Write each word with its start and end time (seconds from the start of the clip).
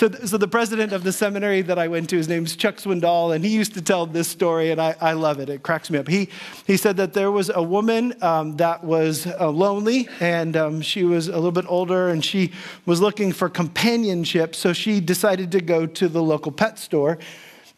So, 0.00 0.10
so 0.10 0.38
the 0.38 0.48
president 0.48 0.94
of 0.94 1.04
the 1.04 1.12
seminary 1.12 1.60
that 1.60 1.78
I 1.78 1.86
went 1.86 2.08
to, 2.08 2.16
his 2.16 2.26
name's 2.26 2.56
Chuck 2.56 2.76
Swindoll, 2.76 3.34
and 3.34 3.44
he 3.44 3.50
used 3.50 3.74
to 3.74 3.82
tell 3.82 4.06
this 4.06 4.28
story, 4.28 4.70
and 4.70 4.80
I, 4.80 4.96
I 4.98 5.12
love 5.12 5.40
it. 5.40 5.50
It 5.50 5.62
cracks 5.62 5.90
me 5.90 5.98
up. 5.98 6.08
He, 6.08 6.30
he 6.66 6.78
said 6.78 6.96
that 6.96 7.12
there 7.12 7.30
was 7.30 7.50
a 7.50 7.62
woman 7.62 8.14
um, 8.22 8.56
that 8.56 8.82
was 8.82 9.26
uh, 9.26 9.50
lonely, 9.50 10.08
and 10.18 10.56
um, 10.56 10.80
she 10.80 11.04
was 11.04 11.28
a 11.28 11.34
little 11.34 11.52
bit 11.52 11.66
older, 11.68 12.08
and 12.08 12.24
she 12.24 12.50
was 12.86 13.02
looking 13.02 13.30
for 13.30 13.50
companionship, 13.50 14.54
so 14.54 14.72
she 14.72 15.00
decided 15.00 15.52
to 15.52 15.60
go 15.60 15.84
to 15.84 16.08
the 16.08 16.22
local 16.22 16.50
pet 16.50 16.78
store. 16.78 17.18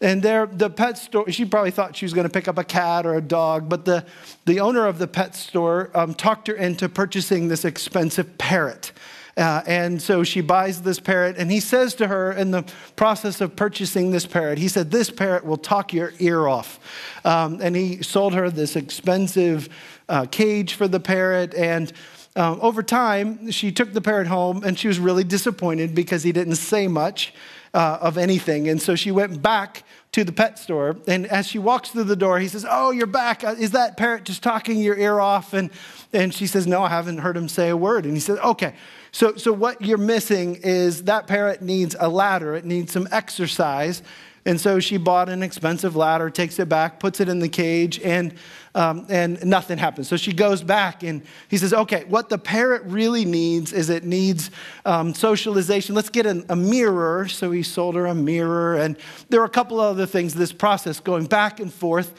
And 0.00 0.22
there, 0.22 0.46
the 0.46 0.70
pet 0.70 0.98
store, 0.98 1.28
she 1.28 1.44
probably 1.44 1.72
thought 1.72 1.96
she 1.96 2.04
was 2.04 2.14
going 2.14 2.28
to 2.28 2.32
pick 2.32 2.46
up 2.46 2.56
a 2.56 2.62
cat 2.62 3.04
or 3.04 3.16
a 3.16 3.20
dog, 3.20 3.68
but 3.68 3.84
the, 3.84 4.06
the 4.44 4.60
owner 4.60 4.86
of 4.86 5.00
the 5.00 5.08
pet 5.08 5.34
store 5.34 5.90
um, 5.92 6.14
talked 6.14 6.46
her 6.46 6.54
into 6.54 6.88
purchasing 6.88 7.48
this 7.48 7.64
expensive 7.64 8.38
parrot. 8.38 8.92
Uh, 9.36 9.62
and 9.66 10.00
so 10.02 10.22
she 10.22 10.40
buys 10.40 10.82
this 10.82 11.00
parrot, 11.00 11.36
and 11.38 11.50
he 11.50 11.60
says 11.60 11.94
to 11.94 12.06
her 12.06 12.32
in 12.32 12.50
the 12.50 12.64
process 12.96 13.40
of 13.40 13.56
purchasing 13.56 14.10
this 14.10 14.26
parrot, 14.26 14.58
he 14.58 14.68
said, 14.68 14.90
This 14.90 15.10
parrot 15.10 15.44
will 15.44 15.56
talk 15.56 15.92
your 15.92 16.12
ear 16.18 16.46
off. 16.46 16.78
Um, 17.24 17.60
and 17.62 17.74
he 17.74 18.02
sold 18.02 18.34
her 18.34 18.50
this 18.50 18.76
expensive 18.76 19.68
uh, 20.08 20.26
cage 20.30 20.74
for 20.74 20.86
the 20.86 21.00
parrot. 21.00 21.54
And 21.54 21.92
um, 22.36 22.58
over 22.60 22.82
time, 22.82 23.50
she 23.50 23.72
took 23.72 23.92
the 23.92 24.00
parrot 24.00 24.26
home, 24.26 24.64
and 24.64 24.78
she 24.78 24.88
was 24.88 24.98
really 24.98 25.24
disappointed 25.24 25.94
because 25.94 26.22
he 26.22 26.32
didn't 26.32 26.56
say 26.56 26.86
much 26.86 27.32
uh, 27.74 27.98
of 28.00 28.18
anything. 28.18 28.68
And 28.68 28.80
so 28.80 28.94
she 28.94 29.10
went 29.10 29.40
back 29.40 29.84
to 30.12 30.24
the 30.24 30.32
pet 30.32 30.58
store. 30.58 30.96
And 31.08 31.26
as 31.26 31.46
she 31.46 31.58
walks 31.58 31.90
through 31.90 32.04
the 32.04 32.16
door, 32.16 32.38
he 32.38 32.48
says, 32.48 32.66
Oh, 32.68 32.90
you're 32.90 33.06
back. 33.06 33.44
Uh, 33.44 33.54
is 33.58 33.70
that 33.70 33.96
parrot 33.96 34.24
just 34.24 34.42
talking 34.42 34.78
your 34.78 34.96
ear 34.96 35.20
off? 35.20 35.54
And, 35.54 35.70
and 36.12 36.34
she 36.34 36.46
says, 36.46 36.66
No, 36.66 36.82
I 36.82 36.88
haven't 36.88 37.18
heard 37.18 37.36
him 37.36 37.48
say 37.48 37.70
a 37.70 37.76
word. 37.76 38.04
And 38.04 38.14
he 38.14 38.20
says, 38.20 38.38
Okay. 38.38 38.74
So, 39.12 39.36
so 39.36 39.52
what 39.52 39.82
you're 39.82 39.98
missing 39.98 40.56
is 40.62 41.04
that 41.04 41.26
parrot 41.26 41.60
needs 41.60 41.94
a 42.00 42.08
ladder, 42.08 42.54
it 42.54 42.64
needs 42.64 42.92
some 42.92 43.06
exercise. 43.12 44.02
And 44.44 44.60
so 44.60 44.80
she 44.80 44.96
bought 44.96 45.28
an 45.28 45.40
expensive 45.40 45.94
ladder, 45.94 46.28
takes 46.28 46.58
it 46.58 46.68
back, 46.68 46.98
puts 46.98 47.20
it 47.20 47.28
in 47.28 47.38
the 47.38 47.48
cage, 47.48 48.00
and, 48.00 48.34
um, 48.74 49.06
and 49.08 49.44
nothing 49.44 49.78
happens. 49.78 50.08
So 50.08 50.16
she 50.16 50.32
goes 50.32 50.64
back 50.64 51.04
and 51.04 51.22
he 51.48 51.58
says, 51.58 51.72
Okay, 51.72 52.04
what 52.08 52.28
the 52.28 52.38
parrot 52.38 52.82
really 52.86 53.24
needs 53.24 53.72
is 53.72 53.88
it 53.88 54.02
needs 54.02 54.50
um, 54.84 55.14
socialization. 55.14 55.94
Let's 55.94 56.08
get 56.08 56.26
an, 56.26 56.44
a 56.48 56.56
mirror. 56.56 57.28
So 57.28 57.52
he 57.52 57.62
sold 57.62 57.94
her 57.94 58.06
a 58.06 58.16
mirror. 58.16 58.76
And 58.76 58.96
there 59.28 59.40
are 59.42 59.44
a 59.44 59.50
couple 59.50 59.78
other 59.78 60.06
things, 60.06 60.34
this 60.34 60.52
process 60.52 60.98
going 60.98 61.26
back 61.26 61.60
and 61.60 61.72
forth. 61.72 62.12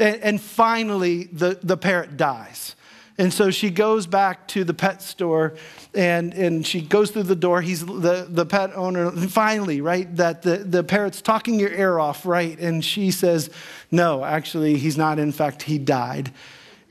And, 0.00 0.16
and 0.16 0.40
finally, 0.40 1.24
the, 1.24 1.60
the 1.62 1.76
parrot 1.76 2.16
dies. 2.16 2.74
And 3.18 3.32
so 3.32 3.50
she 3.50 3.70
goes 3.70 4.06
back 4.06 4.46
to 4.48 4.62
the 4.62 4.72
pet 4.72 5.02
store 5.02 5.54
and, 5.92 6.32
and 6.34 6.64
she 6.64 6.80
goes 6.80 7.10
through 7.10 7.24
the 7.24 7.34
door. 7.34 7.60
He's 7.60 7.84
the, 7.84 8.26
the 8.28 8.46
pet 8.46 8.70
owner, 8.76 9.10
finally, 9.10 9.80
right? 9.80 10.14
That 10.16 10.42
the, 10.42 10.58
the 10.58 10.84
parrot's 10.84 11.20
talking 11.20 11.58
your 11.58 11.72
ear 11.72 11.98
off, 11.98 12.24
right? 12.24 12.56
And 12.60 12.84
she 12.84 13.10
says, 13.10 13.50
No, 13.90 14.24
actually, 14.24 14.78
he's 14.78 14.96
not. 14.96 15.18
In 15.18 15.32
fact, 15.32 15.62
he 15.62 15.78
died. 15.78 16.32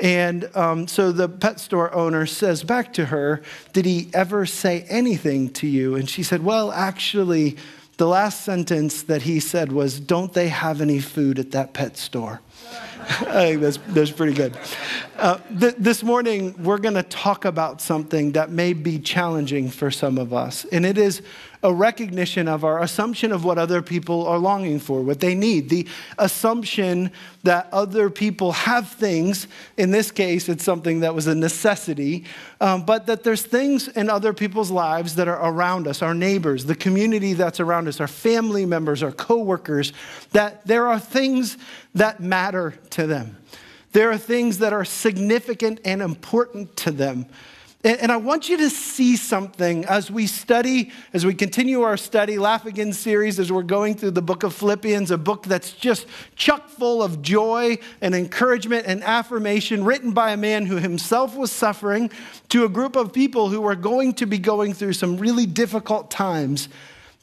And 0.02 0.50
um, 0.56 0.88
so 0.88 1.12
the 1.12 1.30
pet 1.30 1.60
store 1.60 1.94
owner 1.94 2.26
says 2.26 2.62
back 2.62 2.94
to 2.94 3.06
her, 3.06 3.42
Did 3.72 3.86
he 3.86 4.10
ever 4.14 4.46
say 4.46 4.86
anything 4.90 5.50
to 5.54 5.68
you? 5.68 5.96
And 5.96 6.10
she 6.10 6.24
said, 6.24 6.44
Well, 6.44 6.74
actually, 6.74 7.56
the 7.96 8.08
last 8.08 8.42
sentence 8.42 9.04
that 9.04 9.22
he 9.22 9.40
said 9.40 9.72
was, 9.72 10.00
Don't 10.02 10.34
they 10.34 10.50
have 10.50 10.82
any 10.82 11.00
food 11.00 11.40
at 11.40 11.52
that 11.52 11.74
pet 11.74 11.96
store? 11.96 12.42
I 13.10 13.48
think 13.48 13.62
that's, 13.62 13.80
that's 13.88 14.12
pretty 14.12 14.34
good. 14.34 14.58
Uh, 15.18 15.38
th- 15.60 15.76
this 15.78 16.04
morning, 16.04 16.62
we're 16.62 16.78
going 16.78 16.96
to 16.96 17.04
talk 17.04 17.46
about 17.46 17.82
something 17.82 18.34
that 18.34 18.50
may 18.50 18.74
be 18.74 19.00
challenging 19.00 19.70
for 19.70 19.90
some 19.92 20.18
of 20.18 20.34
us, 20.34 20.66
and 20.66 20.86
it 20.86 20.98
is 20.98 21.22
a 21.64 21.74
recognition 21.74 22.48
of 22.48 22.64
our 22.64 22.82
assumption 22.82 23.32
of 23.32 23.44
what 23.44 23.58
other 23.58 23.82
people 23.82 24.28
are 24.28 24.38
longing 24.38 24.80
for, 24.80 25.02
what 25.02 25.20
they 25.20 25.34
need, 25.34 25.70
the 25.70 25.88
assumption 26.18 27.12
that 27.44 27.68
other 27.72 28.10
people 28.10 28.52
have 28.52 28.90
things. 28.90 29.48
In 29.78 29.92
this 29.92 30.12
case, 30.12 30.50
it's 30.50 30.64
something 30.64 31.00
that 31.00 31.16
was 31.16 31.28
a 31.28 31.36
necessity, 31.36 32.26
um, 32.62 32.86
but 32.86 33.08
that 33.08 33.24
there's 33.24 33.42
things 33.42 33.88
in 33.88 34.10
other 34.10 34.34
people's 34.34 34.72
lives 34.72 35.16
that 35.16 35.28
are 35.28 35.50
around 35.50 35.88
us, 35.88 36.02
our 36.02 36.14
neighbors, 36.14 36.66
the 36.66 36.76
community 36.76 37.34
that's 37.34 37.60
around 37.60 37.88
us, 37.88 38.00
our 38.00 38.08
family 38.08 38.66
members, 38.66 39.02
our 39.02 39.12
coworkers, 39.12 39.94
that 40.32 40.66
there 40.66 40.88
are 40.88 41.00
things 41.00 41.58
that 41.96 42.20
matter 42.20 42.74
to 42.92 43.08
them. 43.08 43.38
There 43.94 44.12
are 44.12 44.18
things 44.18 44.60
that 44.60 44.74
are 44.74 44.86
significant 44.86 45.80
and 45.84 46.02
important 46.02 46.76
to 46.78 46.92
them. 46.92 47.26
And 47.84 48.12
I 48.12 48.18
want 48.18 48.50
you 48.50 48.58
to 48.58 48.72
see 48.72 49.16
something 49.16 49.86
as 49.86 50.10
we 50.10 50.26
study, 50.26 50.92
as 51.14 51.28
we 51.28 51.36
continue 51.36 51.84
our 51.84 51.96
study, 51.96 52.40
Laugh 52.40 52.66
Again 52.66 52.92
series, 52.92 53.40
as 53.40 53.52
we're 53.52 53.62
going 53.62 53.94
through 53.94 54.12
the 54.12 54.22
book 54.22 54.42
of 54.42 54.56
Philippians, 54.56 55.12
a 55.12 55.18
book 55.18 55.44
that's 55.44 55.74
just 55.74 56.08
chock 56.36 56.70
full 56.70 57.04
of 57.04 57.22
joy 57.22 57.78
and 58.02 58.16
encouragement 58.16 58.88
and 58.88 59.04
affirmation, 59.04 59.86
written 59.86 60.12
by 60.12 60.32
a 60.32 60.38
man 60.38 60.66
who 60.66 60.78
himself 60.78 61.36
was 61.36 61.52
suffering 61.52 62.10
to 62.50 62.66
a 62.66 62.70
group 62.70 62.96
of 62.96 63.14
people 63.14 63.50
who 63.50 63.62
were 63.62 63.76
going 63.76 64.14
to 64.16 64.26
be 64.26 64.40
going 64.40 64.74
through 64.74 64.94
some 64.94 65.18
really 65.18 65.46
difficult 65.46 66.10
times 66.10 66.70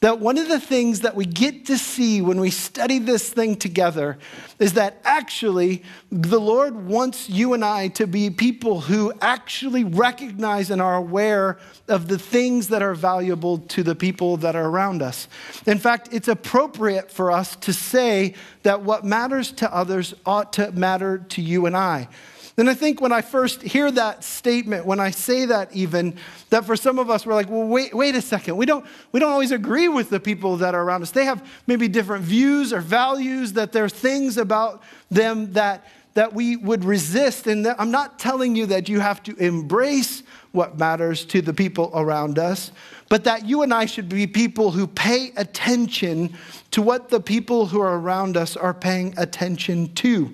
that 0.01 0.19
one 0.19 0.37
of 0.37 0.47
the 0.47 0.59
things 0.59 1.01
that 1.01 1.15
we 1.15 1.25
get 1.25 1.65
to 1.65 1.77
see 1.77 2.21
when 2.21 2.39
we 2.39 2.51
study 2.51 2.99
this 2.99 3.29
thing 3.29 3.55
together 3.55 4.17
is 4.59 4.73
that 4.73 4.99
actually 5.03 5.83
the 6.11 6.39
Lord 6.39 6.75
wants 6.85 7.29
you 7.29 7.53
and 7.53 7.63
I 7.63 7.87
to 7.89 8.05
be 8.05 8.29
people 8.29 8.81
who 8.81 9.13
actually 9.21 9.83
recognize 9.83 10.69
and 10.69 10.81
are 10.81 10.95
aware 10.95 11.57
of 11.87 12.07
the 12.07 12.19
things 12.19 12.67
that 12.69 12.81
are 12.81 12.93
valuable 12.93 13.59
to 13.59 13.83
the 13.83 13.95
people 13.95 14.37
that 14.37 14.55
are 14.55 14.67
around 14.67 15.01
us. 15.01 15.27
In 15.65 15.79
fact, 15.79 16.09
it's 16.11 16.27
appropriate 16.27 17.09
for 17.09 17.31
us 17.31 17.55
to 17.57 17.73
say 17.73 18.33
that 18.63 18.81
what 18.81 19.05
matters 19.05 19.51
to 19.53 19.73
others 19.73 20.13
ought 20.25 20.53
to 20.53 20.71
matter 20.71 21.19
to 21.29 21.41
you 21.41 21.65
and 21.65 21.75
I. 21.75 22.09
And 22.57 22.69
I 22.69 22.73
think 22.73 23.01
when 23.01 23.11
I 23.11 23.21
first 23.21 23.61
hear 23.61 23.91
that 23.91 24.23
statement, 24.23 24.85
when 24.85 24.99
I 24.99 25.11
say 25.11 25.45
that 25.45 25.75
even, 25.75 26.15
that 26.51 26.63
for 26.63 26.77
some 26.77 26.99
of 26.99 27.09
us, 27.09 27.25
we're 27.25 27.33
like, 27.33 27.49
well, 27.49 27.67
wait, 27.67 27.93
wait 27.93 28.15
a 28.15 28.21
second. 28.21 28.55
We 28.55 28.65
don't, 28.65 28.85
we 29.11 29.19
don't 29.19 29.31
always 29.31 29.51
agree 29.51 29.89
with 29.89 30.09
the 30.09 30.21
people 30.21 30.55
that 30.57 30.73
are 30.73 30.81
around 30.81 31.01
us. 31.03 31.11
They 31.11 31.25
have 31.25 31.45
maybe 31.67 31.89
different 31.89 32.23
views 32.23 32.71
or 32.71 32.79
values, 32.79 33.53
that 33.53 33.73
there 33.73 33.83
are 33.83 33.89
things 33.89 34.37
about 34.37 34.83
them 35.11 35.51
that, 35.51 35.85
that 36.13 36.31
we 36.31 36.55
would 36.55 36.85
resist. 36.85 37.45
And 37.47 37.67
I'm 37.67 37.91
not 37.91 38.19
telling 38.19 38.55
you 38.55 38.67
that 38.67 38.87
you 38.87 39.01
have 39.01 39.21
to 39.23 39.35
embrace 39.35 40.23
what 40.53 40.79
matters 40.79 41.25
to 41.25 41.41
the 41.41 41.53
people 41.53 41.91
around 41.93 42.39
us, 42.39 42.71
but 43.09 43.25
that 43.25 43.45
you 43.45 43.63
and 43.63 43.73
I 43.73 43.85
should 43.85 44.07
be 44.07 44.27
people 44.27 44.71
who 44.71 44.87
pay 44.87 45.33
attention 45.35 46.33
to 46.71 46.81
what 46.81 47.09
the 47.09 47.19
people 47.19 47.65
who 47.65 47.81
are 47.81 47.99
around 47.99 48.37
us 48.37 48.55
are 48.55 48.73
paying 48.73 49.13
attention 49.17 49.93
to. 49.95 50.33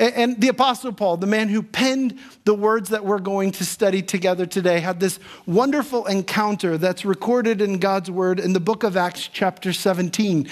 And 0.00 0.40
the 0.40 0.46
Apostle 0.48 0.92
Paul, 0.92 1.16
the 1.16 1.26
man 1.26 1.48
who 1.48 1.60
penned 1.60 2.20
the 2.44 2.54
words 2.54 2.90
that 2.90 3.04
we're 3.04 3.18
going 3.18 3.50
to 3.52 3.64
study 3.64 4.00
together 4.00 4.46
today, 4.46 4.78
had 4.78 5.00
this 5.00 5.18
wonderful 5.44 6.06
encounter 6.06 6.78
that's 6.78 7.04
recorded 7.04 7.60
in 7.60 7.78
God's 7.78 8.08
word 8.08 8.38
in 8.38 8.52
the 8.52 8.60
book 8.60 8.84
of 8.84 8.96
Acts, 8.96 9.26
chapter 9.26 9.72
17. 9.72 10.48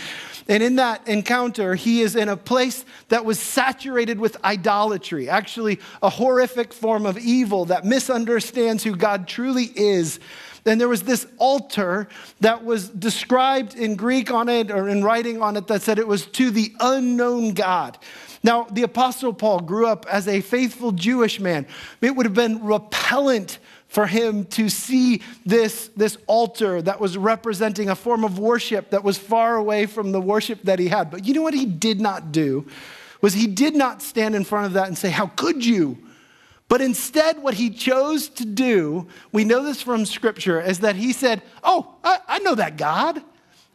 And 0.49 0.63
in 0.65 0.77
that 0.77 1.07
encounter, 1.07 1.77
he 1.77 2.03
is 2.03 2.17
in 2.17 2.29
a 2.29 2.37
place 2.37 2.85
that 3.09 3.25
was 3.25 3.39
saturated 3.39 4.19
with 4.19 4.37
idolatry, 4.45 5.29
actually, 5.29 5.79
a 6.03 6.11
horrific 6.11 6.73
form 6.73 7.07
of 7.07 7.17
evil 7.17 7.67
that 7.67 7.85
misunderstands 7.85 8.83
who 8.83 8.97
God 8.97 9.29
truly 9.29 9.71
is. 9.77 10.19
And 10.65 10.81
there 10.81 10.89
was 10.89 11.05
this 11.05 11.27
altar 11.39 12.09
that 12.41 12.65
was 12.65 12.89
described 12.89 13.77
in 13.77 13.95
Greek 13.95 14.33
on 14.33 14.49
it 14.49 14.73
or 14.73 14.89
in 14.89 15.05
writing 15.05 15.41
on 15.41 15.57
it 15.57 15.69
that 15.69 15.83
said 15.83 16.01
it 16.01 16.09
was 16.09 16.27
to 16.27 16.51
the 16.51 16.75
unknown 16.81 17.55
God. 17.55 17.97
Now, 18.43 18.65
the 18.65 18.83
Apostle 18.83 19.33
Paul 19.33 19.61
grew 19.61 19.87
up 19.87 20.07
as 20.11 20.29
a 20.29 20.41
faithful 20.41 20.93
Jewish 20.93 21.41
man. 21.41 21.67
It 22.01 22.15
would 22.15 22.27
have 22.27 22.35
been 22.35 22.65
repellent 22.65 23.59
for 23.89 24.07
him 24.07 24.45
to 24.47 24.69
see 24.69 25.23
this, 25.45 25.89
this 25.97 26.19
altar 26.27 26.83
that 26.83 27.01
was 27.01 27.17
representing 27.17 27.89
a 27.89 27.95
form 27.95 28.25
of 28.25 28.39
worship 28.39 28.91
that 28.91 29.05
was 29.05 29.17
far 29.17 29.57
away 29.57 29.87
from 29.87 30.13
the 30.13 30.21
worship 30.21 30.63
that 30.65 30.79
he 30.79 30.89
had. 30.89 31.11
But 31.11 31.25
you 31.25 31.35
know 31.35 31.43
what 31.43 31.55
he 31.55 31.67
did 31.67 32.01
not 32.01 32.33
do? 32.33 32.67
Was 33.23 33.35
he 33.35 33.47
did 33.47 33.75
not 33.75 34.03
stand 34.03 34.35
in 34.35 34.45
front 34.45 34.67
of 34.67 34.73
that 34.75 34.89
and 34.89 34.99
say, 34.99 35.11
How 35.11 35.29
could 35.29 35.65
you? 35.65 35.99
But 36.69 36.81
instead, 36.81 37.43
what 37.43 37.55
he 37.55 37.71
chose 37.71 38.29
to 38.31 38.45
do, 38.45 39.07
we 39.33 39.45
know 39.45 39.63
this 39.63 39.81
from 39.81 40.05
scripture, 40.05 40.61
is 40.61 40.81
that 40.81 40.97
he 40.97 41.13
said, 41.13 41.43
Oh, 41.63 41.95
I, 42.03 42.19
I 42.27 42.39
know 42.41 42.57
that 42.57 42.77
God. 42.77 43.23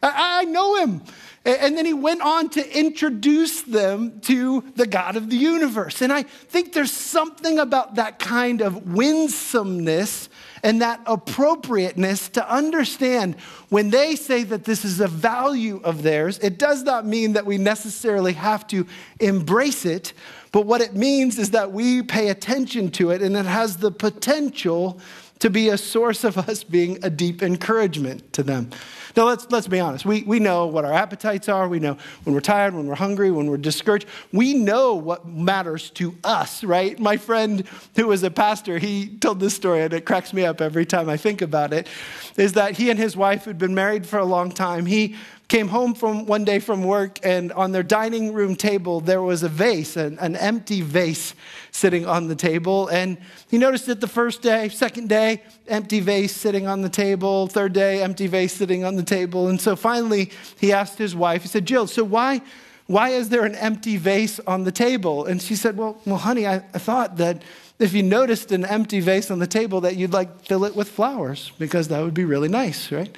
I, 0.02 0.40
I 0.40 0.44
know 0.44 0.76
him. 0.76 1.02
And 1.44 1.76
then 1.76 1.86
he 1.86 1.92
went 1.92 2.22
on 2.22 2.50
to 2.50 2.78
introduce 2.78 3.62
them 3.62 4.20
to 4.20 4.62
the 4.76 4.86
God 4.86 5.16
of 5.16 5.28
the 5.28 5.36
universe. 5.36 6.00
And 6.00 6.12
I 6.12 6.22
think 6.22 6.72
there's 6.72 6.92
something 6.92 7.58
about 7.58 7.96
that 7.96 8.20
kind 8.20 8.60
of 8.60 8.92
winsomeness 8.92 10.28
and 10.62 10.80
that 10.82 11.00
appropriateness 11.04 12.28
to 12.30 12.48
understand 12.48 13.34
when 13.70 13.90
they 13.90 14.14
say 14.14 14.44
that 14.44 14.62
this 14.62 14.84
is 14.84 15.00
a 15.00 15.08
value 15.08 15.80
of 15.82 16.04
theirs, 16.04 16.38
it 16.38 16.58
does 16.58 16.84
not 16.84 17.04
mean 17.04 17.32
that 17.32 17.44
we 17.44 17.58
necessarily 17.58 18.34
have 18.34 18.64
to 18.68 18.86
embrace 19.18 19.84
it, 19.84 20.12
but 20.52 20.64
what 20.64 20.80
it 20.80 20.94
means 20.94 21.40
is 21.40 21.50
that 21.50 21.72
we 21.72 22.02
pay 22.02 22.28
attention 22.28 22.88
to 22.92 23.10
it 23.10 23.20
and 23.20 23.36
it 23.36 23.46
has 23.46 23.78
the 23.78 23.90
potential 23.90 25.00
to 25.40 25.50
be 25.50 25.70
a 25.70 25.76
source 25.76 26.22
of 26.22 26.38
us 26.38 26.62
being 26.62 27.00
a 27.02 27.10
deep 27.10 27.42
encouragement 27.42 28.32
to 28.32 28.44
them. 28.44 28.70
Now, 29.16 29.24
let's, 29.24 29.46
let's 29.50 29.66
be 29.66 29.80
honest. 29.80 30.04
We, 30.04 30.22
we 30.22 30.38
know 30.38 30.66
what 30.66 30.84
our 30.84 30.92
appetites 30.92 31.48
are. 31.48 31.68
We 31.68 31.78
know 31.78 31.96
when 32.24 32.34
we're 32.34 32.40
tired, 32.40 32.74
when 32.74 32.86
we're 32.86 32.94
hungry, 32.94 33.30
when 33.30 33.50
we're 33.50 33.56
discouraged. 33.58 34.06
We 34.32 34.54
know 34.54 34.94
what 34.94 35.26
matters 35.26 35.90
to 35.90 36.16
us, 36.24 36.64
right? 36.64 36.98
My 36.98 37.16
friend 37.16 37.64
who 37.96 38.08
was 38.08 38.22
a 38.22 38.30
pastor, 38.30 38.78
he 38.78 39.08
told 39.18 39.40
this 39.40 39.54
story, 39.54 39.82
and 39.82 39.92
it 39.92 40.04
cracks 40.04 40.32
me 40.32 40.44
up 40.44 40.60
every 40.60 40.86
time 40.86 41.08
I 41.08 41.16
think 41.16 41.42
about 41.42 41.72
it, 41.72 41.88
is 42.36 42.54
that 42.54 42.78
he 42.78 42.90
and 42.90 42.98
his 42.98 43.16
wife 43.16 43.44
had 43.44 43.58
been 43.58 43.74
married 43.74 44.06
for 44.06 44.18
a 44.18 44.24
long 44.24 44.50
time. 44.50 44.86
He 44.86 45.16
came 45.52 45.68
home 45.68 45.92
from 45.92 46.24
one 46.24 46.44
day 46.44 46.58
from 46.58 46.82
work, 46.82 47.18
and 47.22 47.52
on 47.52 47.72
their 47.72 47.82
dining 47.82 48.32
room 48.32 48.56
table, 48.56 49.02
there 49.02 49.20
was 49.20 49.42
a 49.42 49.50
vase, 49.50 49.98
an, 49.98 50.18
an 50.18 50.34
empty 50.34 50.80
vase 50.80 51.34
sitting 51.70 52.06
on 52.06 52.26
the 52.26 52.34
table. 52.34 52.88
And 52.88 53.18
he 53.50 53.58
noticed 53.58 53.86
it 53.90 54.00
the 54.00 54.08
first 54.08 54.40
day, 54.40 54.70
second 54.70 55.10
day, 55.10 55.42
empty 55.68 56.00
vase 56.00 56.34
sitting 56.34 56.66
on 56.66 56.80
the 56.80 56.88
table, 56.88 57.48
third 57.48 57.74
day, 57.74 58.02
empty 58.02 58.28
vase 58.28 58.54
sitting 58.54 58.82
on 58.82 58.96
the 58.96 59.02
table. 59.02 59.48
And 59.48 59.60
so 59.60 59.76
finally, 59.76 60.30
he 60.58 60.72
asked 60.72 60.96
his 60.96 61.14
wife, 61.14 61.42
he 61.42 61.48
said, 61.48 61.66
Jill, 61.66 61.86
so 61.86 62.02
why? 62.02 62.40
Why 62.86 63.10
is 63.10 63.28
there 63.28 63.44
an 63.44 63.54
empty 63.56 63.98
vase 63.98 64.40
on 64.40 64.64
the 64.64 64.72
table? 64.72 65.26
And 65.26 65.42
she 65.42 65.54
said, 65.54 65.76
Well, 65.76 66.00
well 66.06 66.16
honey, 66.16 66.46
I, 66.46 66.64
I 66.72 66.78
thought 66.78 67.18
that 67.18 67.42
if 67.78 67.92
you 67.92 68.02
noticed 68.02 68.52
an 68.52 68.64
empty 68.64 69.00
vase 69.00 69.30
on 69.30 69.38
the 69.38 69.46
table, 69.46 69.82
that 69.82 69.96
you'd 69.96 70.14
like 70.14 70.46
fill 70.46 70.64
it 70.64 70.74
with 70.74 70.88
flowers 70.88 71.52
because 71.58 71.88
that 71.88 72.02
would 72.02 72.14
be 72.14 72.24
really 72.24 72.48
nice, 72.48 72.90
right? 72.90 73.14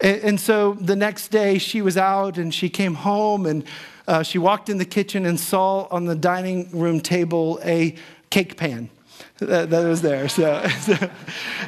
And, 0.00 0.38
so 0.38 0.74
the 0.74 0.94
next 0.94 1.28
day 1.28 1.58
she 1.58 1.82
was 1.82 1.96
out 1.96 2.38
and 2.38 2.54
she 2.54 2.68
came 2.68 2.94
home 2.94 3.46
and 3.46 3.64
uh, 4.06 4.22
she 4.22 4.38
walked 4.38 4.68
in 4.68 4.78
the 4.78 4.84
kitchen 4.84 5.26
and 5.26 5.38
saw 5.38 5.88
on 5.90 6.04
the 6.04 6.14
dining 6.14 6.70
room 6.70 7.00
table 7.00 7.58
a 7.64 7.96
cake 8.30 8.56
pan. 8.56 8.90
That, 9.38 9.70
that 9.70 9.84
was 9.86 10.02
there. 10.02 10.28
So, 10.28 10.66
so, 10.80 11.10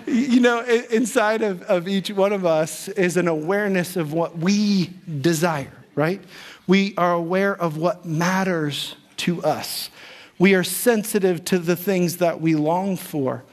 you 0.07 0.41
know, 0.41 0.61
inside 0.65 1.43
of, 1.43 1.63
of 1.63 1.89
each 1.89 2.11
one 2.11 2.33
of 2.33 2.47
us 2.47 2.89
is 2.89 3.17
an 3.17 3.27
awareness 3.27 3.97
of 3.97 4.13
what 4.13 4.39
we 4.39 4.91
desire, 5.21 5.73
right? 5.95 6.23
We 6.67 6.95
are 6.97 7.13
aware 7.13 7.57
of 7.57 7.77
what 7.77 8.05
matters 8.05 8.95
to 9.19 9.43
us. 9.43 9.91
We 10.39 10.55
are 10.55 10.65
sensitive 10.65 11.45
to 11.47 11.59
the 11.59 11.77
things 11.77 12.19
that 12.19 12.41
we 12.41 12.55
long 12.55 12.97
for. 12.97 13.45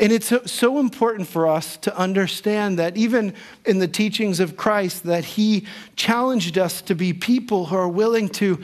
And 0.00 0.12
it's 0.12 0.32
so 0.50 0.78
important 0.78 1.26
for 1.26 1.48
us 1.48 1.76
to 1.78 1.96
understand 1.96 2.78
that 2.78 2.96
even 2.96 3.34
in 3.64 3.80
the 3.80 3.88
teachings 3.88 4.38
of 4.38 4.56
Christ, 4.56 5.02
that 5.04 5.24
he 5.24 5.66
challenged 5.96 6.56
us 6.56 6.80
to 6.82 6.94
be 6.94 7.12
people 7.12 7.66
who 7.66 7.76
are 7.76 7.88
willing 7.88 8.28
to, 8.30 8.62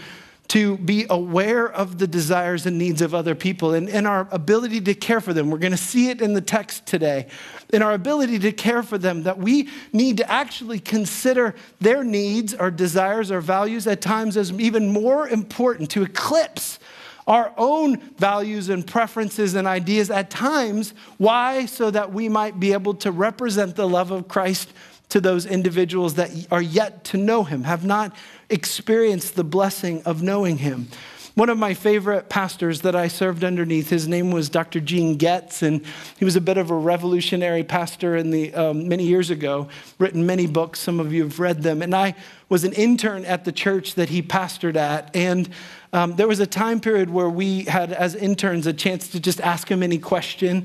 to 0.49 0.77
be 0.79 1.07
aware 1.11 1.69
of 1.69 1.99
the 1.99 2.07
desires 2.07 2.67
and 2.67 2.79
needs 2.79 3.03
of 3.03 3.15
other 3.15 3.35
people 3.35 3.75
and, 3.75 3.89
and 3.89 4.07
our 4.07 4.29
ability 4.31 4.81
to 4.83 4.95
care 4.95 5.21
for 5.21 5.33
them. 5.33 5.51
We're 5.51 5.59
going 5.59 5.73
to 5.73 5.77
see 5.77 6.09
it 6.09 6.23
in 6.23 6.35
the 6.35 6.41
text 6.41 6.87
today. 6.87 7.27
In 7.73 7.83
our 7.83 7.95
ability 7.95 8.39
to 8.41 8.53
care 8.53 8.85
for 8.85 8.97
them, 8.97 9.25
that 9.25 9.37
we 9.37 9.69
need 9.93 10.19
to 10.19 10.31
actually 10.31 10.79
consider 10.79 11.57
their 11.81 12.05
needs, 12.05 12.55
our 12.55 12.71
desires, 12.71 13.33
our 13.33 13.41
values 13.41 13.89
at 13.89 14.01
times 14.01 14.37
as 14.37 14.53
even 14.53 14.93
more 14.93 15.29
important 15.29 15.91
to 15.91 16.05
eclipse 16.05 16.79
our 17.27 17.53
own 17.57 17.99
values 18.17 18.69
and 18.69 18.87
preferences 18.87 19.55
and 19.55 19.67
ideas 19.67 20.11
at 20.11 20.31
times. 20.31 20.95
Why? 21.19 21.67
So 21.67 21.91
that 21.91 22.13
we 22.13 22.29
might 22.29 22.61
be 22.61 22.73
able 22.73 22.95
to 22.95 23.11
represent 23.11 23.77
the 23.77 23.89
love 23.89 24.11
of 24.11 24.29
Christ 24.29 24.73
to 25.11 25.21
those 25.21 25.47
individuals 25.47 26.15
that 26.15 26.31
are 26.51 26.63
yet 26.63 27.05
to 27.05 27.17
know 27.17 27.45
him, 27.45 27.65
have 27.65 27.85
not 27.85 28.15
experienced 28.51 29.37
the 29.37 29.45
blessing 29.45 30.03
of 30.05 30.23
knowing 30.23 30.59
him. 30.59 30.89
One 31.35 31.49
of 31.49 31.59
my 31.59 31.75
favorite 31.75 32.29
pastors 32.29 32.83
that 32.83 32.95
I 32.95 33.09
served 33.09 33.43
underneath, 33.43 33.91
his 33.91 34.07
name 34.07 34.31
was 34.31 34.49
Dr. 34.49 34.79
Gene 34.79 35.17
Getz, 35.17 35.63
and 35.63 35.85
he 36.17 36.25
was 36.25 36.37
a 36.37 36.41
bit 36.41 36.59
of 36.59 36.71
a 36.71 36.77
revolutionary 36.77 37.65
pastor 37.65 38.15
in 38.15 38.31
the 38.31 38.55
um, 38.55 38.87
many 38.87 39.05
years 39.05 39.31
ago. 39.31 39.67
Written 39.99 40.27
many 40.27 40.47
books, 40.47 40.79
some 40.79 41.01
of 41.01 41.13
you 41.13 41.25
have 41.25 41.41
read 41.41 41.65
them. 41.65 41.83
And 41.83 41.93
I 41.93 42.15
was 42.49 42.63
an 42.63 42.73
intern 42.75 43.25
at 43.25 43.45
the 43.45 43.51
church 43.51 43.97
that 43.97 44.11
he 44.11 44.23
pastored 44.23 44.77
at, 44.77 45.11
and 45.17 45.49
um, 45.93 46.15
there 46.15 46.29
was 46.29 46.39
a 46.39 46.47
time 46.47 46.79
period 46.79 47.11
where 47.11 47.29
we 47.29 47.65
had, 47.65 47.93
as 47.93 48.15
interns, 48.15 48.69
a 48.69 48.73
chance 48.73 49.09
to 49.09 49.19
just 49.19 49.41
ask 49.41 49.69
him 49.69 49.83
any 49.83 49.99
question. 49.99 50.65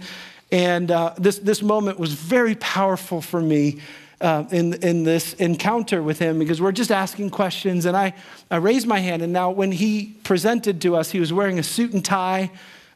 And 0.52 0.92
uh, 0.92 1.16
this, 1.18 1.40
this 1.40 1.64
moment 1.64 1.98
was 1.98 2.14
very 2.14 2.54
powerful 2.54 3.22
for 3.22 3.42
me 3.42 3.80
uh, 4.22 4.44
in, 4.52 4.74
in 4.76 5.04
this 5.04 5.34
encounter 5.34 6.04
with 6.04 6.20
him 6.20 6.40
because 6.40 6.62
we're 6.62 6.72
just 6.72 6.92
asking 6.92 7.30
questions. 7.30 7.86
And 7.86 7.96
I, 7.96 8.14
I 8.52 8.58
raised 8.58 8.88
my 8.88 9.00
hand, 9.00 9.22
and 9.22 9.32
now 9.32 9.52
when 9.52 9.72
he 9.72 10.18
presented 10.24 10.82
to 10.82 10.96
us, 10.96 11.12
he 11.12 11.20
was 11.20 11.32
wearing 11.32 11.60
a 11.60 11.64
suit 11.64 11.94
and 11.94 12.04
tie. 12.04 12.52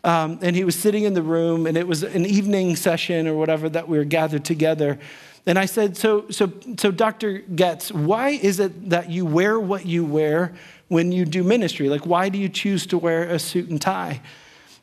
Um, 0.05 0.39
and 0.41 0.53
he 0.53 0.65
was 0.65 0.75
sitting 0.75 1.05
in 1.05 1.13
the 1.13 1.21
room, 1.21 1.65
and 1.65 1.77
it 1.77 1.87
was 1.87 2.03
an 2.03 2.25
evening 2.25 2.75
session 2.75 3.25
or 3.25 3.35
whatever 3.35 3.69
that 3.69 3.87
we 3.87 3.97
were 3.97 4.03
gathered 4.03 4.43
together. 4.43 4.99
And 5.45 5.57
I 5.57 5.65
said, 5.65 5.95
So, 5.95 6.29
so, 6.29 6.51
so 6.77 6.91
Dr. 6.91 7.39
Getz, 7.39 7.91
why 7.91 8.29
is 8.29 8.59
it 8.59 8.89
that 8.89 9.09
you 9.09 9.25
wear 9.25 9.57
what 9.59 9.85
you 9.85 10.03
wear 10.03 10.53
when 10.89 11.13
you 11.13 11.23
do 11.23 11.43
ministry? 11.43 11.87
Like, 11.87 12.05
why 12.05 12.29
do 12.29 12.37
you 12.37 12.49
choose 12.49 12.85
to 12.87 12.97
wear 12.97 13.23
a 13.23 13.39
suit 13.39 13.69
and 13.69 13.81
tie? 13.81 14.21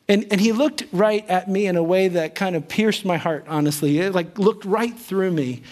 And, 0.07 0.25
and 0.31 0.41
he 0.41 0.51
looked 0.51 0.85
right 0.91 1.27
at 1.29 1.47
me 1.47 1.67
in 1.67 1.77
a 1.77 1.83
way 1.83 2.07
that 2.09 2.35
kind 2.35 2.55
of 2.55 2.67
pierced 2.67 3.05
my 3.05 3.17
heart, 3.17 3.45
honestly. 3.47 3.99
It 3.99 4.13
like 4.13 4.37
looked 4.37 4.65
right 4.65 4.97
through 4.97 5.31
me. 5.31 5.63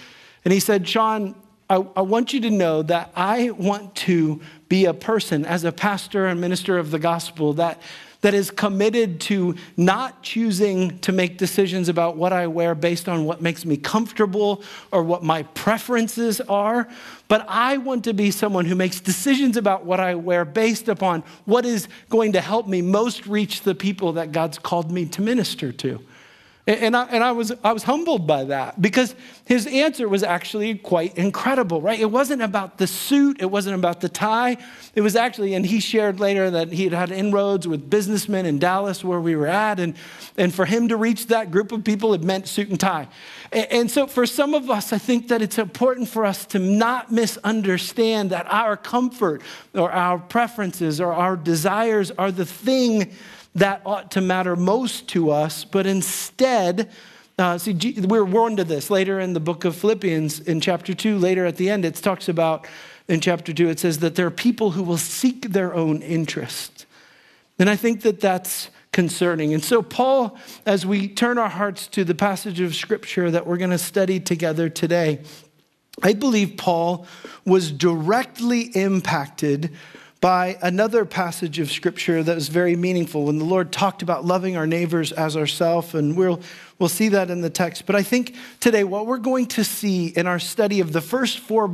And 0.49 0.53
he 0.55 0.59
said, 0.59 0.87
Shawn, 0.87 1.35
I, 1.69 1.75
I 1.95 2.01
want 2.01 2.33
you 2.33 2.41
to 2.41 2.49
know 2.49 2.81
that 2.81 3.11
I 3.15 3.51
want 3.51 3.93
to 3.97 4.41
be 4.67 4.85
a 4.85 4.95
person 4.95 5.45
as 5.45 5.63
a 5.63 5.71
pastor 5.71 6.25
and 6.25 6.41
minister 6.41 6.79
of 6.79 6.89
the 6.89 6.97
gospel 6.97 7.53
that, 7.53 7.79
that 8.21 8.33
is 8.33 8.49
committed 8.49 9.21
to 9.21 9.53
not 9.77 10.23
choosing 10.23 10.97
to 11.01 11.11
make 11.11 11.37
decisions 11.37 11.87
about 11.87 12.17
what 12.17 12.33
I 12.33 12.47
wear 12.47 12.73
based 12.73 13.07
on 13.07 13.25
what 13.25 13.43
makes 13.43 13.63
me 13.63 13.77
comfortable 13.77 14.63
or 14.91 15.03
what 15.03 15.21
my 15.21 15.43
preferences 15.43 16.41
are, 16.41 16.87
but 17.27 17.45
I 17.47 17.77
want 17.77 18.03
to 18.05 18.13
be 18.15 18.31
someone 18.31 18.65
who 18.65 18.73
makes 18.73 18.99
decisions 18.99 19.55
about 19.55 19.85
what 19.85 19.99
I 19.99 20.15
wear 20.15 20.45
based 20.45 20.89
upon 20.89 21.21
what 21.45 21.63
is 21.63 21.87
going 22.09 22.31
to 22.31 22.41
help 22.41 22.67
me 22.67 22.81
most 22.81 23.27
reach 23.27 23.61
the 23.61 23.75
people 23.75 24.13
that 24.13 24.31
God's 24.31 24.57
called 24.57 24.89
me 24.91 25.05
to 25.05 25.21
minister 25.21 25.71
to. 25.73 26.03
And 26.69 26.95
I, 26.95 27.05
and 27.05 27.23
I, 27.23 27.31
was, 27.31 27.51
I 27.63 27.73
was 27.73 27.81
humbled 27.81 28.27
by 28.27 28.43
that 28.43 28.79
because 28.79 29.15
his 29.45 29.65
answer 29.65 30.07
was 30.07 30.21
actually 30.21 30.75
quite 30.75 31.17
incredible, 31.17 31.81
right? 31.81 31.99
It 31.99 32.11
wasn't 32.11 32.43
about 32.43 32.77
the 32.77 32.85
suit, 32.85 33.41
it 33.41 33.47
wasn't 33.49 33.73
about 33.73 34.01
the 34.01 34.09
tie. 34.09 34.57
It 34.93 35.01
was 35.01 35.15
actually, 35.15 35.55
and 35.55 35.65
he 35.65 35.79
shared 35.79 36.19
later 36.19 36.51
that 36.51 36.71
he 36.71 36.83
had 36.83 36.93
had 36.93 37.11
inroads 37.11 37.67
with 37.67 37.89
businessmen 37.89 38.45
in 38.45 38.59
Dallas 38.59 39.03
where 39.03 39.19
we 39.19 39.35
were 39.35 39.47
at. 39.47 39.79
And, 39.79 39.95
and 40.37 40.53
for 40.53 40.65
him 40.65 40.89
to 40.89 40.95
reach 40.95 41.25
that 41.27 41.49
group 41.49 41.71
of 41.71 41.83
people, 41.83 42.13
it 42.13 42.21
meant 42.21 42.47
suit 42.47 42.69
and 42.69 42.79
tie. 42.79 43.07
And, 43.51 43.71
and 43.71 43.91
so 43.91 44.05
for 44.05 44.27
some 44.27 44.53
of 44.53 44.69
us, 44.69 44.93
I 44.93 44.99
think 44.99 45.27
that 45.29 45.41
it's 45.41 45.57
important 45.57 46.07
for 46.07 46.23
us 46.23 46.45
to 46.47 46.59
not 46.59 47.11
misunderstand 47.11 48.29
that 48.29 48.45
our 48.45 48.77
comfort 48.77 49.41
or 49.73 49.91
our 49.91 50.19
preferences 50.19 51.01
or 51.01 51.13
our 51.13 51.35
desires 51.35 52.11
are 52.11 52.31
the 52.31 52.45
thing 52.45 53.11
that 53.55 53.81
ought 53.85 54.11
to 54.11 54.21
matter 54.21 54.55
most 54.55 55.07
to 55.09 55.31
us, 55.31 55.65
but 55.65 55.85
instead, 55.85 56.89
uh, 57.37 57.57
see, 57.57 57.73
we're 58.01 58.25
warned 58.25 58.59
of 58.59 58.67
this 58.67 58.89
later 58.89 59.19
in 59.19 59.33
the 59.33 59.39
book 59.39 59.65
of 59.65 59.75
Philippians, 59.75 60.41
in 60.41 60.59
chapter 60.59 60.93
2, 60.93 61.17
later 61.17 61.45
at 61.45 61.57
the 61.57 61.69
end, 61.69 61.85
it 61.85 61.95
talks 61.95 62.27
about, 62.27 62.67
in 63.07 63.21
chapter 63.21 63.53
2, 63.53 63.69
it 63.69 63.79
says 63.79 63.99
that 63.99 64.15
there 64.15 64.27
are 64.27 64.31
people 64.31 64.71
who 64.71 64.83
will 64.83 64.97
seek 64.97 65.49
their 65.49 65.73
own 65.73 66.01
interest. 66.01 66.85
And 67.57 67.69
I 67.69 67.75
think 67.75 68.01
that 68.01 68.19
that's 68.19 68.69
concerning. 68.91 69.53
And 69.53 69.63
so, 69.63 69.81
Paul, 69.81 70.37
as 70.65 70.85
we 70.85 71.07
turn 71.07 71.37
our 71.37 71.49
hearts 71.49 71.87
to 71.87 72.03
the 72.03 72.15
passage 72.15 72.59
of 72.59 72.75
scripture 72.75 73.31
that 73.31 73.47
we're 73.47 73.57
going 73.57 73.69
to 73.69 73.77
study 73.77 74.19
together 74.19 74.69
today, 74.69 75.21
I 76.01 76.13
believe 76.13 76.57
Paul 76.57 77.05
was 77.45 77.71
directly 77.71 78.63
impacted 78.75 79.75
by 80.21 80.57
another 80.61 81.05
passage 81.05 81.59
of 81.59 81.71
scripture 81.71 82.21
that 82.21 82.35
was 82.35 82.49
very 82.49 82.75
meaningful 82.75 83.25
when 83.25 83.37
the 83.37 83.45
Lord 83.45 83.71
talked 83.71 84.01
about 84.01 84.25
loving 84.25 84.57
our 84.57 84.67
neighbors 84.67 85.13
as 85.13 85.37
ourselves, 85.37 85.93
and 85.93 86.17
we'll, 86.17 86.41
we'll 86.77 86.89
see 86.89 87.07
that 87.09 87.29
in 87.29 87.39
the 87.39 87.49
text. 87.49 87.85
But 87.85 87.95
I 87.95 88.03
think 88.03 88.35
today 88.59 88.83
what 88.83 89.07
we're 89.07 89.17
going 89.17 89.45
to 89.47 89.63
see 89.63 90.07
in 90.07 90.27
our 90.27 90.39
study 90.39 90.81
of 90.81 90.91
the 90.91 90.99
first 90.99 91.39
four 91.39 91.73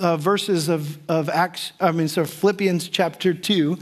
uh, 0.00 0.18
verses 0.18 0.68
of, 0.68 0.98
of 1.10 1.30
Acts, 1.30 1.72
I 1.80 1.92
mean, 1.92 2.08
so 2.08 2.26
Philippians 2.26 2.90
chapter 2.90 3.32
2, 3.32 3.78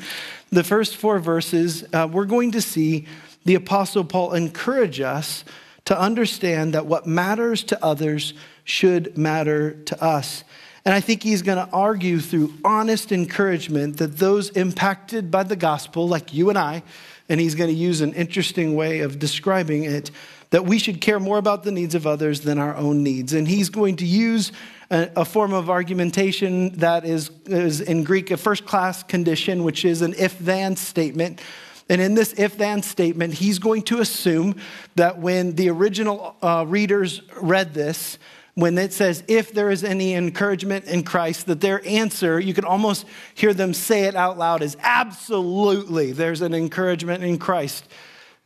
the 0.51 0.63
first 0.63 0.97
four 0.97 1.19
verses, 1.19 1.85
uh, 1.93 2.09
we're 2.11 2.27
going 2.27 2.53
to 2.53 2.63
see 2.63 3.07
the 3.45 3.57
Apostle 3.57 4.05
Paul 4.05 4.35
encourage 4.35 5.01
us 5.01 5.45
to 5.85 5.99
understand 5.99 6.75
that 6.75 6.87
what 6.87 7.07
matters 7.07 7.65
to 7.65 7.85
others 7.85 8.35
should 8.65 9.17
matter 9.19 9.73
to 9.85 10.03
us. 10.03 10.45
And 10.87 10.95
I 10.95 11.01
think 11.01 11.25
he's 11.25 11.43
going 11.43 11.59
to 11.59 11.69
argue 11.73 12.21
through 12.21 12.55
honest 12.65 13.11
encouragement 13.11 13.97
that 13.97 14.19
those 14.19 14.51
impacted 14.51 15.33
by 15.33 15.43
the 15.43 15.57
gospel, 15.57 16.07
like 16.07 16.33
you 16.33 16.49
and 16.49 16.57
I, 16.57 16.85
and 17.29 17.41
he's 17.41 17.57
going 17.57 17.71
to 17.71 17.77
use 17.77 18.03
an 18.03 18.13
interesting 18.13 18.77
way 18.77 19.01
of 19.01 19.19
describing 19.19 19.83
it, 19.83 20.13
that 20.51 20.65
we 20.65 20.79
should 20.79 21.01
care 21.01 21.19
more 21.19 21.39
about 21.39 21.65
the 21.65 21.73
needs 21.73 21.97
of 21.97 22.07
others 22.07 22.43
than 22.43 22.61
our 22.61 22.77
own 22.77 23.03
needs. 23.03 23.33
And 23.33 23.49
he's 23.49 23.69
going 23.69 23.97
to 23.97 24.07
use 24.07 24.53
a, 24.89 25.11
a 25.17 25.25
form 25.25 25.53
of 25.53 25.69
argumentation 25.69 26.71
that 26.77 27.05
is, 27.05 27.33
is 27.47 27.81
in 27.81 28.05
Greek 28.05 28.31
a 28.31 28.37
first 28.37 28.65
class 28.65 29.03
condition, 29.03 29.65
which 29.65 29.85
is 29.85 30.03
an 30.03 30.15
if 30.17 30.39
then 30.39 30.77
statement. 30.77 31.41
And 31.89 32.01
in 32.01 32.15
this 32.15 32.33
if 32.39 32.57
then 32.59 32.85
statement, 32.85 33.35
he's 33.35 33.59
going 33.59 33.83
to 33.83 33.99
assume 33.99 34.55
that 34.95 35.19
when 35.19 35.57
the 35.57 35.69
original 35.69 36.37
uh, 36.43 36.65
readers 36.65 37.23
read 37.41 37.75
this, 37.75 38.19
when 38.57 38.79
it 38.79 38.91
says, 38.95 39.23
if 39.29 39.53
there 39.53 39.71
is 39.71 39.85
any 39.85 40.15
encouragement 40.15 40.87
in 40.87 41.03
Christ, 41.03 41.45
that 41.47 41.61
their 41.61 41.87
answer, 41.87 42.41
you 42.41 42.55
can 42.55 42.65
almost 42.65 43.05
hear 43.35 43.53
them 43.53 43.75
say 43.75 44.05
it 44.05 44.17
out 44.17 44.39
loud, 44.39 44.63
is 44.63 44.79
absolutely 44.81 46.13
there's 46.13 46.41
an 46.41 46.55
encouragement 46.55 47.23
in 47.23 47.39
Christ. 47.39 47.87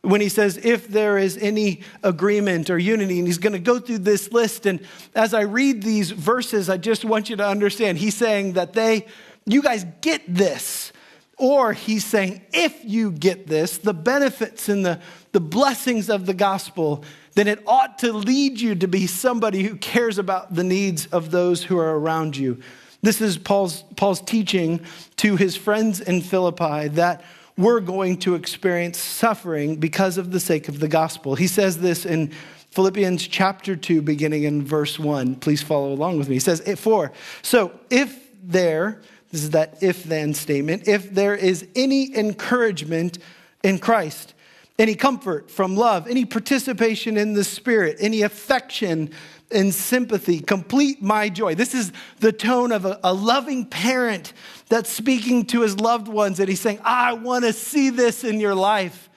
When 0.01 0.19
he 0.19 0.27
says, 0.27 0.57
if 0.57 0.89
there 0.89 1.17
is 1.17 1.37
any 1.37 1.83
agreement 2.03 2.69
or 2.69 2.77
unity, 2.77 3.19
and 3.19 3.27
he's 3.27 3.37
going 3.37 3.53
to 3.53 3.59
go 3.59 3.79
through 3.79 3.99
this 3.99 4.33
list. 4.33 4.65
And 4.65 4.85
as 5.15 5.33
I 5.33 5.43
read 5.43 5.81
these 5.81 6.11
verses, 6.11 6.69
I 6.69 6.75
just 6.75 7.05
want 7.05 7.29
you 7.29 7.37
to 7.37 7.47
understand 7.47 7.97
he's 7.97 8.15
saying 8.15 8.53
that 8.53 8.73
they, 8.73 9.05
you 9.45 9.61
guys 9.61 9.85
get 10.01 10.21
this. 10.27 10.91
Or 11.37 11.71
he's 11.71 12.03
saying, 12.03 12.41
if 12.51 12.83
you 12.83 13.11
get 13.11 13.47
this, 13.47 13.77
the 13.77 13.93
benefits 13.93 14.67
and 14.67 14.85
the, 14.85 14.99
the 15.31 15.39
blessings 15.39 16.09
of 16.09 16.25
the 16.25 16.33
gospel, 16.33 17.05
then 17.33 17.47
it 17.47 17.63
ought 17.65 17.99
to 17.99 18.11
lead 18.11 18.59
you 18.59 18.75
to 18.75 18.87
be 18.87 19.07
somebody 19.07 19.63
who 19.63 19.75
cares 19.75 20.17
about 20.17 20.53
the 20.53 20.63
needs 20.63 21.05
of 21.07 21.31
those 21.31 21.63
who 21.63 21.77
are 21.77 21.97
around 21.97 22.35
you. 22.35 22.59
This 23.01 23.21
is 23.21 23.37
Paul's, 23.37 23.83
Paul's 23.95 24.21
teaching 24.21 24.81
to 25.17 25.35
his 25.35 25.55
friends 25.55 26.01
in 26.01 26.21
Philippi 26.21 26.89
that 26.89 27.23
we're 27.57 27.79
going 27.79 28.17
to 28.17 28.35
experience 28.35 28.97
suffering 28.97 29.77
because 29.77 30.17
of 30.17 30.31
the 30.31 30.39
sake 30.39 30.67
of 30.67 30.79
the 30.79 30.87
gospel. 30.87 31.35
He 31.35 31.47
says 31.47 31.79
this 31.79 32.05
in 32.05 32.31
Philippians 32.71 33.27
chapter 33.27 33.75
2, 33.75 34.01
beginning 34.01 34.43
in 34.43 34.63
verse 34.63 34.97
1. 34.97 35.35
Please 35.35 35.61
follow 35.61 35.91
along 35.91 36.17
with 36.17 36.29
me. 36.29 36.35
He 36.35 36.39
says, 36.39 36.61
For, 36.79 37.11
so 37.41 37.71
if 37.89 38.31
there, 38.43 39.01
this 39.31 39.43
is 39.43 39.49
that 39.51 39.81
if 39.81 40.03
then 40.03 40.33
statement, 40.33 40.87
if 40.87 41.13
there 41.13 41.35
is 41.35 41.67
any 41.75 42.15
encouragement 42.15 43.17
in 43.63 43.79
Christ, 43.79 44.33
any 44.81 44.95
comfort 44.95 45.51
from 45.51 45.75
love, 45.75 46.07
any 46.07 46.25
participation 46.25 47.15
in 47.15 47.33
the 47.33 47.43
Spirit, 47.43 47.97
any 47.99 48.23
affection 48.23 49.11
and 49.51 49.71
sympathy, 49.71 50.39
complete 50.39 51.03
my 51.03 51.29
joy. 51.29 51.53
This 51.53 51.75
is 51.75 51.91
the 52.19 52.31
tone 52.31 52.71
of 52.71 52.85
a, 52.85 52.99
a 53.03 53.13
loving 53.13 53.65
parent 53.65 54.33
that's 54.69 54.89
speaking 54.89 55.45
to 55.45 55.61
his 55.61 55.79
loved 55.79 56.07
ones, 56.07 56.39
and 56.39 56.49
he's 56.49 56.61
saying, 56.61 56.79
I 56.83 57.13
want 57.13 57.45
to 57.45 57.53
see 57.53 57.91
this 57.91 58.23
in 58.23 58.39
your 58.39 58.55
life. 58.55 59.07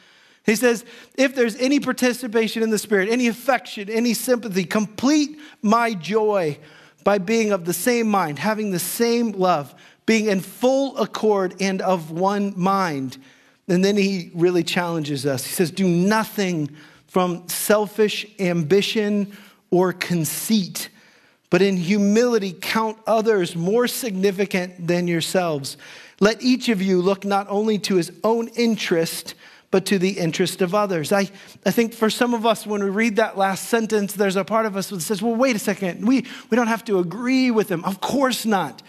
He 0.45 0.55
says, 0.55 0.85
if 1.15 1.35
there's 1.35 1.57
any 1.57 1.81
participation 1.81 2.63
in 2.63 2.69
the 2.69 2.79
Spirit, 2.79 3.09
any 3.09 3.29
affection, 3.29 3.89
any 3.89 4.13
sympathy, 4.13 4.65
complete 4.65 5.39
my 5.63 5.95
joy 5.95 6.59
by 7.05 7.17
being 7.17 7.53
of 7.53 7.65
the 7.65 7.73
same 7.73 8.07
mind, 8.07 8.39
having 8.39 8.71
the 8.71 8.79
same 8.79 9.33
love, 9.33 9.75
being 10.05 10.27
in 10.27 10.41
full 10.41 10.99
accord 10.99 11.55
and 11.59 11.81
of 11.81 12.11
one 12.11 12.53
mind. 12.55 13.17
And 13.69 13.85
then 13.85 13.97
he 13.97 14.31
really 14.35 14.63
challenges 14.63 15.25
us. 15.25 15.45
He 15.45 15.53
says, 15.53 15.71
Do 15.71 15.89
nothing 15.89 16.71
from 17.07 17.49
selfish 17.49 18.27
ambition 18.39 19.37
or 19.71 19.93
conceit, 19.93 20.89
but 21.51 21.63
in 21.63 21.77
humility 21.77 22.55
count 22.61 22.99
others 23.07 23.57
more 23.57 23.87
significant 23.87 24.87
than 24.87 25.09
yourselves. 25.09 25.77
Let 26.21 26.43
each 26.43 26.69
of 26.69 26.83
you 26.83 27.01
look 27.01 27.25
not 27.25 27.47
only 27.49 27.79
to 27.81 27.97
his 27.97 28.13
own 28.23 28.49
interest, 28.49 29.35
but 29.75 29.87
to 29.87 29.99
the 29.99 30.11
interest 30.11 30.63
of 30.63 30.73
others. 30.73 31.11
I, 31.11 31.29
I 31.67 31.73
think 31.73 31.95
for 31.95 32.09
some 32.09 32.33
of 32.33 32.47
us, 32.47 32.65
when 32.65 32.85
we 32.85 32.91
read 32.91 33.17
that 33.17 33.37
last 33.37 33.69
sentence, 33.69 34.13
there's 34.13 34.37
a 34.37 34.45
part 34.45 34.67
of 34.67 34.77
us 34.77 34.91
that 34.91 35.01
says, 35.01 35.21
well, 35.21 35.35
wait 35.35 35.57
a 35.57 35.59
second, 35.59 36.07
we, 36.07 36.27
we 36.49 36.55
don't 36.55 36.69
have 36.69 36.85
to 36.85 37.01
agree 37.01 37.51
with 37.51 37.71
him. 37.73 37.85
Of 37.85 38.01
course 38.01 38.47
not. 38.47 38.83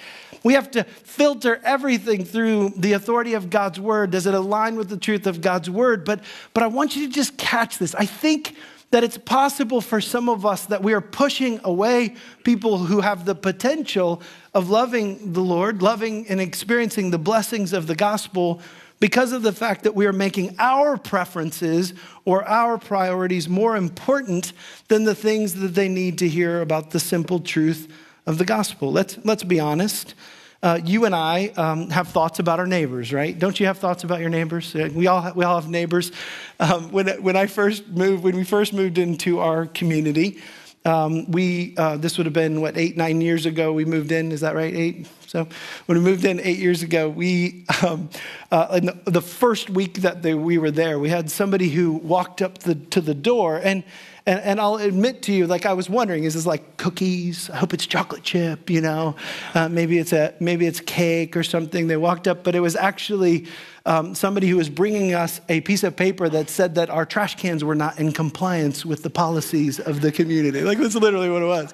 We 0.44 0.54
have 0.54 0.72
to 0.72 0.84
filter 0.84 1.62
everything 1.64 2.26
through 2.26 2.74
the 2.78 2.94
authority 2.94 3.34
of 3.34 3.50
God's 3.50 3.80
word. 3.80 4.12
Does 4.12 4.26
it 4.26 4.34
align 4.34 4.76
with 4.76 4.90
the 4.90 4.98
truth 4.98 5.28
of 5.28 5.42
God's 5.42 5.70
word? 5.70 6.06
But, 6.06 6.22
but 6.54 6.64
I 6.64 6.68
want 6.68 6.96
you 6.96 7.08
to 7.08 7.14
just 7.14 7.38
catch 7.38 7.78
this. 7.78 7.96
I 7.96 8.06
think 8.06 8.56
that 8.92 9.04
it's 9.04 9.18
possible 9.18 9.82
for 9.82 10.00
some 10.00 10.30
of 10.30 10.46
us 10.46 10.68
that 10.68 10.82
we 10.82 10.94
are 10.94 11.02
pushing 11.02 11.60
away 11.64 12.16
people 12.44 12.78
who 12.78 13.02
have 13.02 13.26
the 13.26 13.36
potential 13.36 14.22
of 14.54 14.70
loving 14.70 15.34
the 15.34 15.42
Lord, 15.42 15.82
loving 15.82 16.28
and 16.28 16.40
experiencing 16.40 17.12
the 17.12 17.18
blessings 17.18 17.74
of 17.74 17.88
the 17.88 17.96
gospel 17.96 18.62
because 19.00 19.34
of 19.34 19.42
the 19.42 19.52
fact 19.52 19.84
that 19.84 19.96
we 19.96 20.06
are 20.06 20.14
making 20.14 20.56
our 20.60 20.98
preferences 20.98 21.94
or 22.24 22.48
our 22.48 22.78
priorities 22.78 23.50
more 23.50 23.76
important 23.76 24.54
than 24.88 25.04
the 25.04 25.16
things 25.16 25.56
that 25.56 25.76
they 25.76 25.90
need 25.90 26.18
to 26.20 26.30
hear 26.30 26.62
about 26.62 26.92
the 26.92 27.00
simple 27.00 27.40
truth 27.40 27.92
of 28.26 28.38
the 28.38 28.46
gospel. 28.46 28.92
Let's, 28.92 29.18
let's 29.24 29.44
be 29.44 29.60
honest. 29.60 30.16
Uh, 30.64 30.80
you 30.84 31.06
and 31.06 31.14
I 31.14 31.48
um, 31.58 31.90
have 31.92 32.08
thoughts 32.08 32.40
about 32.40 32.60
our 32.60 32.66
neighbors, 32.66 33.14
right? 33.14 33.38
Don't 33.38 33.60
you 33.60 33.68
have 33.68 33.78
thoughts 33.78 34.04
about 34.04 34.20
your 34.20 34.30
neighbors? 34.30 34.76
Uh, 34.76 34.90
we 34.94 35.06
all, 35.06 35.32
we 35.36 35.46
all 35.46 35.62
have 35.62 35.70
neighbors. 35.70 36.12
Um, 36.60 36.92
when, 36.92 37.08
when 37.22 37.36
I 37.36 37.46
first 37.46 37.88
moved, 37.88 38.24
when 38.24 38.36
we 38.36 38.44
first 38.44 38.74
moved 38.74 38.98
into 38.98 39.40
our 39.40 39.68
community, 39.68 40.42
um, 40.84 41.30
we, 41.30 41.76
uh, 41.78 41.98
this 41.98 42.18
would 42.18 42.26
have 42.26 42.34
been 42.34 42.62
what, 42.62 42.78
eight, 42.78 42.98
nine 42.98 43.22
years 43.22 43.46
ago 43.46 43.74
we 43.74 43.86
moved 43.86 44.12
in. 44.12 44.32
Is 44.32 44.42
that 44.42 44.56
right? 44.56 44.74
Eight? 44.74 45.08
So 45.28 45.48
when 45.86 45.98
we 45.98 46.04
moved 46.04 46.26
in 46.26 46.40
eight 46.40 46.58
years 46.58 46.82
ago, 46.82 47.10
we, 47.10 47.66
um, 47.86 48.10
uh, 48.52 48.68
in 48.78 48.86
the, 48.86 49.12
the, 49.12 49.22
first 49.22 49.70
week 49.70 49.96
that 50.02 50.24
they, 50.24 50.34
we 50.34 50.58
were 50.58 50.72
there, 50.72 50.98
we 50.98 51.10
had 51.10 51.30
somebody 51.30 51.70
who 51.70 51.92
walked 51.92 52.42
up 52.42 52.60
the, 52.60 52.76
to 52.76 53.02
the 53.02 53.14
door 53.14 53.60
and, 53.64 53.84
and, 54.28 54.40
and 54.40 54.60
I'll 54.60 54.78
admit 54.78 55.22
to 55.24 55.34
you, 55.34 55.46
like 55.46 55.66
I 55.66 55.74
was 55.74 55.90
wondering, 55.90 56.24
is 56.24 56.34
this 56.34 56.46
like 56.48 56.78
cookies? 56.78 57.50
I 57.50 57.58
hope 57.58 57.74
it's 57.74 57.86
chocolate 57.86 58.24
chip, 58.24 58.70
you 58.70 58.82
know? 58.82 59.16
Uh, 59.54 59.70
maybe, 59.70 60.00
it's 60.00 60.14
a, 60.14 60.34
maybe 60.40 60.66
it's 60.66 60.80
cake 60.80 61.38
or 61.38 61.44
something. 61.44 61.88
They 61.88 61.98
walked 61.98 62.28
up, 62.28 62.44
but 62.44 62.56
it 62.56 62.60
was 62.60 62.76
actually 62.76 63.46
um, 63.86 64.16
somebody 64.16 64.48
who 64.48 64.58
was 64.58 64.68
bringing 64.68 65.14
us 65.14 65.42
a 65.48 65.62
piece 65.62 65.84
of 65.84 65.96
paper 65.96 66.28
that 66.28 66.50
said 66.50 66.74
that 66.76 66.90
our 66.90 67.06
trash 67.06 67.36
cans 67.36 67.64
were 67.64 67.76
not 67.76 68.00
in 68.00 68.12
compliance 68.12 68.84
with 68.84 69.04
the 69.04 69.12
policies 69.12 69.80
of 69.80 70.02
the 70.02 70.12
community. 70.12 70.62
Like 70.62 70.80
that's 70.80 70.96
literally 70.96 71.30
what 71.30 71.44
it 71.44 71.48
was. 71.48 71.74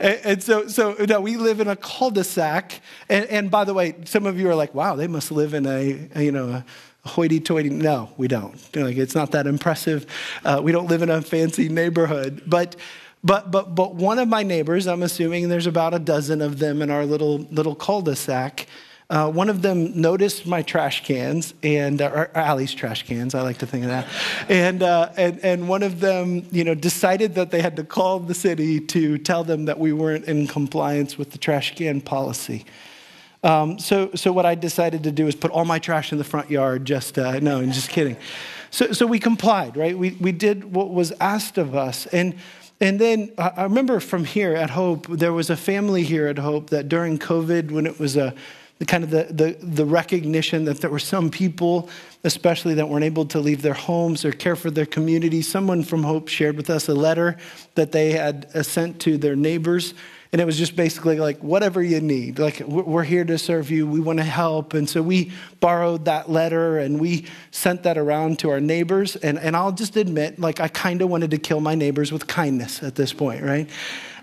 And, 0.00 0.20
and 0.24 0.42
so, 0.42 0.66
so 0.66 0.96
no, 1.08 1.20
we 1.20 1.36
live 1.36 1.60
in 1.60 1.68
a 1.68 1.76
cul-de-sac. 1.76 2.80
And, 3.08 3.26
and, 3.26 3.50
by 3.52 3.64
the 3.64 3.74
way, 3.74 3.94
some 4.04 4.26
of 4.26 4.38
you 4.38 4.48
are 4.48 4.54
like, 4.56 4.74
wow, 4.74 4.96
they 4.96 5.06
must 5.06 5.30
live 5.30 5.54
in 5.54 5.64
a, 5.66 6.08
a 6.16 6.22
you 6.24 6.32
know, 6.32 6.48
a, 6.48 6.64
hoity-toity. 7.04 7.70
No, 7.70 8.10
we 8.16 8.28
don't. 8.28 8.54
Like 8.74 8.96
it's 8.96 9.14
not 9.14 9.30
that 9.32 9.46
impressive. 9.46 10.06
Uh, 10.44 10.60
we 10.62 10.72
don't 10.72 10.88
live 10.88 11.02
in 11.02 11.10
a 11.10 11.22
fancy 11.22 11.68
neighborhood, 11.68 12.42
but. 12.46 12.76
But, 13.26 13.50
but, 13.50 13.74
but 13.74 13.94
one 13.94 14.18
of 14.18 14.28
my 14.28 14.42
neighbors, 14.42 14.86
I'm 14.86 15.02
assuming 15.02 15.48
there's 15.48 15.66
about 15.66 15.94
a 15.94 15.98
dozen 15.98 16.42
of 16.42 16.58
them 16.58 16.82
in 16.82 16.90
our 16.90 17.06
little, 17.06 17.38
little 17.50 17.74
cul-de-sac, 17.74 18.66
uh, 19.08 19.30
one 19.30 19.48
of 19.48 19.62
them 19.62 19.98
noticed 19.98 20.46
my 20.46 20.60
trash 20.60 21.04
cans 21.04 21.54
and 21.62 22.02
uh, 22.02 22.10
or 22.14 22.30
Allie's 22.36 22.74
trash 22.74 23.06
cans. 23.06 23.34
I 23.34 23.40
like 23.40 23.56
to 23.58 23.66
think 23.66 23.84
of 23.84 23.90
that. 23.90 24.06
And, 24.50 24.82
uh, 24.82 25.10
and 25.16 25.38
and 25.42 25.68
one 25.70 25.82
of 25.82 26.00
them, 26.00 26.46
you 26.50 26.64
know, 26.64 26.74
decided 26.74 27.34
that 27.36 27.50
they 27.50 27.62
had 27.62 27.76
to 27.76 27.84
call 27.84 28.18
the 28.20 28.34
city 28.34 28.78
to 28.78 29.16
tell 29.16 29.42
them 29.42 29.64
that 29.66 29.78
we 29.78 29.92
weren't 29.94 30.26
in 30.26 30.46
compliance 30.46 31.16
with 31.16 31.30
the 31.30 31.38
trash 31.38 31.74
can 31.74 32.02
policy. 32.02 32.66
Um, 33.44 33.78
so, 33.78 34.10
so 34.14 34.32
what 34.32 34.46
I 34.46 34.54
decided 34.54 35.04
to 35.04 35.12
do 35.12 35.28
is 35.28 35.36
put 35.36 35.50
all 35.50 35.66
my 35.66 35.78
trash 35.78 36.12
in 36.12 36.18
the 36.18 36.24
front 36.24 36.50
yard. 36.50 36.86
Just 36.86 37.18
uh, 37.18 37.38
no, 37.40 37.58
I'm 37.58 37.72
just 37.72 37.90
kidding. 37.90 38.16
So, 38.70 38.92
so 38.92 39.06
we 39.06 39.20
complied, 39.20 39.76
right? 39.76 39.96
We 39.96 40.12
we 40.12 40.32
did 40.32 40.74
what 40.74 40.90
was 40.90 41.12
asked 41.20 41.58
of 41.58 41.76
us, 41.76 42.06
and 42.06 42.34
and 42.80 42.98
then 42.98 43.32
I 43.38 43.62
remember 43.64 44.00
from 44.00 44.24
here 44.24 44.54
at 44.54 44.70
Hope, 44.70 45.06
there 45.06 45.32
was 45.32 45.50
a 45.50 45.56
family 45.56 46.02
here 46.02 46.26
at 46.26 46.38
Hope 46.38 46.70
that 46.70 46.88
during 46.88 47.18
COVID, 47.18 47.70
when 47.70 47.86
it 47.86 48.00
was 48.00 48.16
a 48.16 48.34
kind 48.86 49.04
of 49.04 49.10
the, 49.10 49.24
the, 49.30 49.56
the 49.64 49.86
recognition 49.86 50.64
that 50.64 50.80
there 50.80 50.90
were 50.90 50.98
some 50.98 51.30
people, 51.30 51.88
especially 52.24 52.74
that 52.74 52.88
weren't 52.88 53.04
able 53.04 53.24
to 53.24 53.38
leave 53.38 53.62
their 53.62 53.74
homes 53.74 54.24
or 54.24 54.32
care 54.32 54.56
for 54.56 54.70
their 54.70 54.84
community. 54.84 55.40
Someone 55.40 55.82
from 55.82 56.02
Hope 56.02 56.28
shared 56.28 56.56
with 56.56 56.68
us 56.68 56.88
a 56.88 56.94
letter 56.94 57.36
that 57.76 57.92
they 57.92 58.12
had 58.12 58.50
sent 58.66 59.00
to 59.02 59.16
their 59.16 59.36
neighbors 59.36 59.94
and 60.34 60.40
it 60.40 60.46
was 60.46 60.58
just 60.58 60.74
basically 60.74 61.20
like, 61.20 61.38
whatever 61.44 61.80
you 61.80 62.00
need. 62.00 62.40
Like, 62.40 62.58
we're 62.58 63.04
here 63.04 63.24
to 63.24 63.38
serve 63.38 63.70
you. 63.70 63.86
We 63.86 64.00
want 64.00 64.18
to 64.18 64.24
help. 64.24 64.74
And 64.74 64.90
so 64.90 65.00
we 65.00 65.30
borrowed 65.60 66.06
that 66.06 66.28
letter 66.28 66.78
and 66.78 66.98
we 66.98 67.26
sent 67.52 67.84
that 67.84 67.96
around 67.96 68.40
to 68.40 68.50
our 68.50 68.58
neighbors. 68.58 69.14
And, 69.14 69.38
and 69.38 69.56
I'll 69.56 69.70
just 69.70 69.96
admit, 69.96 70.40
like, 70.40 70.58
I 70.58 70.66
kind 70.66 71.02
of 71.02 71.08
wanted 71.08 71.30
to 71.30 71.38
kill 71.38 71.60
my 71.60 71.76
neighbors 71.76 72.10
with 72.10 72.26
kindness 72.26 72.82
at 72.82 72.96
this 72.96 73.12
point, 73.12 73.44
right? 73.44 73.70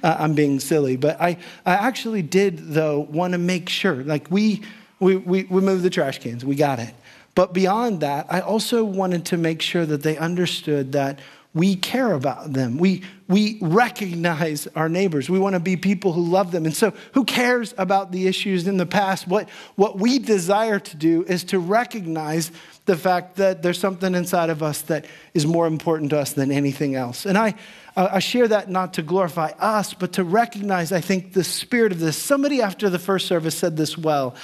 Uh, 0.03 0.17
I'm 0.19 0.33
being 0.35 0.59
silly. 0.59 0.97
But 0.97 1.21
I, 1.21 1.37
I 1.65 1.75
actually 1.75 2.23
did, 2.23 2.57
though, 2.57 2.99
want 2.99 3.31
to 3.31 3.37
make 3.37 3.69
sure. 3.69 4.03
Like, 4.03 4.29
we, 4.29 4.63
we, 4.99 5.15
we, 5.15 5.43
we 5.43 5.61
moved 5.61 5.83
the 5.83 5.89
trash 5.89 6.19
cans, 6.19 6.43
we 6.43 6.55
got 6.55 6.79
it. 6.79 6.93
But 7.35 7.53
beyond 7.53 8.01
that, 8.01 8.25
I 8.29 8.41
also 8.41 8.83
wanted 8.83 9.27
to 9.27 9.37
make 9.37 9.61
sure 9.61 9.85
that 9.85 10.03
they 10.03 10.17
understood 10.17 10.91
that 10.91 11.19
we 11.53 11.75
care 11.75 12.13
about 12.13 12.53
them. 12.53 12.77
We, 12.77 13.03
we 13.31 13.57
recognize 13.61 14.67
our 14.75 14.89
neighbors. 14.89 15.29
We 15.29 15.39
want 15.39 15.53
to 15.53 15.61
be 15.61 15.77
people 15.77 16.11
who 16.11 16.21
love 16.21 16.51
them. 16.51 16.65
And 16.65 16.75
so, 16.75 16.91
who 17.13 17.23
cares 17.23 17.73
about 17.77 18.11
the 18.11 18.27
issues 18.27 18.67
in 18.67 18.75
the 18.75 18.85
past? 18.85 19.25
What, 19.25 19.49
what 19.75 19.97
we 19.97 20.19
desire 20.19 20.79
to 20.79 20.97
do 20.97 21.23
is 21.23 21.45
to 21.45 21.57
recognize 21.57 22.51
the 22.85 22.97
fact 22.97 23.37
that 23.37 23.63
there's 23.63 23.79
something 23.79 24.15
inside 24.15 24.49
of 24.49 24.61
us 24.61 24.81
that 24.83 25.05
is 25.33 25.45
more 25.45 25.65
important 25.65 26.09
to 26.09 26.19
us 26.19 26.33
than 26.33 26.51
anything 26.51 26.95
else. 26.95 27.25
And 27.25 27.37
I, 27.37 27.55
I 27.95 28.19
share 28.19 28.49
that 28.49 28.69
not 28.69 28.95
to 28.95 29.01
glorify 29.01 29.51
us, 29.59 29.93
but 29.93 30.11
to 30.13 30.25
recognize, 30.25 30.91
I 30.91 30.99
think, 30.99 31.31
the 31.31 31.45
spirit 31.45 31.93
of 31.93 31.99
this. 31.99 32.17
Somebody 32.17 32.61
after 32.61 32.89
the 32.89 32.99
first 32.99 33.27
service 33.27 33.57
said 33.57 33.77
this 33.77 33.97
well 33.97 34.35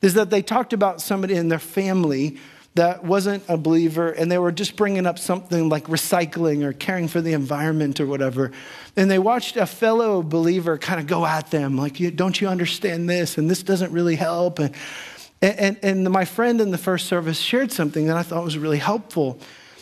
is 0.00 0.14
that 0.14 0.30
they 0.30 0.42
talked 0.42 0.72
about 0.72 1.00
somebody 1.00 1.34
in 1.34 1.48
their 1.48 1.58
family 1.58 2.38
that 2.78 3.02
wasn't 3.02 3.42
a 3.48 3.56
believer 3.56 4.10
and 4.12 4.30
they 4.30 4.38
were 4.38 4.52
just 4.52 4.76
bringing 4.76 5.04
up 5.04 5.18
something 5.18 5.68
like 5.68 5.84
recycling 5.88 6.62
or 6.62 6.72
caring 6.72 7.08
for 7.08 7.20
the 7.20 7.32
environment 7.32 7.98
or 7.98 8.06
whatever. 8.06 8.52
And 8.96 9.10
they 9.10 9.18
watched 9.18 9.56
a 9.56 9.66
fellow 9.66 10.22
believer 10.22 10.78
kind 10.78 11.00
of 11.00 11.08
go 11.08 11.26
at 11.26 11.50
them, 11.50 11.76
like, 11.76 11.98
don't 12.14 12.40
you 12.40 12.46
understand 12.46 13.10
this? 13.10 13.36
And 13.36 13.50
this 13.50 13.64
doesn't 13.64 13.90
really 13.90 14.14
help. 14.14 14.60
And, 14.60 14.72
and, 15.42 15.76
and 15.82 16.08
my 16.08 16.24
friend 16.24 16.60
in 16.60 16.70
the 16.70 16.78
first 16.78 17.06
service 17.06 17.40
shared 17.40 17.72
something 17.72 18.06
that 18.06 18.16
I 18.16 18.22
thought 18.22 18.44
was 18.44 18.56
really 18.56 18.78
helpful. 18.78 19.40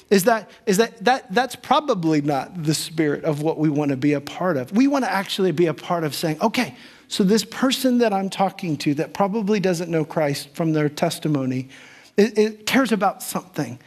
Is 0.08 0.24
that, 0.24 0.48
is 0.64 0.78
that, 0.78 1.04
that 1.04 1.34
that's 1.34 1.54
probably 1.54 2.22
not 2.22 2.62
the 2.62 2.74
spirit 2.74 3.24
of 3.24 3.42
what 3.42 3.58
we 3.58 3.68
want 3.68 3.90
to 3.90 3.98
be 3.98 4.14
a 4.14 4.22
part 4.22 4.56
of. 4.56 4.72
We 4.72 4.86
want 4.86 5.04
to 5.04 5.10
actually 5.10 5.52
be 5.52 5.66
a 5.66 5.74
part 5.74 6.02
of 6.02 6.14
saying, 6.14 6.40
okay, 6.40 6.74
so 7.08 7.24
this 7.24 7.44
person 7.44 7.98
that 7.98 8.14
I'm 8.14 8.30
talking 8.30 8.78
to 8.78 8.94
that 8.94 9.12
probably 9.12 9.60
doesn't 9.60 9.90
know 9.90 10.06
Christ 10.06 10.48
from 10.54 10.72
their 10.72 10.88
testimony, 10.88 11.68
it, 12.16 12.38
it 12.38 12.66
cares 12.66 12.92
about 12.92 13.22
something. 13.22 13.78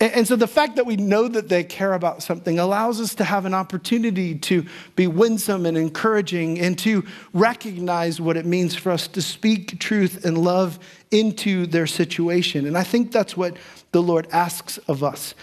And, 0.00 0.12
and 0.12 0.28
so 0.28 0.36
the 0.36 0.46
fact 0.46 0.76
that 0.76 0.86
we 0.86 0.96
know 0.96 1.28
that 1.28 1.48
they 1.48 1.64
care 1.64 1.94
about 1.94 2.22
something 2.22 2.58
allows 2.58 3.00
us 3.00 3.14
to 3.16 3.24
have 3.24 3.44
an 3.44 3.54
opportunity 3.54 4.34
to 4.38 4.66
be 4.94 5.06
winsome 5.06 5.66
and 5.66 5.76
encouraging 5.76 6.58
and 6.60 6.78
to 6.80 7.04
recognize 7.32 8.20
what 8.20 8.36
it 8.36 8.46
means 8.46 8.74
for 8.74 8.92
us 8.92 9.06
to 9.08 9.22
speak 9.22 9.78
truth 9.78 10.24
and 10.24 10.38
love 10.38 10.78
into 11.10 11.66
their 11.66 11.86
situation. 11.86 12.66
And 12.66 12.76
I 12.76 12.82
think 12.82 13.12
that's 13.12 13.36
what 13.36 13.56
the 13.92 14.02
Lord 14.02 14.26
asks 14.32 14.78
of 14.88 15.02
us. 15.02 15.34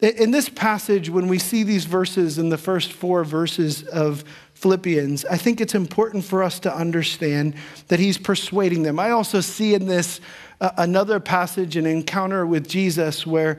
In 0.00 0.30
this 0.30 0.48
passage, 0.48 1.10
when 1.10 1.28
we 1.28 1.38
see 1.38 1.62
these 1.62 1.84
verses 1.84 2.38
in 2.38 2.48
the 2.48 2.56
first 2.56 2.90
four 2.90 3.22
verses 3.22 3.82
of 3.82 4.24
Philippians, 4.54 5.26
I 5.26 5.36
think 5.36 5.60
it's 5.60 5.74
important 5.74 6.24
for 6.24 6.42
us 6.42 6.58
to 6.60 6.74
understand 6.74 7.54
that 7.88 8.00
he's 8.00 8.16
persuading 8.16 8.82
them. 8.82 8.98
I 8.98 9.10
also 9.10 9.42
see 9.42 9.74
in 9.74 9.86
this 9.86 10.22
another 10.60 11.20
passage, 11.20 11.76
an 11.76 11.86
encounter 11.86 12.46
with 12.46 12.68
Jesus, 12.68 13.26
where 13.26 13.58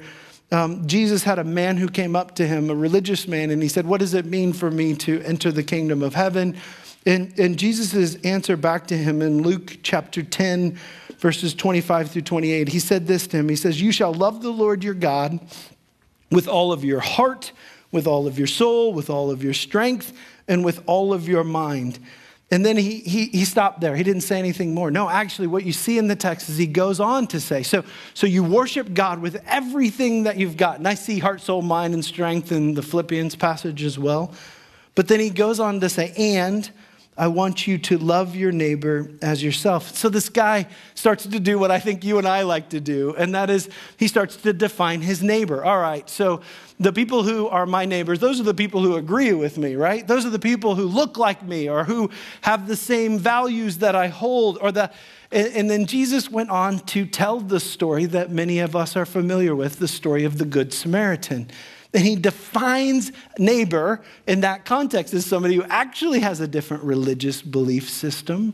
um, 0.51 0.85
Jesus 0.85 1.23
had 1.23 1.39
a 1.39 1.43
man 1.43 1.77
who 1.77 1.87
came 1.87 2.15
up 2.15 2.35
to 2.35 2.45
him, 2.45 2.69
a 2.69 2.75
religious 2.75 3.27
man, 3.27 3.51
and 3.51 3.63
he 3.63 3.69
said, 3.69 3.85
What 3.85 3.99
does 3.99 4.13
it 4.13 4.25
mean 4.25 4.53
for 4.53 4.69
me 4.69 4.95
to 4.95 5.21
enter 5.21 5.51
the 5.51 5.63
kingdom 5.63 6.03
of 6.03 6.13
heaven? 6.13 6.57
And, 7.05 7.37
and 7.39 7.57
Jesus' 7.57 8.15
answer 8.23 8.55
back 8.55 8.85
to 8.87 8.97
him 8.97 9.21
in 9.21 9.41
Luke 9.41 9.79
chapter 9.81 10.21
10, 10.21 10.77
verses 11.17 11.53
25 11.53 12.11
through 12.11 12.21
28, 12.23 12.67
he 12.67 12.79
said 12.79 13.07
this 13.07 13.27
to 13.27 13.37
him 13.37 13.49
He 13.49 13.55
says, 13.55 13.81
You 13.81 13.91
shall 13.91 14.13
love 14.13 14.41
the 14.41 14.51
Lord 14.51 14.83
your 14.83 14.93
God 14.93 15.39
with 16.29 16.47
all 16.47 16.71
of 16.71 16.83
your 16.83 16.99
heart, 16.99 17.51
with 17.91 18.05
all 18.05 18.27
of 18.27 18.37
your 18.37 18.47
soul, 18.47 18.93
with 18.93 19.09
all 19.09 19.31
of 19.31 19.43
your 19.43 19.53
strength, 19.53 20.13
and 20.47 20.63
with 20.63 20.83
all 20.85 21.13
of 21.13 21.27
your 21.27 21.43
mind. 21.43 21.99
And 22.53 22.65
then 22.65 22.75
he, 22.75 22.99
he, 22.99 23.27
he 23.27 23.45
stopped 23.45 23.79
there. 23.79 23.95
He 23.95 24.03
didn't 24.03 24.23
say 24.23 24.37
anything 24.37 24.73
more. 24.73 24.91
No, 24.91 25.09
actually, 25.09 25.47
what 25.47 25.63
you 25.63 25.71
see 25.71 25.97
in 25.97 26.09
the 26.09 26.17
text 26.17 26.49
is 26.49 26.57
he 26.57 26.67
goes 26.67 26.99
on 26.99 27.25
to 27.27 27.39
say, 27.39 27.63
so, 27.63 27.85
so 28.13 28.27
you 28.27 28.43
worship 28.43 28.93
God 28.93 29.21
with 29.21 29.41
everything 29.47 30.23
that 30.23 30.35
you've 30.35 30.57
got. 30.57 30.77
And 30.77 30.85
I 30.85 30.95
see 30.95 31.17
heart, 31.19 31.39
soul, 31.39 31.61
mind, 31.61 31.93
and 31.93 32.03
strength 32.03 32.51
in 32.51 32.73
the 32.73 32.81
Philippians 32.81 33.37
passage 33.37 33.83
as 33.83 33.97
well. 33.97 34.33
But 34.95 35.07
then 35.07 35.21
he 35.21 35.29
goes 35.29 35.61
on 35.61 35.79
to 35.79 35.87
say, 35.87 36.13
and 36.17 36.69
I 37.17 37.27
want 37.27 37.67
you 37.67 37.77
to 37.77 37.97
love 37.97 38.35
your 38.35 38.51
neighbor 38.51 39.11
as 39.21 39.43
yourself. 39.43 39.95
So 39.95 40.07
this 40.07 40.29
guy 40.29 40.67
starts 40.95 41.25
to 41.25 41.39
do 41.39 41.59
what 41.59 41.69
I 41.69 41.77
think 41.77 42.03
you 42.05 42.17
and 42.17 42.27
I 42.27 42.43
like 42.43 42.69
to 42.69 42.79
do, 42.79 43.13
and 43.15 43.35
that 43.35 43.49
is 43.49 43.69
he 43.97 44.07
starts 44.07 44.37
to 44.37 44.53
define 44.53 45.01
his 45.01 45.21
neighbor. 45.21 45.63
All 45.63 45.79
right, 45.79 46.09
so 46.09 46.41
the 46.79 46.93
people 46.93 47.23
who 47.23 47.47
are 47.47 47.65
my 47.65 47.85
neighbors, 47.85 48.19
those 48.19 48.39
are 48.39 48.43
the 48.43 48.53
people 48.53 48.81
who 48.81 48.95
agree 48.95 49.33
with 49.33 49.57
me, 49.57 49.75
right? 49.75 50.07
Those 50.07 50.25
are 50.25 50.29
the 50.29 50.39
people 50.39 50.75
who 50.75 50.85
look 50.85 51.17
like 51.17 51.43
me 51.43 51.69
or 51.69 51.83
who 51.83 52.09
have 52.41 52.67
the 52.67 52.77
same 52.77 53.19
values 53.19 53.79
that 53.79 53.95
I 53.95 54.07
hold 54.07 54.57
or 54.61 54.71
the 54.71 54.91
and, 55.33 55.69
then 55.69 55.85
Jesus 55.85 56.29
went 56.29 56.49
on 56.49 56.79
to 56.87 57.05
tell 57.05 57.39
the 57.39 57.61
story 57.61 58.05
that 58.07 58.31
many 58.31 58.59
of 58.59 58.75
us 58.75 58.97
are 58.97 59.05
familiar 59.05 59.55
with, 59.55 59.79
the 59.79 59.87
story 59.87 60.25
of 60.25 60.37
the 60.37 60.43
good 60.43 60.73
Samaritan. 60.73 61.49
And 61.93 62.03
he 62.03 62.15
defines 62.15 63.11
neighbor 63.37 64.01
in 64.25 64.41
that 64.41 64.65
context 64.65 65.13
as 65.13 65.25
somebody 65.25 65.55
who 65.55 65.63
actually 65.63 66.19
has 66.21 66.39
a 66.39 66.47
different 66.47 66.83
religious 66.83 67.41
belief 67.41 67.89
system 67.89 68.53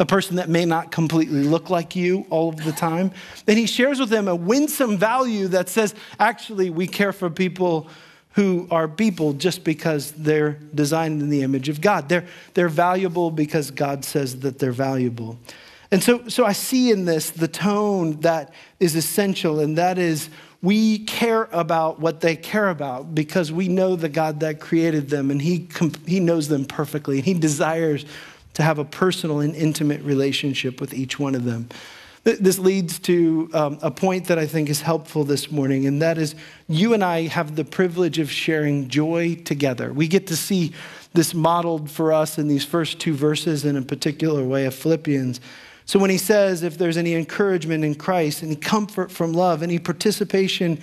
a 0.00 0.06
person 0.06 0.36
that 0.36 0.48
may 0.48 0.64
not 0.64 0.90
completely 0.90 1.42
look 1.42 1.68
like 1.68 1.94
you 1.94 2.26
all 2.30 2.48
of 2.48 2.64
the 2.64 2.72
time. 2.72 3.12
Then 3.44 3.58
he 3.58 3.66
shares 3.66 4.00
with 4.00 4.08
them 4.08 4.28
a 4.28 4.34
winsome 4.34 4.96
value 4.96 5.46
that 5.48 5.68
says, 5.68 5.94
actually, 6.18 6.70
we 6.70 6.86
care 6.86 7.12
for 7.12 7.28
people 7.28 7.86
who 8.32 8.66
are 8.70 8.88
people 8.88 9.34
just 9.34 9.62
because 9.62 10.12
they're 10.12 10.52
designed 10.74 11.20
in 11.20 11.28
the 11.28 11.42
image 11.42 11.68
of 11.68 11.82
God. 11.82 12.08
They're, 12.08 12.24
they're 12.54 12.70
valuable 12.70 13.30
because 13.30 13.70
God 13.70 14.04
says 14.04 14.40
that 14.40 14.58
they're 14.58 14.72
valuable. 14.72 15.38
And 15.90 16.02
so, 16.02 16.26
so 16.28 16.46
I 16.46 16.52
see 16.52 16.90
in 16.90 17.04
this 17.04 17.30
the 17.30 17.48
tone 17.48 18.20
that 18.20 18.54
is 18.78 18.94
essential, 18.94 19.60
and 19.60 19.76
that 19.76 19.98
is 19.98 20.30
we 20.62 20.98
care 21.00 21.48
about 21.52 22.00
what 22.00 22.20
they 22.20 22.36
care 22.36 22.68
about 22.68 23.14
because 23.14 23.50
we 23.50 23.68
know 23.68 23.96
the 23.96 24.08
God 24.08 24.40
that 24.40 24.60
created 24.60 25.08
them 25.08 25.30
and 25.30 25.40
he, 25.40 25.68
he 26.06 26.20
knows 26.20 26.48
them 26.48 26.66
perfectly. 26.66 27.16
And 27.16 27.24
he 27.24 27.34
desires 27.34 28.04
to 28.54 28.62
have 28.62 28.78
a 28.78 28.84
personal 28.84 29.40
and 29.40 29.54
intimate 29.54 30.02
relationship 30.02 30.80
with 30.80 30.92
each 30.92 31.18
one 31.18 31.34
of 31.34 31.44
them. 31.44 31.68
This 32.22 32.58
leads 32.58 32.98
to 33.00 33.48
um, 33.54 33.78
a 33.80 33.90
point 33.90 34.26
that 34.26 34.38
I 34.38 34.46
think 34.46 34.68
is 34.68 34.82
helpful 34.82 35.24
this 35.24 35.50
morning, 35.50 35.86
and 35.86 36.02
that 36.02 36.18
is 36.18 36.34
you 36.68 36.92
and 36.92 37.02
I 37.02 37.28
have 37.28 37.56
the 37.56 37.64
privilege 37.64 38.18
of 38.18 38.30
sharing 38.30 38.88
joy 38.88 39.36
together. 39.36 39.90
We 39.90 40.06
get 40.06 40.26
to 40.26 40.36
see 40.36 40.74
this 41.14 41.32
modeled 41.32 41.90
for 41.90 42.12
us 42.12 42.36
in 42.36 42.46
these 42.46 42.62
first 42.62 43.00
two 43.00 43.14
verses 43.14 43.64
in 43.64 43.74
a 43.74 43.80
particular 43.80 44.44
way 44.44 44.66
of 44.66 44.74
Philippians. 44.74 45.40
So 45.90 45.98
when 45.98 46.10
he 46.10 46.18
says, 46.18 46.62
if 46.62 46.78
there's 46.78 46.96
any 46.96 47.14
encouragement 47.14 47.82
in 47.82 47.96
Christ, 47.96 48.44
any 48.44 48.54
comfort 48.54 49.10
from 49.10 49.32
love, 49.32 49.60
any 49.60 49.80
participation 49.80 50.78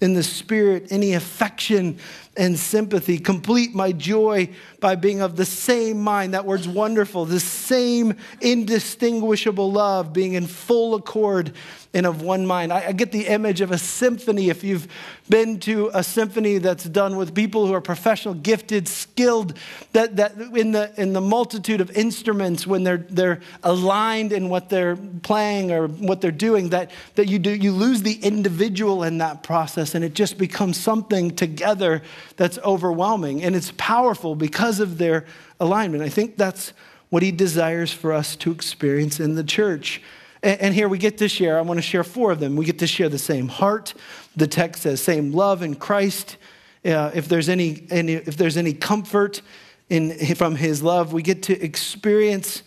in 0.00 0.14
the 0.14 0.22
Spirit, 0.22 0.92
any 0.92 1.14
affection 1.14 1.98
and 2.36 2.58
sympathy. 2.58 3.18
Complete 3.18 3.74
my 3.74 3.92
joy 3.92 4.48
by 4.80 4.94
being 4.94 5.20
of 5.20 5.36
the 5.36 5.44
same 5.44 6.00
mind. 6.00 6.34
That 6.34 6.46
word's 6.46 6.66
wonderful. 6.66 7.26
The 7.26 7.40
same 7.40 8.16
indistinguishable 8.40 9.70
love, 9.70 10.12
being 10.12 10.32
in 10.32 10.46
full 10.46 10.94
accord 10.94 11.52
and 11.94 12.06
of 12.06 12.22
one 12.22 12.46
mind. 12.46 12.72
I, 12.72 12.86
I, 12.88 12.92
get 12.92 13.12
the 13.12 13.26
image 13.26 13.60
of 13.60 13.70
a 13.70 13.78
symphony. 13.78 14.48
If 14.48 14.64
you've 14.64 14.88
been 15.28 15.60
to 15.60 15.90
a 15.92 16.02
symphony 16.02 16.58
that's 16.58 16.84
done 16.84 17.16
with 17.16 17.34
people 17.34 17.66
who 17.66 17.74
are 17.74 17.80
professional, 17.80 18.34
gifted, 18.34 18.88
skilled, 18.88 19.58
that, 19.92 20.16
that 20.16 20.36
in, 20.38 20.72
the, 20.72 20.92
in 20.96 21.12
the 21.12 21.20
multitude 21.20 21.80
of 21.80 21.90
instruments, 21.90 22.66
when 22.66 22.82
they're, 22.82 23.04
they're 23.10 23.40
aligned 23.62 24.32
in 24.32 24.48
what 24.48 24.70
they're 24.70 24.96
playing 25.22 25.70
or 25.70 25.88
what 25.88 26.22
they're 26.22 26.30
doing, 26.30 26.70
that, 26.70 26.90
that 27.16 27.28
you, 27.28 27.38
do, 27.38 27.50
you 27.50 27.72
lose 27.72 28.02
the 28.02 28.14
individual 28.14 29.02
in 29.02 29.18
that 29.18 29.42
process 29.42 29.94
and 29.94 30.04
it 30.04 30.14
just 30.14 30.38
becomes 30.38 30.78
something 30.78 31.30
together 31.36 32.02
that's 32.42 32.58
overwhelming. 32.64 33.40
And 33.44 33.54
it's 33.54 33.72
powerful 33.76 34.34
because 34.34 34.80
of 34.80 34.98
their 34.98 35.24
alignment. 35.60 36.02
I 36.02 36.08
think 36.08 36.36
that's 36.36 36.72
what 37.08 37.22
he 37.22 37.30
desires 37.30 37.92
for 37.92 38.12
us 38.12 38.34
to 38.34 38.50
experience 38.50 39.20
in 39.20 39.36
the 39.36 39.44
church. 39.44 40.02
And, 40.42 40.74
here 40.74 40.88
we 40.88 40.98
get 40.98 41.18
to 41.18 41.28
share, 41.28 41.56
I 41.56 41.60
want 41.60 41.78
to 41.78 41.82
share 41.82 42.02
four 42.02 42.32
of 42.32 42.40
them. 42.40 42.56
We 42.56 42.64
get 42.64 42.80
to 42.80 42.86
share 42.88 43.08
the 43.08 43.16
same 43.16 43.46
heart. 43.46 43.94
The 44.34 44.48
text 44.48 44.82
says, 44.82 45.00
same 45.00 45.30
love 45.30 45.62
in 45.62 45.76
Christ. 45.76 46.36
Uh, 46.84 47.12
if, 47.14 47.28
there's 47.28 47.48
any, 47.48 47.86
any, 47.90 48.14
if 48.14 48.36
there's 48.36 48.56
any 48.56 48.72
comfort 48.72 49.40
in, 49.88 50.34
from 50.34 50.56
his 50.56 50.82
love, 50.82 51.12
we 51.12 51.22
get 51.22 51.44
to 51.44 51.64
experience 51.64 52.64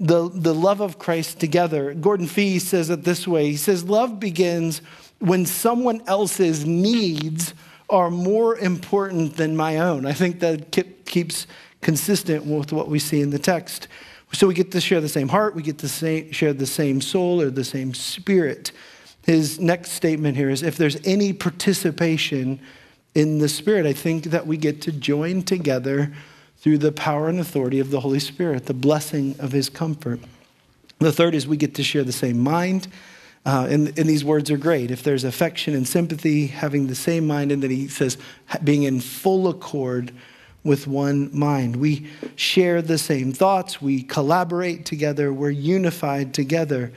the, 0.00 0.30
the 0.32 0.54
love 0.54 0.80
of 0.80 0.98
Christ 0.98 1.38
together. 1.38 1.92
Gordon 1.92 2.28
Fee 2.28 2.58
says 2.60 2.88
it 2.88 3.04
this 3.04 3.28
way 3.28 3.50
He 3.50 3.58
says, 3.58 3.84
Love 3.84 4.18
begins 4.18 4.80
when 5.18 5.44
someone 5.44 6.02
else's 6.06 6.64
needs 6.64 7.52
are 7.90 8.10
more 8.10 8.58
important 8.58 9.36
than 9.36 9.56
my 9.56 9.78
own. 9.78 10.06
I 10.06 10.12
think 10.12 10.40
that 10.40 10.72
keeps 11.06 11.46
consistent 11.80 12.44
with 12.44 12.72
what 12.72 12.88
we 12.88 12.98
see 12.98 13.20
in 13.20 13.30
the 13.30 13.38
text. 13.38 13.88
So 14.32 14.46
we 14.46 14.54
get 14.54 14.72
to 14.72 14.80
share 14.80 15.00
the 15.00 15.08
same 15.08 15.28
heart, 15.28 15.54
we 15.54 15.62
get 15.62 15.78
to 15.78 16.32
share 16.32 16.52
the 16.52 16.66
same 16.66 17.00
soul 17.00 17.40
or 17.40 17.50
the 17.50 17.64
same 17.64 17.94
spirit. 17.94 18.72
His 19.24 19.58
next 19.58 19.92
statement 19.92 20.36
here 20.36 20.50
is 20.50 20.62
if 20.62 20.76
there's 20.76 20.96
any 21.04 21.32
participation 21.32 22.60
in 23.14 23.38
the 23.38 23.48
Spirit, 23.48 23.84
I 23.84 23.92
think 23.92 24.24
that 24.24 24.46
we 24.46 24.56
get 24.56 24.80
to 24.82 24.92
join 24.92 25.42
together 25.42 26.12
through 26.58 26.78
the 26.78 26.92
power 26.92 27.28
and 27.28 27.40
authority 27.40 27.80
of 27.80 27.90
the 27.90 28.00
Holy 28.00 28.20
Spirit, 28.20 28.66
the 28.66 28.74
blessing 28.74 29.34
of 29.38 29.52
His 29.52 29.68
comfort. 29.68 30.20
The 30.98 31.12
third 31.12 31.34
is 31.34 31.46
we 31.46 31.56
get 31.56 31.74
to 31.74 31.82
share 31.82 32.04
the 32.04 32.12
same 32.12 32.38
mind. 32.38 32.88
Uh, 33.48 33.66
and, 33.70 33.98
and, 33.98 34.06
these 34.06 34.26
words 34.26 34.50
are 34.50 34.58
great. 34.58 34.90
If 34.90 35.02
there's 35.02 35.24
affection 35.24 35.74
and 35.74 35.88
sympathy, 35.88 36.48
having 36.48 36.86
the 36.86 36.94
same 36.94 37.26
mind, 37.26 37.50
and 37.50 37.62
then 37.62 37.70
he 37.70 37.88
says, 37.88 38.18
being 38.62 38.82
in 38.82 39.00
full 39.00 39.48
accord 39.48 40.12
with 40.64 40.86
one 40.86 41.30
mind. 41.32 41.76
We 41.76 42.10
share 42.36 42.82
the 42.82 42.98
same 42.98 43.32
thoughts, 43.32 43.80
we 43.80 44.02
collaborate 44.02 44.84
together, 44.84 45.32
we're 45.32 45.48
unified 45.48 46.34
together. 46.34 46.92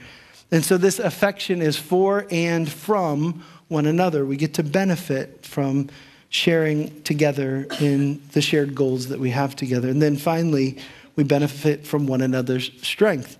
And 0.50 0.62
so 0.62 0.76
this 0.76 0.98
affection 0.98 1.62
is 1.62 1.78
for 1.78 2.26
and 2.30 2.70
from 2.70 3.42
one 3.68 3.86
another. 3.86 4.26
We 4.26 4.36
get 4.36 4.52
to 4.54 4.62
benefit 4.62 5.46
from 5.46 5.88
sharing 6.28 7.02
together 7.02 7.66
in 7.80 8.20
the 8.32 8.42
shared 8.42 8.74
goals 8.74 9.08
that 9.08 9.18
we 9.18 9.30
have 9.30 9.56
together. 9.56 9.88
And 9.88 10.02
then 10.02 10.18
finally, 10.18 10.76
we 11.16 11.24
benefit 11.24 11.86
from 11.86 12.06
one 12.06 12.20
another's 12.20 12.70
strength. 12.82 13.38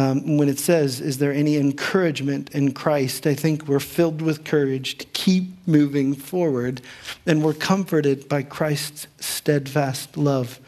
Um, 0.00 0.38
when 0.38 0.48
it 0.48 0.58
says, 0.58 1.00
Is 1.00 1.18
there 1.18 1.32
any 1.32 1.56
encouragement 1.56 2.50
in 2.50 2.72
Christ? 2.72 3.26
I 3.26 3.34
think 3.34 3.68
we're 3.68 3.80
filled 3.80 4.22
with 4.22 4.44
courage 4.44 4.96
to 4.98 5.04
keep 5.06 5.50
moving 5.66 6.14
forward, 6.14 6.80
and 7.26 7.42
we're 7.44 7.54
comforted 7.54 8.28
by 8.28 8.42
Christ's 8.42 9.08
steadfast 9.18 10.16
love. 10.16 10.58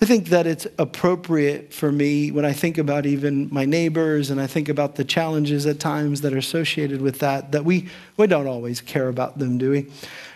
I 0.00 0.04
think 0.06 0.28
that 0.28 0.46
it's 0.46 0.66
appropriate 0.78 1.72
for 1.72 1.90
me 1.90 2.30
when 2.30 2.44
I 2.44 2.52
think 2.52 2.78
about 2.78 3.04
even 3.04 3.48
my 3.52 3.64
neighbors 3.64 4.30
and 4.30 4.40
I 4.40 4.46
think 4.46 4.68
about 4.68 4.94
the 4.94 5.04
challenges 5.04 5.66
at 5.66 5.80
times 5.80 6.20
that 6.20 6.32
are 6.32 6.38
associated 6.38 7.00
with 7.00 7.18
that, 7.18 7.50
that 7.50 7.64
we, 7.64 7.88
we 8.16 8.28
don't 8.28 8.46
always 8.46 8.80
care 8.80 9.08
about 9.08 9.38
them, 9.38 9.58
do 9.58 9.70
we? 9.70 9.86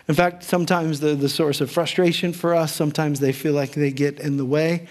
In 0.08 0.16
fact, 0.16 0.42
sometimes 0.42 0.98
they're 0.98 1.14
the 1.14 1.28
source 1.28 1.60
of 1.60 1.70
frustration 1.70 2.32
for 2.32 2.54
us. 2.54 2.74
Sometimes 2.74 3.20
they 3.20 3.32
feel 3.32 3.52
like 3.52 3.72
they 3.72 3.92
get 3.92 4.18
in 4.18 4.36
the 4.36 4.44
way. 4.44 4.88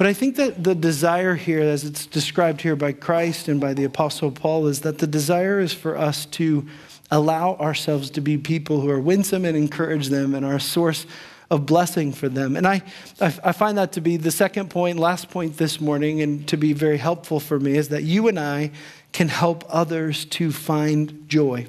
But 0.00 0.06
I 0.06 0.14
think 0.14 0.36
that 0.36 0.64
the 0.64 0.74
desire 0.74 1.34
here, 1.34 1.60
as 1.60 1.84
it's 1.84 2.06
described 2.06 2.62
here 2.62 2.74
by 2.74 2.92
Christ 2.92 3.48
and 3.48 3.60
by 3.60 3.74
the 3.74 3.84
Apostle 3.84 4.30
Paul, 4.30 4.66
is 4.66 4.80
that 4.80 4.96
the 4.96 5.06
desire 5.06 5.60
is 5.60 5.74
for 5.74 5.94
us 5.94 6.24
to 6.24 6.66
allow 7.10 7.56
ourselves 7.56 8.08
to 8.12 8.22
be 8.22 8.38
people 8.38 8.80
who 8.80 8.88
are 8.88 8.98
winsome 8.98 9.44
and 9.44 9.54
encourage 9.54 10.06
them 10.08 10.34
and 10.34 10.46
are 10.46 10.54
a 10.54 10.60
source 10.60 11.04
of 11.50 11.66
blessing 11.66 12.14
for 12.14 12.30
them. 12.30 12.56
And 12.56 12.66
I, 12.66 12.82
I 13.20 13.52
find 13.52 13.76
that 13.76 13.92
to 13.92 14.00
be 14.00 14.16
the 14.16 14.30
second 14.30 14.70
point, 14.70 14.98
last 14.98 15.28
point 15.28 15.58
this 15.58 15.82
morning, 15.82 16.22
and 16.22 16.48
to 16.48 16.56
be 16.56 16.72
very 16.72 16.96
helpful 16.96 17.38
for 17.38 17.60
me, 17.60 17.76
is 17.76 17.90
that 17.90 18.02
you 18.02 18.26
and 18.26 18.40
I 18.40 18.70
can 19.12 19.28
help 19.28 19.64
others 19.68 20.24
to 20.24 20.50
find 20.50 21.28
joy. 21.28 21.66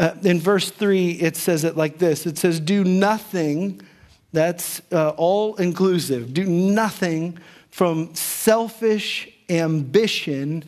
Uh, 0.00 0.16
in 0.24 0.40
verse 0.40 0.68
3, 0.68 1.12
it 1.12 1.36
says 1.36 1.62
it 1.62 1.76
like 1.76 1.98
this 1.98 2.26
it 2.26 2.38
says, 2.38 2.58
Do 2.58 2.82
nothing 2.82 3.82
that's 4.32 4.80
uh, 4.90 5.10
all 5.10 5.56
inclusive. 5.56 6.32
Do 6.32 6.44
nothing 6.44 7.38
from 7.70 8.14
selfish 8.14 9.28
ambition 9.48 10.64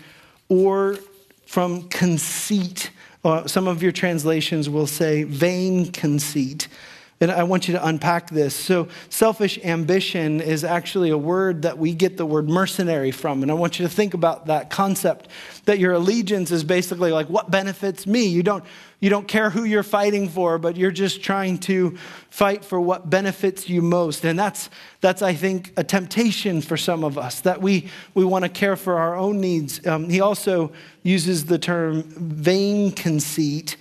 or 0.48 0.98
from 1.46 1.88
conceit. 1.88 2.90
Uh, 3.24 3.46
some 3.46 3.66
of 3.66 3.83
your 3.83 3.92
translations 3.92 4.68
will 4.68 4.87
say 4.87 5.22
vain 5.22 5.90
conceit. 5.92 6.68
And 7.20 7.31
I 7.31 7.44
want 7.44 7.68
you 7.68 7.74
to 7.74 7.87
unpack 7.87 8.29
this. 8.29 8.55
So, 8.57 8.88
selfish 9.09 9.59
ambition 9.64 10.40
is 10.40 10.64
actually 10.64 11.11
a 11.11 11.18
word 11.18 11.62
that 11.62 11.79
we 11.79 11.94
get 11.94 12.16
the 12.16 12.27
word 12.27 12.48
mercenary 12.48 13.12
from. 13.12 13.42
And 13.42 13.50
I 13.53 13.55
want 13.55 13.79
you 13.79 13.87
to 13.87 13.92
think 13.92 14.14
about 14.14 14.46
that 14.46 14.68
concept 14.68 15.29
that 15.64 15.79
your 15.79 15.92
allegiance 15.92 16.50
is 16.50 16.64
basically 16.64 17.12
like 17.12 17.29
what 17.29 17.50
benefits 17.50 18.07
me. 18.07 18.27
You 18.27 18.42
don't, 18.42 18.64
you 18.98 19.11
don't 19.11 19.29
care 19.29 19.48
who 19.50 19.64
you're 19.64 19.85
fighting 19.85 20.29
for, 20.29 20.59
but 20.59 20.77
you're 20.77 20.90
just 20.90 21.22
trying 21.22 21.59
to 21.59 21.96
fight 22.31 22.64
for 22.64 22.81
what 22.81 23.09
benefits 23.09 23.68
you 23.68 23.81
most. 23.81 24.24
And 24.24 24.37
that's, 24.37 24.68
that's 25.00 25.22
I 25.22 25.35
think, 25.35 25.72
a 25.77 25.85
temptation 25.85 26.61
for 26.61 26.77
some 26.77 27.05
of 27.05 27.16
us 27.16 27.40
that 27.42 27.62
we, 27.62 27.90
we 28.14 28.24
want 28.24 28.44
to 28.44 28.48
care 28.48 28.77
for 28.77 28.98
our 28.98 29.14
own 29.14 29.40
needs. 29.40 29.87
Um, 29.87 30.11
he 30.11 30.20
also 30.20 30.72
uses 31.05 31.44
the 31.44 31.59
term 31.59 32.03
vain 32.03 32.90
conceit 32.90 33.77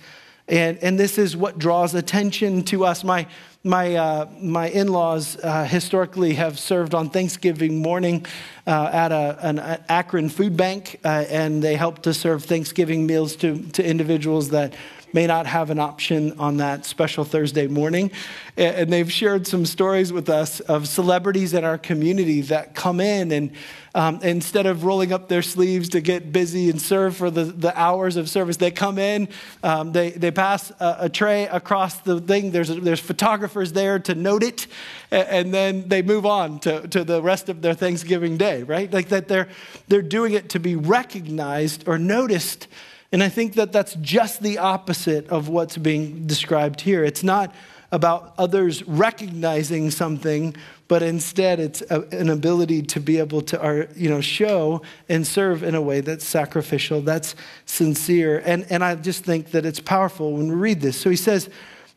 and, 0.48 0.78
and 0.78 0.98
this 0.98 1.16
is 1.18 1.36
what 1.36 1.58
draws 1.58 1.94
attention 1.94 2.64
to 2.64 2.84
us. 2.84 3.02
My, 3.02 3.26
my, 3.62 3.94
uh, 3.94 4.28
my 4.40 4.68
in 4.68 4.88
laws 4.88 5.38
uh, 5.42 5.64
historically 5.64 6.34
have 6.34 6.58
served 6.58 6.94
on 6.94 7.08
Thanksgiving 7.08 7.80
morning 7.80 8.26
uh, 8.66 8.90
at 8.92 9.10
a, 9.10 9.38
an 9.40 9.58
Akron 9.88 10.28
food 10.28 10.56
bank, 10.56 11.00
uh, 11.04 11.24
and 11.30 11.62
they 11.62 11.76
help 11.76 12.02
to 12.02 12.12
serve 12.12 12.44
Thanksgiving 12.44 13.06
meals 13.06 13.36
to, 13.36 13.62
to 13.70 13.84
individuals 13.84 14.50
that 14.50 14.74
may 15.14 15.26
not 15.26 15.46
have 15.46 15.70
an 15.70 15.78
option 15.78 16.38
on 16.40 16.56
that 16.56 16.84
special 16.84 17.24
Thursday 17.24 17.68
morning. 17.68 18.10
And 18.56 18.92
they've 18.92 19.10
shared 19.10 19.46
some 19.46 19.64
stories 19.64 20.12
with 20.12 20.28
us 20.28 20.58
of 20.60 20.88
celebrities 20.88 21.54
in 21.54 21.64
our 21.64 21.78
community 21.78 22.40
that 22.42 22.74
come 22.74 23.00
in 23.00 23.30
and 23.30 23.52
um, 23.94 24.20
instead 24.22 24.66
of 24.66 24.84
rolling 24.84 25.12
up 25.12 25.28
their 25.28 25.42
sleeves 25.42 25.88
to 25.90 26.00
get 26.00 26.32
busy 26.32 26.68
and 26.68 26.80
serve 26.80 27.16
for 27.16 27.30
the, 27.30 27.44
the 27.44 27.78
hours 27.78 28.16
of 28.16 28.28
service, 28.28 28.56
they 28.56 28.70
come 28.70 28.98
in, 28.98 29.28
um, 29.62 29.92
they, 29.92 30.10
they 30.10 30.30
pass 30.30 30.70
a, 30.80 30.96
a, 31.00 31.08
tray 31.08 31.46
across 31.46 32.00
the 32.00 32.20
thing. 32.20 32.50
There's, 32.50 32.68
there's 32.68 33.00
photographers 33.00 33.72
there 33.72 33.98
to 34.00 34.14
note 34.14 34.42
it, 34.42 34.66
and 35.10 35.54
then 35.54 35.88
they 35.88 36.02
move 36.02 36.26
on 36.26 36.58
to, 36.60 36.88
to 36.88 37.04
the 37.04 37.22
rest 37.22 37.48
of 37.48 37.62
their 37.62 37.74
Thanksgiving 37.74 38.36
day, 38.36 38.62
right? 38.64 38.92
Like 38.92 39.08
that 39.08 39.28
they're, 39.28 39.48
they're 39.88 40.02
doing 40.02 40.32
it 40.32 40.48
to 40.50 40.60
be 40.60 40.74
recognized 40.74 41.86
or 41.86 41.98
noticed 41.98 42.66
and 43.14 43.22
I 43.22 43.28
think 43.28 43.54
that 43.54 43.70
that's 43.70 43.94
just 44.00 44.42
the 44.42 44.58
opposite 44.58 45.28
of 45.28 45.48
what's 45.48 45.76
being 45.76 46.26
described 46.26 46.80
here. 46.80 47.04
It's 47.04 47.22
not 47.22 47.54
about 47.94 48.34
others 48.38 48.82
recognizing 48.88 49.88
something, 49.88 50.52
but 50.88 51.00
instead 51.00 51.60
it's 51.60 51.80
a, 51.90 52.00
an 52.10 52.28
ability 52.28 52.82
to 52.82 52.98
be 52.98 53.20
able 53.20 53.40
to 53.40 53.88
you 53.94 54.10
know, 54.10 54.20
show 54.20 54.82
and 55.08 55.24
serve 55.24 55.62
in 55.62 55.76
a 55.76 55.80
way 55.80 56.00
that's 56.00 56.26
sacrificial, 56.26 57.00
that's 57.00 57.36
sincere. 57.66 58.42
And, 58.44 58.66
and 58.68 58.82
I 58.82 58.96
just 58.96 59.24
think 59.24 59.52
that 59.52 59.64
it's 59.64 59.78
powerful 59.78 60.32
when 60.32 60.48
we 60.48 60.54
read 60.56 60.80
this. 60.80 61.00
So 61.00 61.08
he 61.08 61.14
says, 61.14 61.48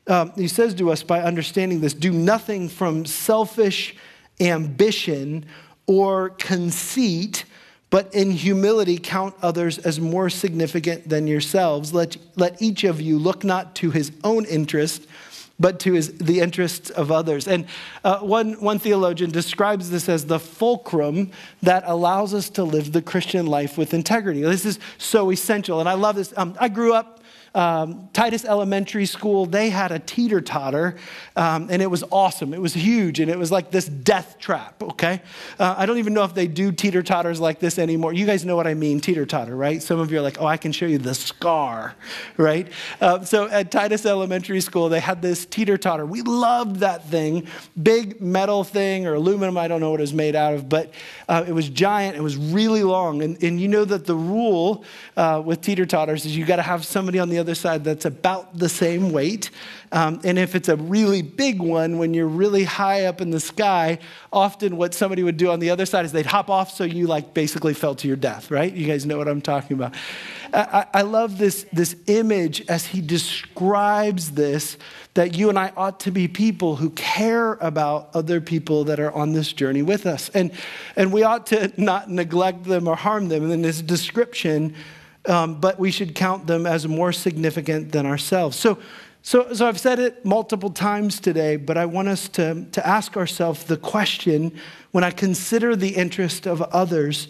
um, 0.05 0.31
he 0.35 0.47
says 0.47 0.75
to 0.75 0.91
us 0.91 1.01
by 1.01 1.23
understanding 1.23 1.81
this 1.81 1.95
do 1.95 2.11
nothing 2.11 2.69
from 2.69 3.07
selfish 3.07 3.95
ambition 4.39 5.47
or 5.87 6.29
conceit 6.29 7.43
but 7.89 8.13
in 8.13 8.31
humility 8.31 8.97
count 8.97 9.33
others 9.41 9.77
as 9.79 9.99
more 9.99 10.29
significant 10.29 11.07
than 11.07 11.25
yourselves. 11.25 11.93
Let, 11.93 12.17
let 12.35 12.61
each 12.61 12.83
of 12.83 12.99
you 12.99 13.17
look 13.17 13.43
not 13.43 13.75
to 13.75 13.91
his 13.91 14.11
own 14.23 14.45
interest, 14.45 15.07
but 15.59 15.79
to 15.81 15.93
his, 15.93 16.17
the 16.17 16.39
interests 16.39 16.89
of 16.91 17.11
others. 17.11 17.47
And 17.47 17.65
uh, 18.03 18.19
one, 18.19 18.53
one 18.61 18.79
theologian 18.79 19.31
describes 19.31 19.89
this 19.89 20.07
as 20.07 20.25
the 20.25 20.39
fulcrum 20.39 21.31
that 21.63 21.83
allows 21.85 22.33
us 22.33 22.49
to 22.51 22.63
live 22.63 22.91
the 22.91 23.01
Christian 23.01 23.47
life 23.47 23.77
with 23.77 23.93
integrity. 23.93 24.41
This 24.41 24.65
is 24.65 24.79
so 24.97 25.31
essential. 25.31 25.79
And 25.79 25.89
I 25.89 25.93
love 25.93 26.15
this. 26.15 26.33
Um, 26.37 26.55
I 26.59 26.69
grew 26.69 26.93
up 26.93 27.16
um, 27.57 28.07
Titus 28.13 28.45
Elementary 28.45 29.07
School, 29.07 29.47
they 29.47 29.71
had 29.71 29.91
a 29.91 29.97
teeter 29.97 30.41
totter, 30.41 30.95
um, 31.35 31.69
and 31.71 31.81
it 31.81 31.87
was 31.87 32.03
awesome. 32.11 32.53
It 32.53 32.61
was 32.61 32.75
huge, 32.75 33.19
and 33.19 33.31
it 33.31 33.37
was 33.37 33.51
like 33.51 33.71
this 33.71 33.87
death 33.87 34.37
trap, 34.37 34.81
okay? 34.83 35.23
Uh, 35.57 35.73
I 35.75 35.87
don't 35.87 35.97
even 35.97 36.13
know 36.13 36.23
if 36.23 36.35
they 36.35 36.45
do 36.45 36.71
teeter 36.71 37.01
totters 37.01 37.39
like 37.39 37.59
this 37.59 37.79
anymore. 37.79 38.13
You 38.13 38.27
guys 38.27 38.45
know 38.45 38.55
what 38.55 38.67
I 38.67 38.75
mean, 38.75 38.99
teeter 38.99 39.25
totter, 39.25 39.55
right? 39.55 39.81
Some 39.81 39.99
of 39.99 40.11
you 40.11 40.19
are 40.19 40.21
like, 40.21 40.39
oh, 40.39 40.45
I 40.45 40.57
can 40.57 40.71
show 40.71 40.85
you 40.85 40.99
the 40.99 41.15
scar, 41.15 41.95
right? 42.37 42.67
Uh, 43.01 43.23
so 43.23 43.47
at 43.47 43.71
Titus 43.71 44.05
Elementary 44.05 44.61
School, 44.61 44.87
they 44.87 44.99
had 44.99 45.23
this 45.23 45.43
teeter 45.47 45.79
totter. 45.79 46.05
We 46.05 46.21
loved 46.21 46.75
that 46.81 47.05
thing, 47.05 47.47
big 47.81 48.21
metal 48.21 48.63
thing 48.65 49.07
or 49.07 49.15
aluminum, 49.15 49.57
I 49.57 49.67
don't 49.67 49.81
know 49.81 49.89
what 49.89 49.99
it 49.99 50.03
was 50.03 50.13
made 50.13 50.35
out 50.35 50.53
of, 50.53 50.69
but 50.69 50.93
uh, 51.27 51.43
it 51.47 51.53
was 51.53 51.69
giant, 51.69 52.17
it 52.17 52.21
was 52.21 52.37
really 52.37 52.83
long. 52.83 53.23
And, 53.23 53.41
and 53.41 53.59
you 53.59 53.67
know 53.67 53.83
that 53.83 54.05
the 54.05 54.15
rule 54.15 54.83
uh, 55.15 55.41
with 55.43 55.61
teeter 55.61 55.87
totters 55.87 56.23
is 56.23 56.37
you 56.37 56.45
got 56.45 56.57
to 56.57 56.61
have 56.61 56.85
somebody 56.85 57.17
on 57.17 57.29
the 57.29 57.39
other 57.39 57.46
other 57.47 57.55
side 57.55 57.85
that's 57.85 58.03
about 58.03 58.57
the 58.57 58.67
same 58.67 59.13
weight. 59.13 59.51
Um, 59.93 60.19
and 60.25 60.37
if 60.37 60.53
it's 60.53 60.67
a 60.67 60.75
really 60.75 61.21
big 61.21 61.61
one, 61.61 61.97
when 61.97 62.13
you're 62.13 62.27
really 62.27 62.65
high 62.65 63.05
up 63.05 63.21
in 63.21 63.29
the 63.29 63.39
sky, 63.39 63.99
often 64.33 64.75
what 64.75 64.93
somebody 64.93 65.23
would 65.23 65.37
do 65.37 65.49
on 65.49 65.61
the 65.61 65.69
other 65.69 65.85
side 65.85 66.03
is 66.03 66.11
they'd 66.11 66.25
hop 66.25 66.49
off 66.49 66.71
so 66.71 66.83
you 66.83 67.07
like 67.07 67.33
basically 67.33 67.73
fell 67.73 67.95
to 67.95 68.05
your 68.05 68.17
death, 68.17 68.51
right? 68.51 68.73
You 68.73 68.85
guys 68.85 69.05
know 69.05 69.17
what 69.17 69.29
I'm 69.29 69.39
talking 69.39 69.77
about. 69.77 69.95
I, 70.53 70.87
I 70.93 71.01
love 71.03 71.37
this, 71.37 71.65
this 71.71 71.95
image 72.07 72.65
as 72.67 72.87
he 72.87 72.99
describes 72.99 74.31
this 74.31 74.77
that 75.13 75.37
you 75.37 75.47
and 75.47 75.57
I 75.57 75.71
ought 75.77 76.01
to 76.01 76.11
be 76.11 76.27
people 76.27 76.75
who 76.75 76.89
care 76.89 77.53
about 77.53 78.09
other 78.13 78.41
people 78.41 78.83
that 78.83 78.99
are 78.99 79.13
on 79.13 79.31
this 79.31 79.53
journey 79.53 79.83
with 79.83 80.05
us. 80.05 80.27
And, 80.33 80.51
and 80.97 81.13
we 81.13 81.23
ought 81.23 81.47
to 81.47 81.71
not 81.77 82.09
neglect 82.09 82.65
them 82.65 82.89
or 82.89 82.97
harm 82.97 83.29
them. 83.29 83.43
And 83.45 83.53
in 83.53 83.63
his 83.63 83.81
description, 83.81 84.75
um, 85.27 85.59
but 85.59 85.79
we 85.79 85.91
should 85.91 86.15
count 86.15 86.47
them 86.47 86.65
as 86.65 86.87
more 86.87 87.11
significant 87.11 87.91
than 87.91 88.05
ourselves. 88.05 88.57
So, 88.57 88.79
so, 89.21 89.53
so 89.53 89.67
I've 89.67 89.79
said 89.79 89.99
it 89.99 90.23
multiple 90.23 90.69
times 90.69 91.19
today, 91.19 91.57
but 91.57 91.77
I 91.77 91.85
want 91.85 92.07
us 92.07 92.29
to, 92.29 92.65
to 92.71 92.87
ask 92.87 93.17
ourselves 93.17 93.65
the 93.65 93.77
question 93.77 94.57
when 94.91 95.03
I 95.03 95.11
consider 95.11 95.75
the 95.75 95.89
interest 95.89 96.47
of 96.47 96.61
others, 96.61 97.27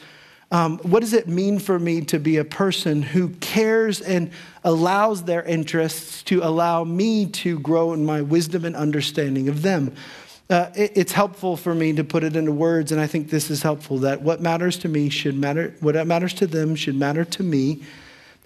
um, 0.51 0.77
what 0.79 1.01
does 1.01 1.13
it 1.13 1.27
mean 1.27 1.59
for 1.59 1.77
me 1.77 2.01
to 2.01 2.19
be 2.19 2.37
a 2.37 2.45
person 2.45 3.01
who 3.01 3.29
cares 3.29 3.99
and 3.99 4.31
allows 4.63 5.23
their 5.23 5.43
interests 5.43 6.23
to 6.23 6.41
allow 6.41 6.83
me 6.83 7.25
to 7.25 7.59
grow 7.59 7.93
in 7.93 8.05
my 8.05 8.21
wisdom 8.21 8.63
and 8.63 8.75
understanding 8.75 9.49
of 9.49 9.61
them? 9.61 9.93
Uh, 10.49 10.69
it, 10.75 10.93
it's 10.95 11.11
helpful 11.11 11.57
for 11.57 11.75
me 11.75 11.91
to 11.93 12.03
put 12.03 12.23
it 12.23 12.35
into 12.35 12.51
words, 12.51 12.91
and 12.91 13.01
I 13.01 13.07
think 13.07 13.29
this 13.29 13.49
is 13.49 13.61
helpful 13.63 13.97
that 13.99 14.21
what 14.21 14.39
matters 14.39 14.77
to 14.79 14.87
me 14.87 15.09
should 15.09 15.35
matter, 15.35 15.75
what 15.81 15.95
matters 16.07 16.33
to 16.35 16.47
them 16.47 16.75
should 16.75 16.95
matter 16.95 17.25
to 17.25 17.43
me. 17.43 17.83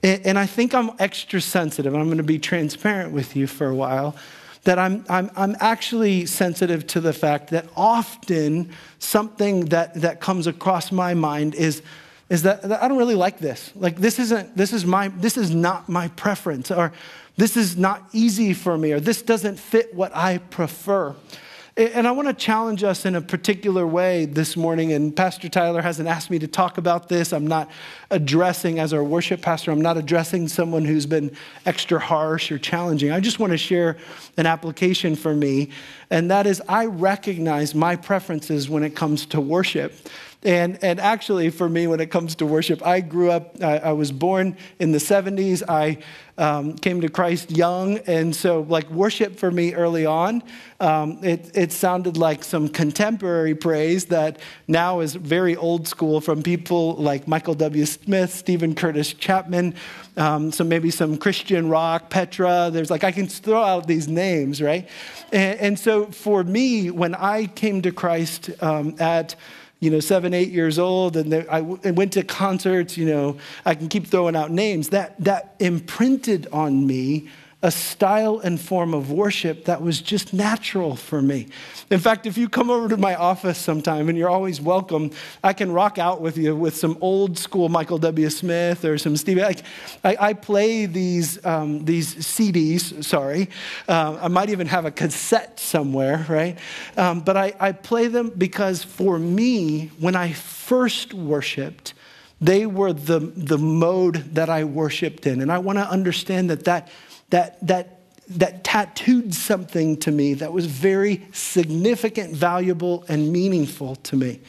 And, 0.02 0.26
and 0.26 0.40
I 0.40 0.48
think 0.48 0.74
I'm 0.74 0.92
extra 0.98 1.40
sensitive. 1.42 1.94
I'm 1.94 2.06
going 2.06 2.18
to 2.18 2.24
be 2.24 2.40
transparent 2.40 3.12
with 3.12 3.36
you 3.36 3.46
for 3.46 3.68
a 3.68 3.76
while. 3.76 4.16
That 4.64 4.78
I'm, 4.78 5.06
I'm, 5.10 5.32
I'm 5.36 5.56
actually 5.60 6.28
sensitive 6.28 6.86
to 6.88 7.02
the 7.02 7.14
fact 7.14 7.50
that 7.50 7.66
often 7.76 8.72
something 9.00 9.66
that, 9.66 9.96
that 10.02 10.22
comes 10.22 10.46
across 10.46 10.92
my 10.92 11.16
mind 11.16 11.56
is, 11.56 11.82
is 12.30 12.44
that, 12.44 12.62
that 12.62 12.84
I 12.84 12.88
don't 12.88 13.00
really 13.00 13.16
like 13.16 13.40
this. 13.40 13.72
Like 13.76 13.96
this 13.98 14.20
isn't, 14.20 14.56
this 14.56 14.72
is 14.72 14.86
my, 14.86 15.08
this 15.08 15.36
is 15.36 15.50
not 15.50 15.90
my 15.90 16.10
preference, 16.10 16.70
or 16.70 16.94
this 17.38 17.58
is 17.58 17.76
not 17.76 18.04
easy 18.14 18.54
for 18.54 18.78
me, 18.78 18.92
or 18.92 19.00
this 19.00 19.24
doesn't 19.24 19.60
fit 19.60 19.96
what 19.96 20.16
I 20.16 20.38
prefer. 20.38 21.16
And 21.82 22.08
I 22.08 22.12
want 22.12 22.28
to 22.28 22.34
challenge 22.36 22.84
us 22.84 23.08
in 23.08 23.16
a 23.16 23.22
particular 23.22 23.88
way 23.88 24.26
this 24.26 24.56
morning. 24.56 24.94
And 24.94 25.16
Pastor 25.16 25.50
Tyler 25.50 25.82
hasn't 25.82 26.08
asked 26.08 26.30
me 26.30 26.38
to 26.38 26.48
talk 26.48 26.78
about 26.78 27.10
this. 27.10 27.34
I'm 27.34 27.48
not 27.48 27.72
addressing, 28.12 28.78
as 28.78 28.94
our 28.94 29.04
worship 29.04 29.42
pastor, 29.42 29.72
I'm 29.72 29.82
not 29.82 29.98
addressing 29.98 30.48
someone 30.48 30.86
who's 30.86 31.08
been 31.08 31.36
extra 31.66 32.00
harsh 32.00 32.52
or 32.52 32.60
challenging. 32.60 33.12
I 33.12 33.20
just 33.20 33.40
want 33.40 33.50
to 33.50 33.58
share 33.58 33.98
an 34.38 34.46
application 34.46 35.16
for 35.16 35.34
me. 35.34 35.70
And 36.12 36.30
that 36.30 36.46
is, 36.46 36.62
I 36.70 36.86
recognize 36.86 37.74
my 37.74 37.96
preferences 37.96 38.70
when 38.70 38.84
it 38.84 38.96
comes 38.96 39.26
to 39.28 39.42
worship. 39.42 39.96
And, 40.44 40.84
and 40.84 41.00
actually, 41.00 41.52
for 41.52 41.70
me, 41.70 41.86
when 41.86 42.00
it 42.00 42.08
comes 42.08 42.36
to 42.36 42.48
worship, 42.48 42.86
I 42.86 43.02
grew 43.02 43.30
up, 43.30 43.62
I, 43.62 43.78
I 43.78 43.92
was 43.92 44.12
born 44.12 44.58
in 44.80 44.92
the 44.92 44.98
70s. 44.98 45.62
I 45.70 46.00
um, 46.40 46.74
came 46.74 47.02
to 47.02 47.10
Christ 47.10 47.52
young. 47.52 48.00
And 48.00 48.36
so, 48.36 48.62
like, 48.62 48.90
worship 48.90 49.38
for 49.38 49.52
me 49.52 49.76
early 49.76 50.08
on, 50.08 50.42
um, 50.80 51.24
it, 51.24 51.52
it 51.54 51.72
sounded 51.72 52.18
like 52.18 52.44
some 52.44 52.70
contemporary 52.70 53.54
praise 53.54 54.06
that 54.06 54.40
now 54.68 55.02
is 55.02 55.14
very 55.14 55.56
old 55.56 55.88
school 55.88 56.20
from 56.20 56.42
people 56.42 56.96
like 56.96 57.28
Michael 57.28 57.54
W. 57.54 57.86
Smith, 57.86 58.34
Steven 58.34 58.74
Curtis 58.74 59.14
Chapman, 59.14 59.76
um, 60.18 60.52
so 60.52 60.64
maybe 60.64 60.90
some 60.90 61.18
Christian 61.18 61.70
rock, 61.70 62.10
Petra. 62.10 62.72
There's 62.74 62.90
like, 62.90 63.04
I 63.04 63.12
can 63.12 63.28
throw 63.28 63.62
out 63.62 63.86
these 63.86 64.08
names, 64.08 64.60
right? 64.60 64.90
And, 65.32 65.60
and 65.60 65.80
so, 65.80 66.08
for 66.08 66.44
me, 66.44 66.90
when 66.90 67.14
I 67.14 67.46
came 67.46 67.84
to 67.84 67.92
Christ 67.92 68.50
um, 68.64 68.96
at 69.00 69.36
you 69.82 69.90
know, 69.90 70.00
seven, 70.00 70.34
eight 70.34 70.52
years 70.52 70.80
old, 70.80 71.18
and 71.18 71.34
I 71.50 71.62
went 71.62 72.14
to 72.14 72.24
concerts, 72.24 72.98
you 72.98 73.06
know, 73.08 73.38
I 73.66 73.76
can 73.76 73.90
keep 73.90 74.08
throwing 74.08 74.36
out 74.36 74.52
names. 74.52 74.90
That, 74.90 75.20
that 75.20 75.56
imprinted 75.60 76.48
on 76.54 76.86
me 76.86 77.28
a 77.64 77.70
style 77.70 78.40
and 78.40 78.60
form 78.60 78.94
of 78.94 79.12
worship 79.12 79.66
that 79.66 79.82
was 79.82 80.02
just 80.02 80.34
natural 80.34 80.96
for 80.96 81.22
me. 81.22 81.48
In 81.92 82.00
fact, 82.00 82.26
if 82.26 82.36
you 82.38 82.50
come 82.50 82.72
over 82.72 82.90
to 82.90 82.98
my 82.98 83.16
office 83.16 83.58
sometime, 83.58 84.10
and 84.10 84.18
you're 84.18 84.30
always 84.30 84.60
welcome, 84.60 85.12
I 85.44 85.54
can 85.54 85.72
rock 85.72 86.00
out 86.00 86.22
with 86.22 86.38
you 86.38 86.56
with 86.56 86.76
some 86.76 86.98
old 87.02 87.38
school 87.38 87.70
Michael 87.70 88.00
W. 88.00 88.30
Smith 88.32 88.84
or 88.84 88.98
some 88.98 89.16
Steve. 89.16 89.40
I, 89.40 89.56
I 90.04 90.34
play 90.34 90.88
these, 90.88 91.44
um, 91.46 91.86
these 91.86 92.16
CDs, 92.16 93.04
sorry. 93.04 93.50
Uh, 93.88 94.18
I 94.22 94.28
might 94.28 94.50
even 94.50 94.68
have 94.68 94.86
a 94.86 94.92
cassette 94.92 95.60
somewhere, 95.60 96.26
right? 96.28 96.58
Um, 96.98 97.20
but 97.20 97.38
I, 97.38 97.54
I 97.60 97.74
play 97.74 98.08
them 98.08 98.32
because 98.36 98.84
for 98.84 99.20
me, 99.20 99.92
when 100.00 100.16
I 100.16 100.34
first 100.34 101.14
worshiped, 101.14 101.94
they 102.42 102.66
were 102.66 102.92
the, 102.92 103.20
the 103.20 103.60
mode 103.60 104.34
that 104.34 104.50
I 104.50 104.64
worshiped 104.64 105.28
in. 105.28 105.42
And 105.42 105.52
I 105.52 105.60
want 105.60 105.78
to 105.78 105.88
understand 105.88 106.50
that 106.50 106.64
that 106.64 106.90
that, 107.32 107.66
that, 107.68 108.00
that 108.30 108.64
tattooed 108.64 109.34
something 109.34 109.98
to 109.98 110.12
me 110.12 110.36
that 110.36 110.54
was 110.54 110.66
very 110.66 111.28
significant, 111.34 112.34
valuable, 112.34 113.04
and 113.10 113.32
meaningful 113.32 113.96
to 113.98 114.16
me. 114.16 114.40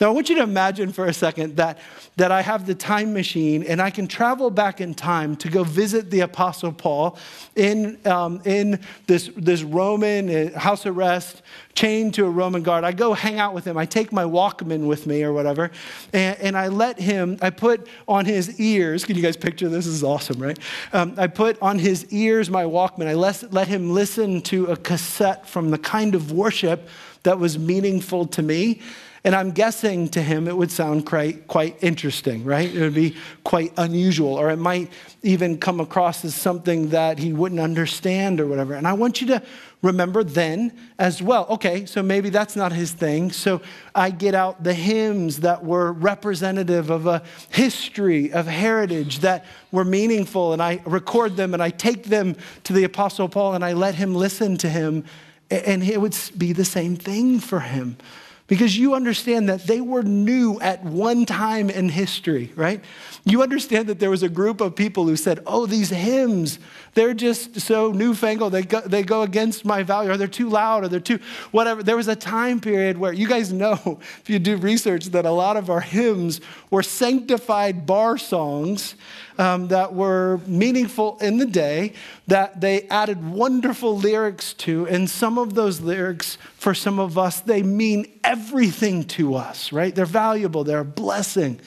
Now, 0.00 0.08
I 0.08 0.10
want 0.10 0.28
you 0.28 0.34
to 0.36 0.42
imagine 0.42 0.92
for 0.92 1.06
a 1.06 1.12
second 1.12 1.56
that, 1.56 1.78
that 2.16 2.32
I 2.32 2.42
have 2.42 2.66
the 2.66 2.74
time 2.74 3.12
machine 3.12 3.62
and 3.62 3.80
I 3.80 3.90
can 3.90 4.06
travel 4.06 4.50
back 4.50 4.80
in 4.80 4.94
time 4.94 5.36
to 5.36 5.48
go 5.48 5.64
visit 5.64 6.10
the 6.10 6.20
Apostle 6.20 6.72
Paul 6.72 7.18
in, 7.54 7.98
um, 8.06 8.40
in 8.44 8.80
this, 9.06 9.30
this 9.36 9.62
Roman 9.62 10.28
uh, 10.28 10.58
house 10.58 10.84
arrest, 10.86 11.42
chained 11.74 12.14
to 12.14 12.24
a 12.24 12.30
Roman 12.30 12.62
guard. 12.62 12.84
I 12.84 12.92
go 12.92 13.14
hang 13.14 13.38
out 13.38 13.54
with 13.54 13.66
him. 13.66 13.76
I 13.76 13.86
take 13.86 14.12
my 14.12 14.24
Walkman 14.24 14.86
with 14.86 15.06
me 15.06 15.22
or 15.22 15.32
whatever, 15.32 15.70
and, 16.12 16.38
and 16.38 16.56
I 16.56 16.68
let 16.68 16.98
him, 16.98 17.38
I 17.42 17.50
put 17.50 17.88
on 18.06 18.24
his 18.24 18.60
ears, 18.60 19.04
can 19.04 19.16
you 19.16 19.22
guys 19.22 19.36
picture 19.36 19.68
this? 19.68 19.84
This 19.84 19.94
is 19.94 20.04
awesome, 20.04 20.40
right? 20.40 20.58
Um, 20.92 21.14
I 21.16 21.26
put 21.26 21.60
on 21.60 21.78
his 21.78 22.06
ears 22.12 22.48
my 22.48 22.64
Walkman. 22.64 23.06
I 23.06 23.14
let, 23.14 23.52
let 23.52 23.68
him 23.68 23.92
listen 23.92 24.40
to 24.42 24.66
a 24.66 24.76
cassette 24.76 25.46
from 25.46 25.70
the 25.70 25.78
kind 25.78 26.14
of 26.14 26.32
worship 26.32 26.88
that 27.24 27.38
was 27.38 27.58
meaningful 27.58 28.26
to 28.26 28.42
me. 28.42 28.80
And 29.26 29.34
I'm 29.34 29.52
guessing 29.52 30.10
to 30.10 30.22
him 30.22 30.46
it 30.48 30.54
would 30.54 30.70
sound 30.70 31.06
quite, 31.06 31.48
quite 31.48 31.82
interesting, 31.82 32.44
right? 32.44 32.72
It 32.72 32.78
would 32.78 32.94
be 32.94 33.16
quite 33.42 33.72
unusual, 33.78 34.34
or 34.34 34.50
it 34.50 34.58
might 34.58 34.92
even 35.22 35.56
come 35.56 35.80
across 35.80 36.26
as 36.26 36.34
something 36.34 36.90
that 36.90 37.18
he 37.18 37.32
wouldn't 37.32 37.60
understand 37.60 38.38
or 38.38 38.46
whatever. 38.46 38.74
And 38.74 38.86
I 38.86 38.92
want 38.92 39.22
you 39.22 39.26
to 39.28 39.42
remember 39.80 40.24
then 40.24 40.72
as 40.98 41.22
well. 41.22 41.46
Okay, 41.48 41.86
so 41.86 42.02
maybe 42.02 42.28
that's 42.28 42.54
not 42.54 42.72
his 42.72 42.92
thing. 42.92 43.32
So 43.32 43.62
I 43.94 44.10
get 44.10 44.34
out 44.34 44.62
the 44.62 44.74
hymns 44.74 45.40
that 45.40 45.64
were 45.64 45.92
representative 45.92 46.90
of 46.90 47.06
a 47.06 47.22
history, 47.48 48.30
of 48.30 48.46
heritage 48.46 49.20
that 49.20 49.46
were 49.72 49.86
meaningful, 49.86 50.52
and 50.52 50.62
I 50.62 50.82
record 50.84 51.36
them 51.36 51.54
and 51.54 51.62
I 51.62 51.70
take 51.70 52.04
them 52.04 52.36
to 52.64 52.74
the 52.74 52.84
Apostle 52.84 53.30
Paul 53.30 53.54
and 53.54 53.64
I 53.64 53.72
let 53.72 53.94
him 53.94 54.14
listen 54.14 54.58
to 54.58 54.68
him, 54.68 55.04
and 55.50 55.82
it 55.82 55.98
would 55.98 56.14
be 56.36 56.52
the 56.52 56.64
same 56.66 56.94
thing 56.94 57.40
for 57.40 57.60
him 57.60 57.96
because 58.46 58.76
you 58.76 58.94
understand 58.94 59.48
that 59.48 59.66
they 59.66 59.80
were 59.80 60.02
new 60.02 60.60
at 60.60 60.84
one 60.84 61.24
time 61.24 61.70
in 61.70 61.88
history, 61.88 62.52
right? 62.54 62.84
You 63.24 63.42
understand 63.42 63.88
that 63.88 64.00
there 64.00 64.10
was 64.10 64.22
a 64.22 64.28
group 64.28 64.60
of 64.60 64.76
people 64.76 65.06
who 65.06 65.16
said, 65.16 65.40
Oh, 65.46 65.64
these 65.64 65.88
hymns, 65.88 66.58
they're 66.92 67.14
just 67.14 67.60
so 67.60 67.90
newfangled. 67.90 68.52
They 68.52 68.62
go, 68.62 68.80
they 68.80 69.02
go 69.02 69.22
against 69.22 69.64
my 69.64 69.82
value, 69.82 70.10
or 70.10 70.18
they're 70.18 70.28
too 70.28 70.50
loud, 70.50 70.84
or 70.84 70.88
they're 70.88 71.00
too 71.00 71.20
whatever. 71.52 71.82
There 71.82 71.96
was 71.96 72.08
a 72.08 72.16
time 72.16 72.60
period 72.60 72.98
where 72.98 73.14
you 73.14 73.26
guys 73.26 73.50
know, 73.50 73.78
if 74.20 74.28
you 74.28 74.38
do 74.38 74.58
research, 74.58 75.06
that 75.06 75.24
a 75.24 75.30
lot 75.30 75.56
of 75.56 75.70
our 75.70 75.80
hymns 75.80 76.42
were 76.70 76.82
sanctified 76.82 77.86
bar 77.86 78.18
songs 78.18 78.94
um, 79.38 79.68
that 79.68 79.94
were 79.94 80.40
meaningful 80.46 81.18
in 81.20 81.38
the 81.38 81.46
day, 81.46 81.92
that 82.26 82.60
they 82.60 82.82
added 82.88 83.30
wonderful 83.30 83.96
lyrics 83.96 84.52
to. 84.54 84.86
And 84.88 85.08
some 85.08 85.38
of 85.38 85.54
those 85.54 85.80
lyrics, 85.80 86.38
for 86.56 86.74
some 86.74 86.98
of 86.98 87.18
us, 87.18 87.40
they 87.40 87.62
mean 87.62 88.20
everything 88.22 89.04
to 89.04 89.34
us, 89.34 89.72
right? 89.72 89.94
They're 89.94 90.06
valuable, 90.06 90.64
they're 90.64 90.80
a 90.80 90.84
blessing. 90.84 91.60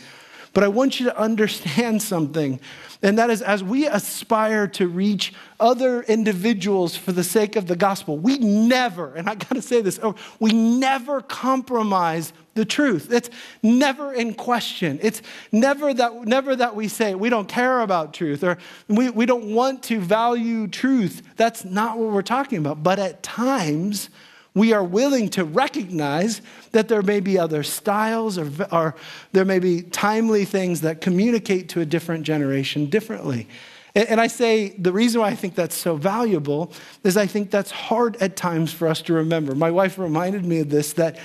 But 0.57 0.63
I 0.63 0.69
want 0.69 0.99
you 0.99 1.05
to 1.05 1.15
understand 1.15 2.01
something, 2.01 2.59
and 3.03 3.19
that 3.19 3.29
is 3.29 3.43
as 3.43 3.63
we 3.63 3.85
aspire 3.85 4.67
to 4.69 4.87
reach 4.87 5.31
other 5.59 6.01
individuals 6.01 6.97
for 6.97 7.11
the 7.11 7.23
sake 7.23 7.55
of 7.55 7.67
the 7.67 7.75
gospel, 7.75 8.17
we 8.17 8.39
never, 8.39 9.13
and 9.13 9.29
I 9.29 9.35
gotta 9.35 9.61
say 9.61 9.83
this, 9.83 9.99
oh, 10.01 10.15
we 10.39 10.53
never 10.53 11.21
compromise 11.21 12.33
the 12.55 12.65
truth. 12.65 13.13
It's 13.13 13.29
never 13.61 14.13
in 14.13 14.33
question. 14.33 14.97
It's 15.03 15.21
never 15.51 15.93
that, 15.93 16.25
never 16.25 16.55
that 16.55 16.75
we 16.75 16.87
say 16.87 17.13
we 17.13 17.29
don't 17.29 17.47
care 17.47 17.81
about 17.81 18.15
truth 18.15 18.43
or 18.43 18.57
we, 18.87 19.11
we 19.11 19.27
don't 19.27 19.53
want 19.53 19.83
to 19.83 19.99
value 19.99 20.67
truth. 20.67 21.21
That's 21.35 21.65
not 21.65 21.99
what 21.99 22.11
we're 22.11 22.23
talking 22.23 22.57
about. 22.57 22.81
But 22.81 22.97
at 22.97 23.21
times, 23.21 24.09
we 24.57 24.73
are 24.73 24.83
willing 24.83 25.29
to 25.29 25.45
recognize 25.45 26.41
that 26.71 26.87
there 26.87 27.01
may 27.01 27.19
be 27.19 27.37
other 27.37 27.63
styles 27.63 28.37
or, 28.37 28.49
or 28.71 28.95
there 29.31 29.45
may 29.45 29.59
be 29.59 29.81
timely 29.81 30.45
things 30.45 30.81
that 30.81 31.01
communicate 31.01 31.69
to 31.69 31.81
a 31.81 31.85
different 31.85 32.23
generation 32.23 32.87
differently. 32.87 33.47
And, 33.95 34.21
I 34.21 34.27
say 34.27 34.69
the 34.77 34.91
reason 34.91 35.21
why 35.21 35.29
I 35.29 35.35
think 35.35 35.55
that's 35.55 35.75
so 35.75 35.95
valuable 35.95 36.71
is 37.03 37.17
I 37.17 37.25
think 37.25 37.49
that's 37.49 37.71
hard 37.71 38.15
at 38.17 38.35
times 38.35 38.71
for 38.71 38.87
us 38.87 39.01
to 39.03 39.13
remember. 39.13 39.55
My 39.55 39.71
wife 39.71 39.97
reminded 39.97 40.45
me 40.45 40.59
of 40.59 40.69
this 40.69 40.93
that, 40.93 41.17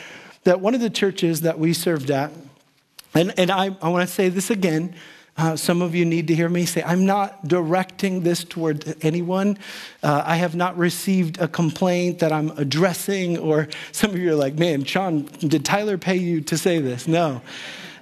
that 0.45 0.61
one 0.61 0.75
of 0.75 0.81
the 0.81 0.89
churches 0.89 1.43
that 1.43 1.59
we 1.59 1.75
served 1.75 2.11
at, 2.11 2.33
and, 3.15 3.35
and 3.39 3.51
I, 3.51 3.77
I 3.83 3.89
want 3.91 4.09
to 4.09 4.15
say 4.15 4.31
this 4.31 4.51
again, 4.51 4.95
uh, 5.37 5.57
some 5.57 5.81
of 5.81 5.95
you 5.95 6.05
need 6.05 6.29
to 6.29 6.35
hear 6.35 6.49
me 6.49 6.67
say, 6.67 6.83
I'm 6.83 7.07
not 7.07 7.49
directing 7.49 8.21
this 8.21 8.45
toward 8.45 8.97
anyone. 9.03 9.59
Uh, 10.03 10.23
I 10.25 10.37
have 10.37 10.55
not 10.55 10.77
received 10.77 11.41
a 11.41 11.49
complaint 11.49 12.19
that 12.19 12.33
I'm 12.33 12.51
addressing, 12.59 13.39
or 13.39 13.69
some 13.93 14.11
of 14.11 14.19
you 14.19 14.33
are 14.33 14.37
like, 14.37 14.55
man, 14.55 14.85
Shawn, 14.85 15.23
did 15.39 15.65
Tyler 15.65 15.97
pay 15.97 16.17
you 16.17 16.43
to 16.43 16.59
say 16.59 16.81
this? 16.81 17.09
No. 17.09 17.41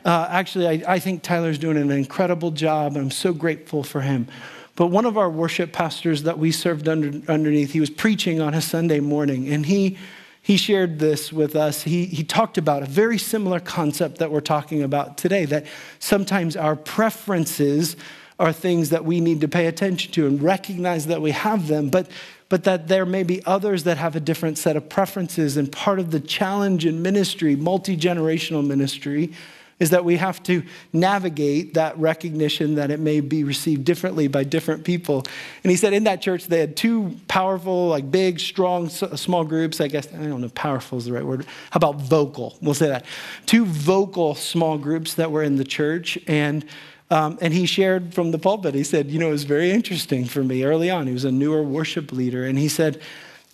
Uh, 0.05 0.27
actually, 0.31 0.67
I, 0.67 0.95
I 0.95 0.99
think 0.99 1.23
Tyler's 1.23 1.59
doing 1.59 1.77
an 1.77 1.91
incredible 1.91 2.51
job, 2.51 2.97
and 2.97 3.05
I'm 3.05 3.11
so 3.11 3.33
grateful 3.33 3.85
for 3.85 4.01
him. 4.01 4.27
But 4.75 4.87
one 4.87 5.05
of 5.05 5.19
our 5.19 5.31
worship 5.31 5.73
pastors 5.73 6.23
that 6.25 6.39
we 6.39 6.51
served 6.51 6.89
under, 6.89 7.21
underneath, 7.31 7.73
he 7.73 7.81
was 7.81 7.91
preaching 7.91 8.41
on 8.41 8.55
a 8.55 8.61
Sunday 8.61 8.99
morning, 8.99 9.53
and 9.53 9.67
he 9.67 9.99
he 10.43 10.57
shared 10.57 10.99
this 10.99 11.33
with 11.33 11.55
us. 11.55 11.83
He, 11.83 12.07
he 12.07 12.25
talked 12.25 12.57
about 12.57 12.83
a 12.83 12.87
very 12.87 13.19
similar 13.19 13.61
concept 13.61 14.19
that 14.19 14.31
we're 14.31 14.41
talking 14.41 14.83
about 14.83 15.19
today 15.19 15.45
that 15.47 15.67
sometimes 15.99 16.57
our 16.57 16.77
preferences 16.77 17.97
are 18.39 18.53
things 18.53 18.89
that 18.89 19.05
we 19.05 19.21
need 19.21 19.43
to 19.43 19.49
pay 19.49 19.67
attention 19.67 20.11
to 20.13 20.27
and 20.27 20.43
recognize 20.43 21.07
that 21.09 21.21
we 21.21 21.31
have 21.31 21.69
them, 21.69 21.91
but, 21.91 22.09
but 22.49 22.65
that 22.65 22.89
there 22.89 23.05
may 23.05 23.23
be 23.23 23.45
others 23.45 23.85
that 23.85 23.99
have 23.99 24.17
a 24.17 24.21
different 24.21 24.57
set 24.57 24.77
of 24.77 24.89
preferences. 24.89 25.59
And 25.59 25.71
part 25.71 25.99
of 25.99 26.11
the 26.11 26.21
challenge 26.21 26.87
in 26.87 27.03
ministry, 27.03 27.55
multi 27.55 27.97
generational 27.99 28.67
ministry, 28.67 29.33
is 29.81 29.91
that 29.91 30.05
we 30.05 30.17
have 30.17 30.43
to 30.45 30.63
navigate 30.93 31.75
that 31.75 31.99
recognition 31.99 32.77
that 32.77 32.91
it 32.91 33.01
may 33.01 33.21
be 33.21 33.43
received 33.43 33.85
differently 33.85 34.29
by 34.29 34.45
different 34.45 34.85
people. 34.85 35.25
And 35.65 35.71
he 35.71 35.77
said 35.77 35.93
in 35.93 36.05
that 36.05 36.23
church 36.23 36.47
they 36.47 36.61
had 36.61 36.77
two 36.77 37.17
powerful, 37.27 37.89
like 37.89 38.11
big, 38.11 38.39
strong, 38.39 38.89
small 38.89 39.45
groups. 39.45 39.81
I 39.81 39.89
guess, 39.89 40.07
I 40.13 40.19
don't 40.19 40.41
know, 40.41 40.49
powerful 40.51 40.99
is 40.99 41.07
the 41.07 41.13
right 41.13 41.25
word. 41.25 41.47
How 41.71 41.79
about 41.79 41.97
vocal? 41.97 42.57
We'll 42.61 42.75
say 42.75 42.89
that. 42.89 43.07
Two 43.47 43.65
vocal 43.65 44.35
small 44.35 44.79
groups 44.79 45.15
that 45.15 45.33
were 45.33 45.43
in 45.43 45.57
the 45.57 45.65
church. 45.65 46.19
And 46.27 46.65
um, 47.13 47.39
and 47.41 47.53
he 47.53 47.67
shared 47.67 48.15
from 48.15 48.31
the 48.31 48.39
pulpit, 48.39 48.73
he 48.73 48.85
said, 48.85 49.11
You 49.11 49.19
know, 49.19 49.29
it 49.29 49.33
was 49.33 49.43
very 49.43 49.73
interesting 49.73 50.27
for 50.27 50.45
me 50.45 50.63
early 50.63 50.91
on. 50.91 51.09
He 51.09 51.13
was 51.13 51.25
a 51.25 51.33
newer 51.33 51.61
worship 51.61 52.13
leader. 52.13 52.45
And 52.45 52.57
he 52.57 52.69
said, 52.69 53.01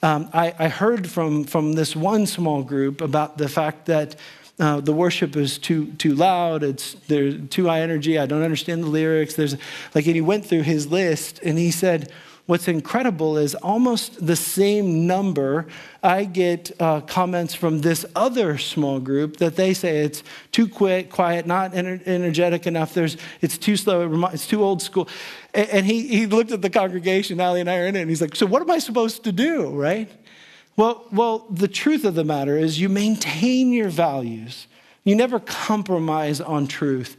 um, 0.03 0.29
I, 0.35 0.55
I, 0.59 0.69
heard 0.69 1.09
from, 1.09 1.45
from 1.45 1.73
this 1.73 1.97
one 1.97 2.27
small 2.27 2.63
group 2.63 3.01
about 3.01 3.39
the 3.39 3.49
fact 3.49 3.87
that 3.87 4.15
uh, 4.59 4.81
the 4.81 4.93
worship 4.93 5.37
is 5.37 5.59
too 5.59 5.93
too 5.95 6.15
loud. 6.15 6.63
It's 6.63 6.95
there's 7.09 7.49
too 7.51 7.67
high 7.67 7.83
energy. 7.83 8.19
I 8.19 8.27
don't 8.27 8.43
understand 8.43 8.83
the 8.85 8.89
lyrics. 8.89 9.35
There's 9.35 9.57
like, 9.95 10.07
and 10.07 10.15
he 10.15 10.21
went 10.21 10.47
through 10.47 10.63
his 10.63 10.91
list 10.91 11.41
and 11.43 11.59
he 11.59 11.71
said, 11.71 12.11
what's 12.47 12.69
incredible 12.69 13.37
is 13.37 13.55
almost 13.57 14.25
the 14.25 14.37
same 14.37 15.07
number 15.07 15.67
I 16.03 16.25
get 16.25 16.71
uh, 16.81 17.01
comments 17.01 17.55
from 17.55 17.81
this 17.81 18.07
other 18.15 18.57
small 18.57 19.01
group 19.01 19.39
that 19.39 19.57
they 19.57 19.75
say 19.75 20.05
it's 20.05 20.23
too 20.53 20.69
quick, 20.69 21.11
quiet, 21.11 21.47
not 21.47 21.73
ener- 21.73 22.01
energetic 22.07 22.67
enough. 22.67 22.95
There's, 22.95 23.17
it's 23.41 23.59
too 23.59 23.77
slow, 23.77 24.27
it's 24.27 24.47
too 24.47 24.63
old 24.63 24.81
school. 24.81 25.09
And, 25.53 25.69
and 25.71 25.87
he, 25.87 26.07
he 26.07 26.27
looked 26.27 26.53
at 26.53 26.63
the 26.63 26.71
congregation, 26.71 27.41
Ali 27.41 27.61
and 27.61 27.69
I 27.69 27.79
are 27.79 27.87
in 27.87 27.97
it, 27.97 28.01
and 28.01 28.09
he's 28.09 28.21
like, 28.21 28.37
So 28.37 28.47
what 28.47 28.63
am 28.63 28.71
I 28.71 28.79
supposed 28.79 29.25
to 29.25 29.33
do, 29.33 29.69
right? 29.71 30.09
Well, 30.77 31.05
well, 31.11 31.47
the 31.51 31.69
truth 31.69 32.05
of 32.05 32.15
the 32.15 32.25
matter 32.25 32.59
is 32.59 32.81
you 32.81 32.89
maintain 32.89 33.73
your 33.73 33.89
values. 33.89 34.67
You 35.05 35.15
never 35.17 35.41
compromise 35.41 36.41
on 36.41 36.67
truth. 36.67 37.17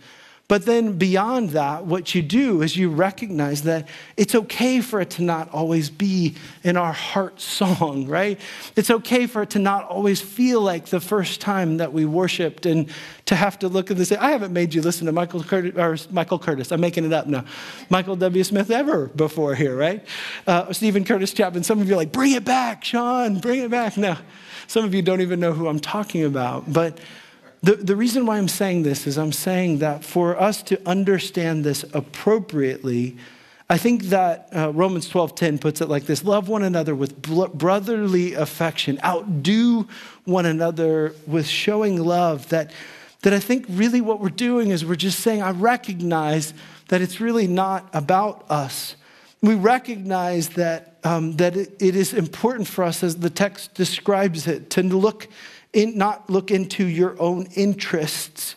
But 0.49 0.65
then 0.65 0.93
beyond 0.93 1.49
that, 1.49 1.86
what 1.86 2.15
you 2.15 2.21
do 2.21 2.62
is 2.62 2.77
you 2.77 2.89
recognize 2.89 3.63
that 3.63 3.89
it's 4.15 4.33
okay 4.33 4.79
for 4.79 5.01
it 5.01 5.10
to 5.12 5.23
not 5.23 5.49
always 5.53 5.89
be 5.89 6.36
in 6.63 6.77
our 6.77 6.93
heart 6.93 7.41
song, 7.41 8.07
right? 8.07 8.39
It's 8.77 8.89
okay 8.89 9.27
for 9.27 9.41
it 9.41 9.49
to 9.51 9.60
not 9.60 9.83
always 9.89 10.21
feel 10.21 10.62
like 10.62 10.86
the 10.86 11.01
first 11.01 11.41
time 11.41 11.77
that 11.77 11.91
we 11.91 12.05
worshiped 12.05 12.65
and 12.65 12.89
to 13.25 13.36
have 13.36 13.60
to 13.60 13.67
look 13.67 13.91
at 13.91 13.97
this. 13.97 14.10
I 14.13 14.31
haven't 14.31 14.53
made 14.53 14.73
you 14.73 14.81
listen 14.81 15.05
to 15.07 15.12
Michael 15.12 15.43
Curtis, 15.43 15.75
or 15.75 15.97
Michael 16.13 16.39
Curtis. 16.39 16.71
I'm 16.71 16.79
making 16.79 17.03
it 17.03 17.12
up 17.12 17.27
now. 17.27 17.43
Michael 17.89 18.15
W. 18.15 18.43
Smith 18.45 18.71
ever 18.71 19.07
before 19.07 19.53
here, 19.53 19.75
right? 19.75 20.05
Uh, 20.45 20.71
Steven 20.71 21.03
Curtis 21.03 21.33
Chapman. 21.33 21.63
Some 21.63 21.81
of 21.81 21.89
you 21.89 21.95
are 21.95 21.97
like, 21.97 22.13
bring 22.13 22.31
it 22.31 22.45
back, 22.45 22.86
Shawn, 22.86 23.39
bring 23.39 23.60
it 23.60 23.69
back. 23.69 23.97
No, 23.97 24.15
some 24.67 24.86
of 24.86 24.93
you 24.93 25.01
don't 25.01 25.19
even 25.19 25.41
know 25.41 25.51
who 25.51 25.67
I'm 25.67 25.81
talking 25.81 26.23
about. 26.23 26.71
But 26.71 26.99
the, 27.67 27.75
the 27.75 27.95
reason 27.97 28.25
why 28.25 28.38
I'm 28.38 28.47
saying 28.47 28.84
this 28.84 29.06
is 29.06 29.17
I'm 29.17 29.34
saying 29.34 29.80
that 29.80 30.01
for 30.01 30.39
us 30.39 30.63
to 30.63 30.80
understand 30.88 31.65
this 31.65 31.84
appropriately, 31.93 33.17
I 33.69 33.77
think 33.77 34.03
that 34.03 34.47
uh, 34.56 34.71
Romans 34.71 35.10
12:10 35.10 35.60
puts 35.60 35.82
it 35.82 35.89
like 35.89 36.06
this: 36.06 36.23
love 36.23 36.47
one 36.47 36.63
another 36.63 36.95
with 36.95 37.21
brotherly 37.21 38.36
affection, 38.36 38.97
outdo 39.03 39.86
one 40.23 40.45
another 40.45 41.13
with 41.25 41.45
showing 41.45 42.01
love. 42.01 42.47
That, 42.47 42.71
that 43.23 43.34
I 43.34 43.39
think 43.39 43.65
really 43.67 43.99
what 43.99 44.21
we're 44.21 44.30
doing 44.30 44.69
is 44.69 44.86
we're 44.86 44.95
just 44.95 45.19
saying, 45.19 45.41
I 45.41 45.51
recognize 45.51 46.53
that 46.88 47.01
it's 47.01 47.19
really 47.19 47.47
not 47.47 47.89
about 47.91 48.49
us. 48.49 48.95
We 49.41 49.56
recognize 49.56 50.49
that, 50.51 50.99
um, 51.03 51.36
that 51.36 51.58
it, 51.58 51.75
it 51.82 51.97
is 51.97 52.13
important 52.13 52.69
for 52.69 52.86
us, 52.86 53.03
as 53.03 53.17
the 53.17 53.30
text 53.30 53.73
describes 53.73 54.47
it, 54.47 54.69
to 54.69 54.84
look 54.84 55.27
in, 55.73 55.97
not 55.97 56.30
look 56.30 56.51
into 56.51 56.86
your 56.86 57.19
own 57.21 57.47
interests, 57.56 58.56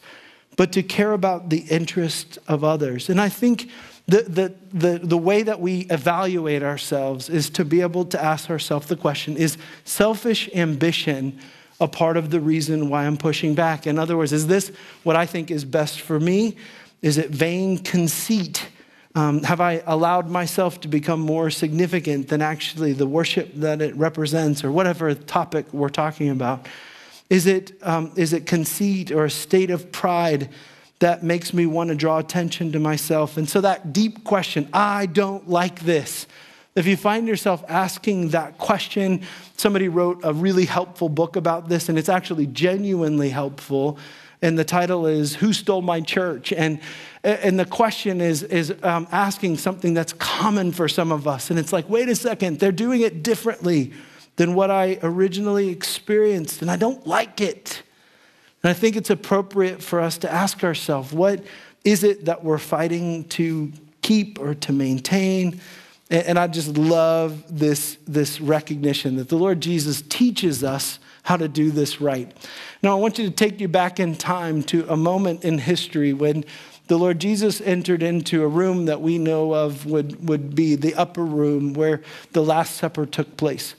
but 0.57 0.73
to 0.73 0.83
care 0.83 1.12
about 1.12 1.49
the 1.49 1.61
interests 1.70 2.38
of 2.49 2.64
others. 2.64 3.09
And 3.09 3.20
I 3.20 3.29
think 3.29 3.70
the, 4.07 4.23
the, 4.23 4.55
the, 4.73 4.99
the 4.99 5.18
way 5.18 5.42
that 5.42 5.61
we 5.61 5.81
evaluate 5.90 6.62
ourselves 6.62 7.29
is 7.29 7.49
to 7.51 7.64
be 7.64 7.81
able 7.81 8.05
to 8.07 8.23
ask 8.23 8.51
ourselves 8.51 8.88
the 8.88 8.96
question 8.96 9.37
is 9.37 9.57
selfish 9.85 10.49
ambition 10.55 11.38
a 11.81 11.88
part 11.88 12.16
of 12.16 12.31
the 12.31 12.40
reason 12.40 12.90
why 12.90 13.07
I'm 13.07 13.16
pushing 13.16 13.55
back? 13.55 13.87
In 13.87 13.99
other 13.99 14.16
words, 14.16 14.33
is 14.33 14.46
this 14.46 14.70
what 15.03 15.16
I 15.16 15.27
think 15.27 15.51
is 15.51 15.64
best 15.64 16.01
for 16.01 16.20
me? 16.20 16.57
Is 17.01 17.16
it 17.16 17.31
vain 17.31 17.79
conceit? 17.79 18.68
Um, 19.14 19.42
have 19.44 19.61
I 19.61 19.83
allowed 19.87 20.29
myself 20.29 20.81
to 20.83 20.88
become 20.88 21.20
more 21.20 21.51
significant 21.51 22.29
than 22.29 22.42
actually 22.42 22.92
the 22.92 23.07
worship 23.07 23.53
that 23.55 23.81
it 23.81 23.96
represents, 23.96 24.62
or 24.62 24.70
whatever 24.70 25.14
topic 25.14 25.73
we're 25.73 25.88
talking 25.88 26.29
about? 26.29 26.68
Is 27.31 27.47
it, 27.47 27.73
um, 27.83 28.12
is 28.16 28.33
it 28.33 28.45
conceit 28.45 29.12
or 29.12 29.25
a 29.25 29.31
state 29.31 29.71
of 29.71 29.93
pride 29.93 30.51
that 30.99 31.23
makes 31.23 31.55
me 31.55 31.64
want 31.64 31.88
to 31.88 31.95
draw 31.95 32.19
attention 32.19 32.73
to 32.73 32.81
myself? 32.81 33.37
And 33.37 33.49
so, 33.49 33.61
that 33.61 33.93
deep 33.93 34.25
question, 34.25 34.69
I 34.73 35.07
don't 35.07 35.49
like 35.49 35.81
this. 35.81 36.27
If 36.75 36.87
you 36.87 36.97
find 36.97 37.29
yourself 37.29 37.64
asking 37.69 38.31
that 38.31 38.59
question, 38.59 39.23
somebody 39.57 39.88
wrote 39.88 40.21
a 40.25 40.33
really 40.33 40.64
helpful 40.64 41.09
book 41.09 41.37
about 41.37 41.69
this, 41.69 41.88
and 41.88 41.97
it's 41.99 42.09
actually 42.09 42.47
genuinely 42.47 43.31
helpful. 43.31 43.99
And 44.43 44.59
the 44.59 44.64
title 44.64 45.07
is 45.07 45.35
Who 45.37 45.53
Stole 45.53 45.83
My 45.83 46.01
Church? 46.01 46.53
And, 46.53 46.81
and 47.23 47.61
the 47.61 47.64
question 47.64 48.21
is, 48.21 48.43
is 48.43 48.75
um, 48.83 49.07
asking 49.12 49.59
something 49.59 49.95
that's 49.95 50.14
common 50.14 50.73
for 50.73 50.88
some 50.88 51.12
of 51.12 51.29
us. 51.29 51.51
And 51.51 51.59
it's 51.59 51.73
like, 51.73 51.88
wait 51.88 52.09
a 52.09 52.14
second, 52.16 52.59
they're 52.59 52.73
doing 52.73 53.03
it 53.03 53.23
differently 53.23 53.93
than 54.40 54.55
what 54.55 54.70
I 54.70 54.98
originally 55.03 55.68
experienced, 55.68 56.62
and 56.62 56.70
I 56.70 56.76
don't 56.76 57.07
like 57.07 57.42
it. 57.42 57.83
And 58.62 58.70
I 58.70 58.72
think 58.72 58.96
it's 58.96 59.11
appropriate 59.11 59.83
for 59.83 60.00
us 60.00 60.16
to 60.16 60.33
ask 60.33 60.64
ourselves 60.64 61.12
what 61.12 61.44
is 61.85 62.05
it 62.05 62.24
that 62.24 62.42
we're 62.42 62.57
fighting 62.57 63.24
to 63.24 63.70
keep 64.00 64.40
or 64.40 64.55
to 64.55 64.72
maintain? 64.72 65.61
And 66.09 66.38
I 66.38 66.46
just 66.46 66.79
love 66.79 67.44
this, 67.50 67.98
this 68.09 68.40
recognition 68.40 69.16
that 69.16 69.29
the 69.29 69.37
Lord 69.37 69.61
Jesus 69.61 70.00
teaches 70.00 70.64
us 70.64 71.00
how 71.22 71.37
to 71.37 71.46
do 71.46 71.70
this 71.70 72.00
right. 72.00 72.35
Now, 72.83 72.96
I 72.96 72.98
want 72.98 73.18
you 73.18 73.29
to 73.29 73.31
take 73.31 73.61
you 73.61 73.68
back 73.68 74.00
in 74.00 74.16
time 74.16 74.62
to 74.62 74.90
a 74.90 74.96
moment 74.96 75.44
in 75.44 75.59
history 75.59 76.14
when 76.14 76.46
the 76.87 76.96
Lord 76.98 77.18
Jesus 77.18 77.61
entered 77.61 78.03
into 78.03 78.42
a 78.42 78.48
room 78.48 78.87
that 78.87 79.03
we 79.03 79.18
know 79.18 79.53
of 79.53 79.85
would, 79.85 80.26
would 80.26 80.55
be 80.55 80.76
the 80.76 80.94
upper 80.94 81.26
room 81.26 81.74
where 81.74 82.00
the 82.33 82.42
Last 82.42 82.76
Supper 82.79 83.05
took 83.05 83.37
place. 83.37 83.74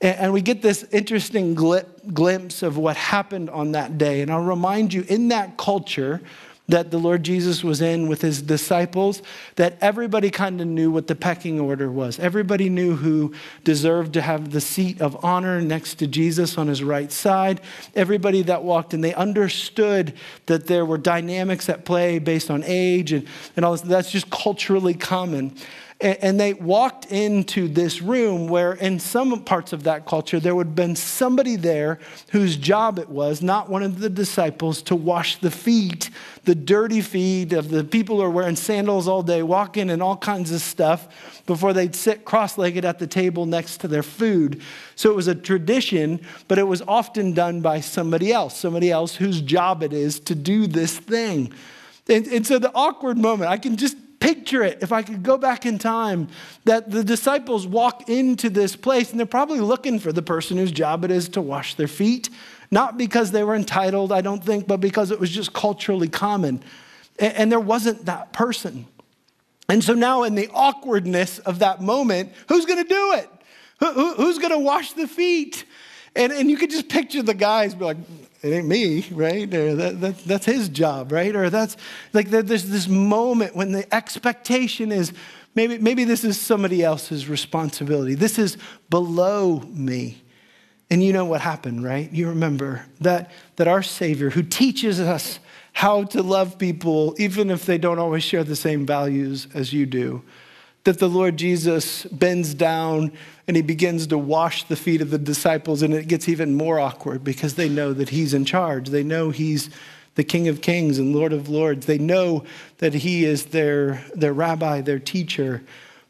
And 0.00 0.32
we 0.32 0.40
get 0.40 0.62
this 0.62 0.84
interesting 0.92 1.54
glimpse 1.54 2.62
of 2.62 2.78
what 2.78 2.96
happened 2.96 3.50
on 3.50 3.72
that 3.72 3.98
day. 3.98 4.22
And 4.22 4.30
I'll 4.30 4.40
remind 4.40 4.94
you, 4.94 5.04
in 5.08 5.28
that 5.28 5.58
culture 5.58 6.22
that 6.68 6.90
the 6.90 6.98
Lord 6.98 7.22
Jesus 7.24 7.64
was 7.64 7.82
in 7.82 8.08
with 8.08 8.22
his 8.22 8.40
disciples, 8.40 9.22
that 9.56 9.76
everybody 9.80 10.30
kind 10.30 10.60
of 10.60 10.68
knew 10.68 10.90
what 10.90 11.08
the 11.08 11.14
pecking 11.14 11.60
order 11.60 11.90
was. 11.90 12.18
Everybody 12.18 12.68
knew 12.68 12.94
who 12.96 13.34
deserved 13.64 14.14
to 14.14 14.22
have 14.22 14.52
the 14.52 14.60
seat 14.60 15.00
of 15.00 15.22
honor 15.24 15.60
next 15.60 15.96
to 15.96 16.06
Jesus 16.06 16.56
on 16.56 16.68
his 16.68 16.82
right 16.82 17.10
side. 17.10 17.60
Everybody 17.94 18.42
that 18.42 18.62
walked 18.62 18.94
in, 18.94 19.00
they 19.00 19.14
understood 19.14 20.14
that 20.46 20.66
there 20.66 20.84
were 20.86 20.98
dynamics 20.98 21.68
at 21.68 21.84
play 21.84 22.20
based 22.20 22.50
on 22.50 22.62
age 22.64 23.12
and, 23.12 23.26
and 23.56 23.64
all 23.64 23.72
this. 23.72 23.82
That's 23.82 24.10
just 24.10 24.30
culturally 24.30 24.94
common. 24.94 25.56
And 26.00 26.40
they 26.40 26.54
walked 26.54 27.12
into 27.12 27.68
this 27.68 28.00
room 28.00 28.48
where, 28.48 28.72
in 28.72 28.98
some 28.98 29.44
parts 29.44 29.74
of 29.74 29.82
that 29.82 30.06
culture, 30.06 30.40
there 30.40 30.54
would 30.54 30.68
have 30.68 30.74
been 30.74 30.96
somebody 30.96 31.56
there 31.56 31.98
whose 32.30 32.56
job 32.56 32.98
it 32.98 33.10
was, 33.10 33.42
not 33.42 33.68
one 33.68 33.82
of 33.82 34.00
the 34.00 34.08
disciples, 34.08 34.80
to 34.82 34.96
wash 34.96 35.36
the 35.36 35.50
feet, 35.50 36.08
the 36.44 36.54
dirty 36.54 37.02
feet 37.02 37.52
of 37.52 37.68
the 37.68 37.84
people 37.84 38.16
who 38.16 38.22
are 38.22 38.30
wearing 38.30 38.56
sandals 38.56 39.06
all 39.06 39.22
day, 39.22 39.42
walking 39.42 39.90
and 39.90 40.02
all 40.02 40.16
kinds 40.16 40.50
of 40.52 40.62
stuff 40.62 41.06
before 41.44 41.74
they'd 41.74 41.94
sit 41.94 42.24
cross 42.24 42.56
legged 42.56 42.86
at 42.86 42.98
the 42.98 43.06
table 43.06 43.44
next 43.44 43.82
to 43.82 43.88
their 43.88 44.02
food. 44.02 44.62
So 44.96 45.10
it 45.10 45.16
was 45.16 45.28
a 45.28 45.34
tradition, 45.34 46.20
but 46.48 46.58
it 46.58 46.66
was 46.66 46.80
often 46.88 47.34
done 47.34 47.60
by 47.60 47.80
somebody 47.80 48.32
else, 48.32 48.56
somebody 48.56 48.90
else 48.90 49.16
whose 49.16 49.42
job 49.42 49.82
it 49.82 49.92
is 49.92 50.18
to 50.20 50.34
do 50.34 50.66
this 50.66 50.98
thing. 50.98 51.52
And, 52.08 52.26
and 52.28 52.46
so 52.46 52.58
the 52.58 52.72
awkward 52.74 53.18
moment, 53.18 53.50
I 53.50 53.58
can 53.58 53.76
just 53.76 53.98
picture 54.20 54.62
it, 54.62 54.78
if 54.82 54.92
I 54.92 55.02
could 55.02 55.22
go 55.22 55.36
back 55.36 55.66
in 55.66 55.78
time, 55.78 56.28
that 56.64 56.90
the 56.90 57.02
disciples 57.02 57.66
walk 57.66 58.08
into 58.08 58.50
this 58.50 58.76
place 58.76 59.10
and 59.10 59.18
they're 59.18 59.26
probably 59.26 59.60
looking 59.60 59.98
for 59.98 60.12
the 60.12 60.22
person 60.22 60.56
whose 60.58 60.70
job 60.70 61.04
it 61.04 61.10
is 61.10 61.28
to 61.30 61.40
wash 61.40 61.74
their 61.74 61.88
feet. 61.88 62.28
Not 62.70 62.96
because 62.96 63.32
they 63.32 63.42
were 63.42 63.56
entitled, 63.56 64.12
I 64.12 64.20
don't 64.20 64.44
think, 64.44 64.68
but 64.68 64.76
because 64.76 65.10
it 65.10 65.18
was 65.18 65.30
just 65.30 65.52
culturally 65.52 66.08
common. 66.08 66.62
And, 67.18 67.50
there 67.50 67.60
wasn't 67.60 68.06
that 68.06 68.32
person. 68.32 68.86
And 69.68 69.82
so 69.84 69.92
now, 69.92 70.22
in 70.22 70.34
the 70.36 70.48
awkwardness 70.54 71.38
of 71.40 71.58
that 71.58 71.82
moment, 71.82 72.32
who's 72.48 72.64
going 72.64 72.82
to 72.82 72.88
do 72.88 73.12
it? 73.14 73.28
who's 73.80 74.38
going 74.38 74.52
to 74.52 74.58
wash 74.58 74.92
the 74.92 75.08
feet? 75.08 75.64
And, 76.14 76.32
and 76.32 76.50
you 76.50 76.56
could 76.56 76.70
just 76.70 76.88
picture 76.88 77.22
the 77.22 77.34
guys 77.34 77.74
be 77.74 77.84
like, 77.84 77.96
it 78.42 78.48
ain't 78.48 78.66
me, 78.66 79.06
right? 79.10 79.52
Or 79.52 79.74
that, 79.74 80.00
that, 80.00 80.18
that's 80.24 80.46
his 80.46 80.68
job, 80.68 81.12
right? 81.12 81.34
Or 81.36 81.50
that's 81.50 81.76
like 82.12 82.30
there's 82.30 82.68
this 82.68 82.88
moment 82.88 83.54
when 83.54 83.72
the 83.72 83.92
expectation 83.94 84.92
is 84.92 85.12
maybe, 85.54 85.78
maybe 85.78 86.04
this 86.04 86.24
is 86.24 86.40
somebody 86.40 86.82
else's 86.82 87.28
responsibility. 87.28 88.14
This 88.14 88.38
is 88.38 88.56
below 88.88 89.60
me. 89.60 90.22
And 90.90 91.04
you 91.04 91.12
know 91.12 91.24
what 91.24 91.40
happened, 91.40 91.84
right? 91.84 92.10
You 92.10 92.28
remember 92.28 92.84
that, 93.00 93.30
that 93.56 93.68
our 93.68 93.82
Savior, 93.82 94.30
who 94.30 94.42
teaches 94.42 94.98
us 94.98 95.38
how 95.72 96.04
to 96.04 96.22
love 96.22 96.58
people, 96.58 97.14
even 97.18 97.50
if 97.50 97.64
they 97.64 97.78
don't 97.78 97.98
always 97.98 98.24
share 98.24 98.42
the 98.42 98.56
same 98.56 98.86
values 98.86 99.46
as 99.54 99.72
you 99.72 99.86
do, 99.86 100.22
that 100.84 100.98
the 100.98 101.08
Lord 101.08 101.36
Jesus 101.36 102.04
bends 102.06 102.54
down 102.54 103.12
and 103.50 103.56
he 103.56 103.62
begins 103.62 104.06
to 104.06 104.16
wash 104.16 104.62
the 104.62 104.76
feet 104.76 105.00
of 105.00 105.10
the 105.10 105.18
disciples, 105.18 105.82
and 105.82 105.92
it 105.92 106.06
gets 106.06 106.28
even 106.28 106.54
more 106.54 106.78
awkward 106.78 107.24
because 107.24 107.56
they 107.56 107.68
know 107.68 107.92
that 107.92 108.10
he's 108.10 108.32
in 108.32 108.44
charge. 108.44 108.90
They 108.90 109.02
know 109.02 109.30
he's 109.30 109.70
the 110.14 110.22
King 110.22 110.46
of 110.46 110.60
Kings 110.60 111.00
and 111.00 111.16
Lord 111.16 111.32
of 111.32 111.48
Lords. 111.48 111.86
They 111.86 111.98
know 111.98 112.44
that 112.78 112.94
he 112.94 113.24
is 113.24 113.46
their, 113.46 114.04
their 114.14 114.32
rabbi, 114.32 114.82
their 114.82 115.00
teacher. 115.00 115.64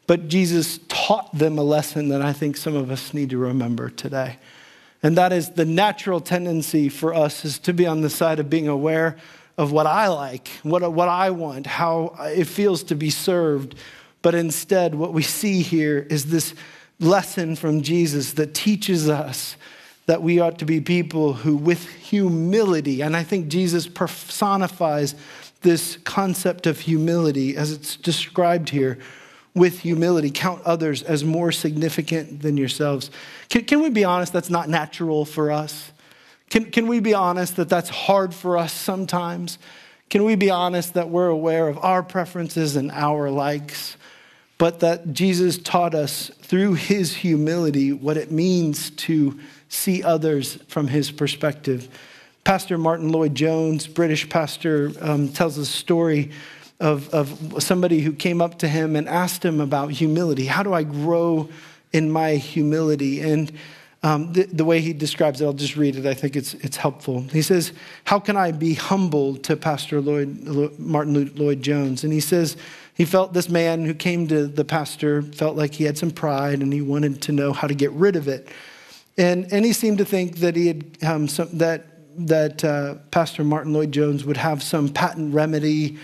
But 0.05 0.27
Jesus 0.27 0.81
taught 0.87 1.35
them 1.35 1.57
a 1.57 1.63
lesson 1.63 2.09
that 2.09 2.21
I 2.21 2.31
think 2.31 2.57
some 2.57 2.75
of 2.75 2.91
us 2.91 3.11
need 3.11 3.31
to 3.31 3.39
remember 3.39 3.89
today. 3.89 4.37
And 5.01 5.17
that 5.17 5.33
is 5.33 5.49
the 5.49 5.65
natural 5.65 6.21
tendency 6.21 6.89
for 6.89 7.11
us 7.11 7.43
is 7.43 7.57
to 7.57 7.73
be 7.73 7.87
on 7.87 8.01
the 8.01 8.09
side 8.11 8.39
of 8.39 8.51
being 8.51 8.67
aware 8.67 9.17
of 9.57 9.71
what 9.71 9.87
I 9.87 10.09
like, 10.09 10.47
what, 10.61 10.93
what 10.93 11.09
I 11.09 11.31
want, 11.31 11.65
how 11.65 12.13
it 12.19 12.45
feels 12.45 12.83
to 12.83 12.95
be 12.95 13.09
served. 13.09 13.73
But 14.21 14.35
instead, 14.35 14.93
what 14.93 15.11
we 15.11 15.23
see 15.23 15.63
here 15.63 16.05
is 16.07 16.25
this 16.25 16.53
lesson 17.01 17.55
from 17.55 17.81
Jesus 17.81 18.33
that 18.33 18.53
teaches 18.53 19.09
us 19.09 19.55
that 20.05 20.21
we 20.21 20.39
ought 20.39 20.59
to 20.59 20.65
be 20.65 20.81
people 20.81 21.33
who, 21.33 21.55
with 21.55 21.87
humility, 21.89 23.01
and 23.01 23.15
I 23.15 23.23
think 23.23 23.47
Jesus 23.47 23.87
personifies 23.87 25.15
this 25.61 25.97
concept 26.03 26.67
of 26.67 26.79
humility 26.79 27.55
as 27.55 27.71
it's 27.71 27.95
described 27.95 28.69
here 28.69 28.97
with 29.53 29.79
humility, 29.79 30.31
count 30.31 30.61
others 30.63 31.03
as 31.03 31.23
more 31.23 31.51
significant 31.51 32.41
than 32.41 32.57
yourselves. 32.57 33.11
Can, 33.49 33.65
can 33.65 33.81
we 33.81 33.89
be 33.89 34.03
honest? 34.03 34.33
That's 34.33 34.49
not 34.49 34.69
natural 34.69 35.25
for 35.25 35.51
us. 35.51 35.91
Can, 36.49 36.71
can 36.71 36.87
we 36.87 36.99
be 36.99 37.13
honest 37.13 37.57
that 37.57 37.69
that's 37.69 37.89
hard 37.89 38.33
for 38.33 38.57
us 38.57 38.73
sometimes? 38.73 39.57
Can 40.09 40.23
we 40.23 40.35
be 40.35 40.49
honest 40.49 40.93
that 40.95 41.09
we're 41.09 41.27
aware 41.27 41.67
of 41.67 41.77
our 41.77 42.03
preferences 42.03 42.75
and 42.75 42.91
our 42.91 43.29
likes, 43.29 43.97
but 44.61 44.81
that 44.81 45.11
Jesus 45.11 45.57
taught 45.57 45.95
us 45.95 46.29
through 46.43 46.75
his 46.75 47.15
humility 47.15 47.91
what 47.91 48.15
it 48.15 48.29
means 48.29 48.91
to 48.91 49.39
see 49.69 50.03
others 50.03 50.59
from 50.67 50.87
his 50.87 51.09
perspective? 51.09 51.89
Pastor 52.43 52.77
Martyn 52.77 53.09
Lloyd-Jones, 53.09 53.87
British 53.87 54.29
pastor, 54.29 54.91
um, 55.01 55.29
tells 55.29 55.57
a 55.57 55.65
story 55.65 56.29
of, 56.79 57.09
of 57.09 57.63
somebody 57.63 58.01
who 58.01 58.13
came 58.13 58.39
up 58.39 58.59
to 58.59 58.67
him 58.67 58.95
and 58.95 59.09
asked 59.09 59.43
him 59.43 59.59
about 59.59 59.93
humility. 59.93 60.45
How 60.45 60.61
do 60.61 60.75
I 60.75 60.83
grow 60.83 61.49
in 61.91 62.11
my 62.11 62.35
humility? 62.35 63.19
And 63.19 63.51
um, 64.03 64.33
the, 64.33 64.43
the, 64.43 64.65
way 64.65 64.81
he 64.81 64.93
describes 64.93 65.41
it, 65.41 65.45
I'll 65.45 65.53
just 65.53 65.75
read 65.75 65.95
it. 65.95 66.07
I 66.07 66.15
think 66.15 66.35
it's, 66.35 66.55
it's 66.55 66.77
helpful. 66.77 67.21
He 67.21 67.43
says, 67.43 67.71
How 68.05 68.19
can 68.19 68.35
I 68.35 68.51
be 68.51 68.73
humble 68.73 69.35
to 69.37 69.55
Pastor 69.55 70.01
Lloyd, 70.01 70.79
Martyn 70.79 71.31
Lloyd-Jones? 71.35 72.03
And 72.03 72.11
he 72.11 72.19
says, 72.19 72.57
he 72.95 73.05
felt 73.05 73.33
this 73.33 73.49
man 73.49 73.85
who 73.85 73.93
came 73.93 74.27
to 74.27 74.47
the 74.47 74.65
pastor 74.65 75.21
felt 75.21 75.55
like 75.55 75.73
he 75.73 75.85
had 75.85 75.97
some 75.97 76.11
pride 76.11 76.61
and 76.61 76.73
he 76.73 76.81
wanted 76.81 77.21
to 77.23 77.31
know 77.31 77.53
how 77.53 77.67
to 77.67 77.73
get 77.73 77.91
rid 77.91 78.15
of 78.15 78.27
it. 78.27 78.49
And, 79.17 79.51
and 79.51 79.65
he 79.65 79.73
seemed 79.73 79.97
to 79.99 80.05
think 80.05 80.37
that, 80.37 80.55
he 80.55 80.67
had, 80.67 80.97
um, 81.03 81.27
some, 81.27 81.49
that, 81.57 81.85
that 82.27 82.63
uh, 82.63 82.95
Pastor 83.11 83.43
Martyn 83.43 83.73
Lloyd-Jones 83.73 84.25
would 84.25 84.37
have 84.37 84.61
some 84.61 84.89
patent 84.89 85.33
remedy 85.33 85.97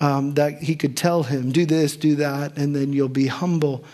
um, 0.00 0.34
that 0.34 0.62
he 0.62 0.76
could 0.76 0.96
tell 0.96 1.22
him, 1.22 1.52
do 1.52 1.64
this, 1.64 1.96
do 1.96 2.16
that, 2.16 2.56
and 2.56 2.76
then 2.76 2.92
you'll 2.92 3.08
be 3.08 3.26
humble. 3.26 3.84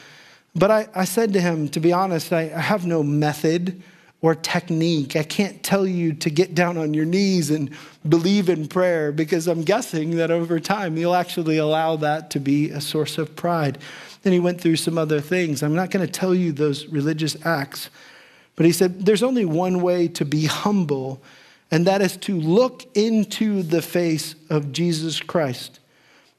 But 0.55 0.71
I, 0.71 0.89
I 0.95 1.05
said 1.05 1.33
to 1.33 1.41
him, 1.41 1.69
to 1.71 1.81
be 1.81 1.93
honest, 1.93 2.33
I, 2.33 2.53
I 2.55 2.61
have 2.61 2.87
no 2.87 3.03
method 3.03 3.83
or 4.21 4.37
technique. 4.37 5.17
I 5.17 5.25
can't 5.25 5.63
tell 5.63 5.87
you 5.87 6.13
to 6.15 6.31
get 6.31 6.55
down 6.55 6.79
on 6.79 6.95
your 6.95 7.05
knees 7.05 7.51
and 7.51 7.71
believe 8.09 8.49
in 8.49 8.69
prayer 8.69 9.11
because 9.11 9.49
I'm 9.49 9.63
guessing 9.63 10.17
that 10.17 10.31
over 10.31 10.61
time 10.61 10.97
you'll 10.97 11.17
actually 11.17 11.59
allow 11.59 11.97
that 11.97 12.31
to 12.31 12.41
be 12.41 12.71
a 12.71 12.81
source 12.81 13.19
of 13.19 13.35
pride. 13.35 13.79
Then 14.23 14.33
he 14.33 14.39
went 14.39 14.61
through 14.61 14.77
some 14.77 14.97
other 14.97 15.21
things. 15.21 15.63
I'm 15.63 15.75
not 15.75 15.91
going 15.91 16.07
to 16.07 16.13
tell 16.13 16.35
you 16.35 16.53
those 16.53 16.87
religious 16.87 17.37
acts, 17.45 17.91
but 18.55 18.65
he 18.65 18.73
said, 18.73 19.05
There's 19.05 19.25
only 19.25 19.45
one 19.45 19.83
way 19.83 20.07
to 20.09 20.25
be 20.25 20.47
humble, 20.47 21.21
and 21.73 21.85
that 21.87 22.01
is 22.01 22.17
to 22.19 22.39
look 22.39 22.85
into 22.97 23.63
the 23.63 23.83
face 23.83 24.37
of 24.49 24.71
Jesus 24.71 25.21
Christ. 25.21 25.81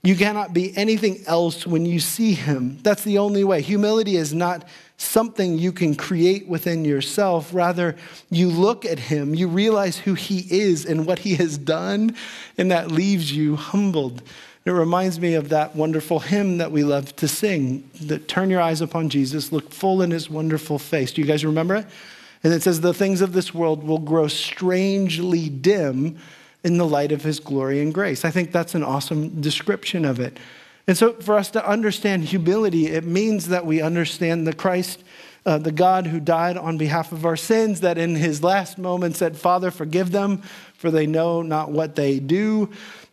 You 0.03 0.17
cannot 0.17 0.53
be 0.53 0.75
anything 0.75 1.23
else 1.27 1.65
when 1.65 1.85
you 1.85 2.01
see 2.01 2.33
him. 2.33 2.77
That's 2.83 3.05
the 3.05 3.19
only 3.19 3.45
way. 3.45 3.61
Humility 3.61 4.17
is 4.17 4.33
not 4.33 4.67
something 4.97 5.57
you 5.57 5.71
can 5.71 5.95
create 5.95 6.45
within 6.45 6.83
yourself. 6.83 7.53
Rather, 7.53 7.95
you 8.29 8.49
look 8.49 8.83
at 8.83 8.99
him, 8.99 9.33
you 9.33 9.47
realize 9.47 9.97
who 9.97 10.13
he 10.13 10.45
is 10.49 10.85
and 10.85 11.05
what 11.05 11.19
he 11.19 11.35
has 11.35 11.57
done, 11.57 12.17
and 12.57 12.69
that 12.69 12.91
leaves 12.91 13.31
you 13.31 13.55
humbled. 13.55 14.21
It 14.65 14.71
reminds 14.71 15.21
me 15.21 15.35
of 15.35 15.49
that 15.49 15.73
wonderful 15.73 16.19
hymn 16.19 16.57
that 16.57 16.71
we 16.71 16.83
love 16.83 17.15
to 17.17 17.27
sing 17.27 17.89
that 18.01 18.27
turn 18.27 18.49
your 18.49 18.61
eyes 18.61 18.81
upon 18.81 19.07
Jesus, 19.07 19.53
look 19.53 19.71
full 19.71 20.01
in 20.01 20.11
his 20.11 20.29
wonderful 20.29 20.79
face. 20.79 21.13
Do 21.13 21.21
you 21.21 21.27
guys 21.27 21.45
remember 21.45 21.75
it? 21.75 21.85
And 22.43 22.53
it 22.53 22.61
says, 22.61 22.81
The 22.81 22.93
things 22.93 23.21
of 23.21 23.31
this 23.31 23.53
world 23.53 23.85
will 23.85 23.99
grow 23.99 24.27
strangely 24.27 25.47
dim 25.47 26.17
in 26.63 26.77
the 26.77 26.85
light 26.85 27.11
of 27.11 27.23
his 27.23 27.39
glory 27.39 27.81
and 27.81 27.93
grace. 27.93 28.23
I 28.23 28.31
think 28.31 28.51
that's 28.51 28.75
an 28.75 28.83
awesome 28.83 29.41
description 29.41 30.05
of 30.05 30.19
it. 30.19 30.39
And 30.87 30.97
so, 30.97 31.13
for 31.13 31.35
us 31.35 31.49
to 31.51 31.67
understand 31.67 32.25
humility, 32.25 32.87
it 32.87 33.05
means 33.05 33.47
that 33.47 33.65
we 33.65 33.81
understand 33.81 34.45
the 34.45 34.53
Christ, 34.53 35.03
uh, 35.45 35.57
the 35.57 35.71
God 35.71 36.07
who 36.07 36.19
died 36.19 36.57
on 36.57 36.77
behalf 36.77 37.11
of 37.13 37.25
our 37.25 37.37
sins, 37.37 37.81
that 37.81 37.97
in 37.97 38.15
his 38.15 38.43
last 38.43 38.77
moment 38.77 39.15
said, 39.15 39.37
Father, 39.37 39.71
forgive 39.71 40.11
them, 40.11 40.41
for 40.75 40.91
they 40.91 41.07
know 41.07 41.41
not 41.41 41.71
what 41.71 41.95
they 41.95 42.19
do, 42.19 42.69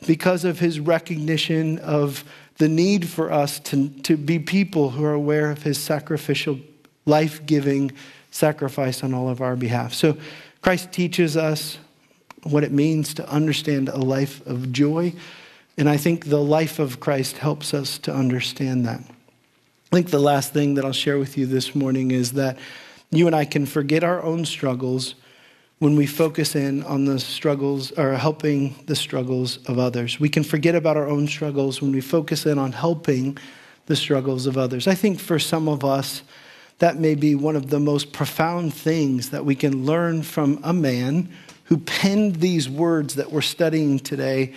because 0.06 0.44
of 0.44 0.58
his 0.58 0.80
recognition 0.80 1.78
of 1.78 2.24
the 2.58 2.68
need 2.68 3.08
for 3.08 3.32
us 3.32 3.60
to, 3.60 3.88
to 3.88 4.16
be 4.16 4.38
people 4.38 4.90
who 4.90 5.04
are 5.04 5.14
aware 5.14 5.50
of 5.50 5.62
his 5.62 5.78
sacrificial, 5.78 6.58
life 7.06 7.46
giving 7.46 7.92
sacrifice 8.32 9.04
on 9.04 9.14
all 9.14 9.28
of 9.28 9.40
our 9.40 9.54
behalf. 9.54 9.94
So, 9.94 10.16
Christ 10.60 10.92
teaches 10.92 11.36
us 11.36 11.78
what 12.42 12.64
it 12.64 12.72
means 12.72 13.14
to 13.14 13.28
understand 13.28 13.88
a 13.88 13.98
life 13.98 14.44
of 14.46 14.72
joy. 14.72 15.12
And 15.76 15.88
I 15.88 15.96
think 15.96 16.26
the 16.26 16.42
life 16.42 16.78
of 16.78 17.00
Christ 17.00 17.38
helps 17.38 17.74
us 17.74 17.98
to 17.98 18.14
understand 18.14 18.86
that. 18.86 19.00
I 19.00 19.96
think 19.96 20.10
the 20.10 20.18
last 20.18 20.52
thing 20.52 20.74
that 20.74 20.84
I'll 20.84 20.92
share 20.92 21.18
with 21.18 21.36
you 21.36 21.46
this 21.46 21.74
morning 21.74 22.10
is 22.10 22.32
that 22.32 22.58
you 23.10 23.26
and 23.26 23.34
I 23.34 23.44
can 23.44 23.66
forget 23.66 24.04
our 24.04 24.22
own 24.22 24.44
struggles 24.44 25.16
when 25.80 25.96
we 25.96 26.06
focus 26.06 26.54
in 26.54 26.84
on 26.84 27.06
the 27.06 27.18
struggles 27.18 27.90
or 27.92 28.12
helping 28.14 28.74
the 28.86 28.94
struggles 28.94 29.56
of 29.66 29.78
others. 29.78 30.20
We 30.20 30.28
can 30.28 30.44
forget 30.44 30.74
about 30.74 30.96
our 30.96 31.08
own 31.08 31.26
struggles 31.26 31.80
when 31.80 31.90
we 31.90 32.02
focus 32.02 32.46
in 32.46 32.58
on 32.58 32.72
helping 32.72 33.38
the 33.86 33.96
struggles 33.96 34.46
of 34.46 34.56
others. 34.56 34.86
I 34.86 34.94
think 34.94 35.18
for 35.18 35.38
some 35.38 35.68
of 35.68 35.84
us, 35.84 36.22
that 36.78 36.98
may 36.98 37.14
be 37.14 37.34
one 37.34 37.56
of 37.56 37.70
the 37.70 37.80
most 37.80 38.12
profound 38.12 38.72
things 38.72 39.30
that 39.30 39.44
we 39.44 39.54
can 39.54 39.84
learn 39.84 40.22
from 40.22 40.60
a 40.62 40.72
man 40.72 41.28
who 41.70 41.78
penned 41.78 42.36
these 42.36 42.68
words 42.68 43.14
that 43.14 43.32
we're 43.32 43.40
studying 43.40 43.98
today 43.98 44.52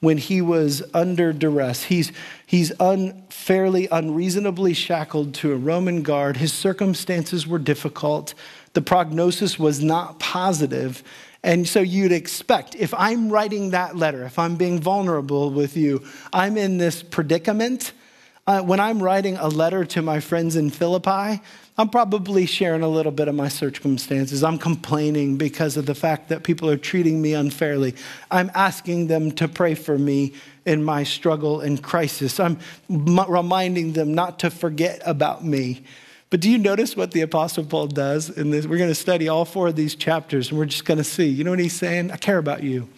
when 0.00 0.18
he 0.18 0.40
was 0.40 0.82
under 0.92 1.32
duress. 1.32 1.84
He's, 1.84 2.10
he's 2.46 2.72
unfairly, 2.80 3.86
unreasonably 3.92 4.72
shackled 4.72 5.34
to 5.34 5.52
a 5.52 5.56
Roman 5.56 6.02
guard. 6.02 6.38
His 6.38 6.52
circumstances 6.52 7.46
were 7.46 7.58
difficult. 7.58 8.34
The 8.72 8.80
prognosis 8.80 9.58
was 9.58 9.82
not 9.82 10.18
positive. 10.18 11.02
And 11.42 11.68
so 11.68 11.80
you'd 11.80 12.12
expect, 12.12 12.74
if 12.74 12.94
I'm 12.94 13.28
writing 13.28 13.70
that 13.70 13.94
letter, 13.94 14.24
if 14.24 14.38
I'm 14.38 14.56
being 14.56 14.80
vulnerable 14.80 15.50
with 15.50 15.76
you, 15.76 16.02
I'm 16.32 16.56
in 16.56 16.78
this 16.78 17.02
predicament. 17.02 17.92
Uh, 18.46 18.62
when 18.62 18.80
I'm 18.80 19.02
writing 19.02 19.36
a 19.36 19.48
letter 19.48 19.84
to 19.84 20.00
my 20.00 20.20
friends 20.20 20.56
in 20.56 20.70
Philippi, 20.70 21.42
I'm 21.76 21.88
probably 21.88 22.46
sharing 22.46 22.82
a 22.82 22.88
little 22.88 23.10
bit 23.10 23.26
of 23.26 23.34
my 23.34 23.48
circumstances. 23.48 24.44
I'm 24.44 24.58
complaining 24.58 25.36
because 25.36 25.76
of 25.76 25.86
the 25.86 25.94
fact 25.94 26.28
that 26.28 26.44
people 26.44 26.70
are 26.70 26.76
treating 26.76 27.20
me 27.20 27.34
unfairly. 27.34 27.96
I'm 28.30 28.50
asking 28.54 29.08
them 29.08 29.32
to 29.32 29.48
pray 29.48 29.74
for 29.74 29.98
me 29.98 30.34
in 30.64 30.84
my 30.84 31.02
struggle 31.02 31.60
and 31.60 31.82
crisis. 31.82 32.38
I'm 32.38 32.60
reminding 32.88 33.94
them 33.94 34.14
not 34.14 34.38
to 34.40 34.50
forget 34.50 35.02
about 35.04 35.44
me. 35.44 35.82
But 36.30 36.40
do 36.40 36.48
you 36.48 36.58
notice 36.58 36.96
what 36.96 37.10
the 37.10 37.22
Apostle 37.22 37.64
Paul 37.64 37.88
does 37.88 38.30
in 38.30 38.50
this? 38.50 38.66
We're 38.66 38.78
going 38.78 38.90
to 38.90 38.94
study 38.94 39.28
all 39.28 39.44
four 39.44 39.68
of 39.68 39.76
these 39.76 39.96
chapters 39.96 40.50
and 40.50 40.58
we're 40.58 40.66
just 40.66 40.84
going 40.84 40.98
to 40.98 41.04
see. 41.04 41.26
You 41.26 41.42
know 41.42 41.50
what 41.50 41.58
he's 41.58 41.76
saying? 41.76 42.12
I 42.12 42.16
care 42.16 42.38
about 42.38 42.62
you. 42.62 42.88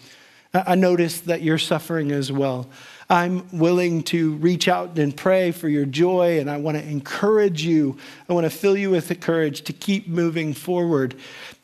I 0.53 0.75
notice 0.75 1.21
that 1.23 1.43
you're 1.43 1.59
suffering 1.59 2.13
as 2.13 2.31
well. 2.31 2.69
I'm 3.09 3.47
willing 3.57 4.03
to 4.05 4.33
reach 4.35 4.67
out 4.67 4.99
and 4.99 5.17
pray 5.17 5.53
for 5.53 5.69
your 5.69 5.85
joy, 5.85 6.41
and 6.41 6.51
I 6.51 6.57
want 6.57 6.77
to 6.77 6.83
encourage 6.85 7.63
you. 7.63 7.97
I 8.29 8.33
want 8.33 8.45
to 8.45 8.51
fill 8.51 8.77
you 8.77 8.91
with 8.91 9.07
the 9.07 9.15
courage 9.15 9.63
to 9.63 9.73
keep 9.73 10.09
moving 10.09 10.53
forward. 10.53 11.15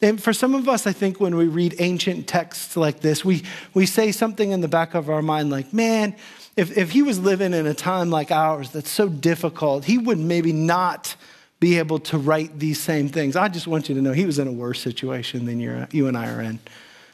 And 0.01 0.23
for 0.23 0.33
some 0.33 0.55
of 0.55 0.69
us, 0.69 0.87
I 0.87 0.93
think 0.93 1.19
when 1.19 1.35
we 1.35 1.47
read 1.47 1.75
ancient 1.79 2.29
texts 2.29 2.77
like 2.77 3.01
this, 3.01 3.25
we, 3.25 3.43
we 3.75 3.87
say 3.87 4.13
something 4.13 4.53
in 4.53 4.61
the 4.61 4.69
back 4.69 4.95
of 4.95 5.11
our 5.11 5.23
mind 5.23 5.51
like, 5.51 5.73
man, 5.73 6.15
if, 6.57 6.77
if 6.77 6.91
he 6.91 7.03
was 7.03 7.19
living 7.19 7.55
in 7.55 7.67
a 7.67 7.75
time 7.75 8.11
like 8.11 8.31
ours 8.31 8.71
that's 8.71 8.91
so 8.91 9.09
difficult, 9.09 9.85
he 9.85 9.99
would 9.99 10.19
maybe 10.19 10.53
not 10.53 11.17
be 11.59 11.79
able 11.79 11.99
to 12.01 12.19
write 12.19 12.59
these 12.59 12.81
same 12.81 13.09
things. 13.09 13.35
I 13.35 13.49
just 13.49 13.67
want 13.67 13.89
you 13.89 13.95
to 13.97 14.03
know 14.03 14.13
he 14.13 14.27
was 14.27 14.39
in 14.39 14.49
a 14.49 14.53
worse 14.53 14.81
situation 14.81 15.47
than 15.47 15.59
you 15.59 16.07
and 16.07 16.17
I 16.17 16.29
are 16.29 16.41
in. 16.41 16.61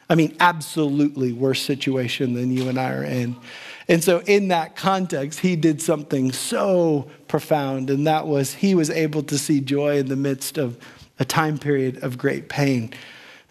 I 0.09 0.15
mean, 0.15 0.35
absolutely 0.39 1.33
worse 1.33 1.61
situation 1.61 2.33
than 2.33 2.51
you 2.51 2.67
and 2.67 2.79
I 2.79 2.91
are 2.93 3.03
in. 3.03 3.35
And 3.89 4.03
so, 4.03 4.19
in 4.19 4.49
that 4.49 4.75
context, 4.75 5.39
he 5.39 5.55
did 5.55 5.81
something 5.81 6.31
so 6.31 7.09
profound, 7.27 7.89
and 7.89 8.05
that 8.05 8.27
was 8.27 8.53
he 8.53 8.75
was 8.75 8.91
able 8.91 9.23
to 9.23 9.37
see 9.37 9.59
joy 9.59 9.97
in 9.97 10.07
the 10.07 10.15
midst 10.15 10.59
of 10.59 10.77
a 11.17 11.25
time 11.25 11.57
period 11.57 12.03
of 12.03 12.15
great 12.17 12.49
pain. 12.49 12.93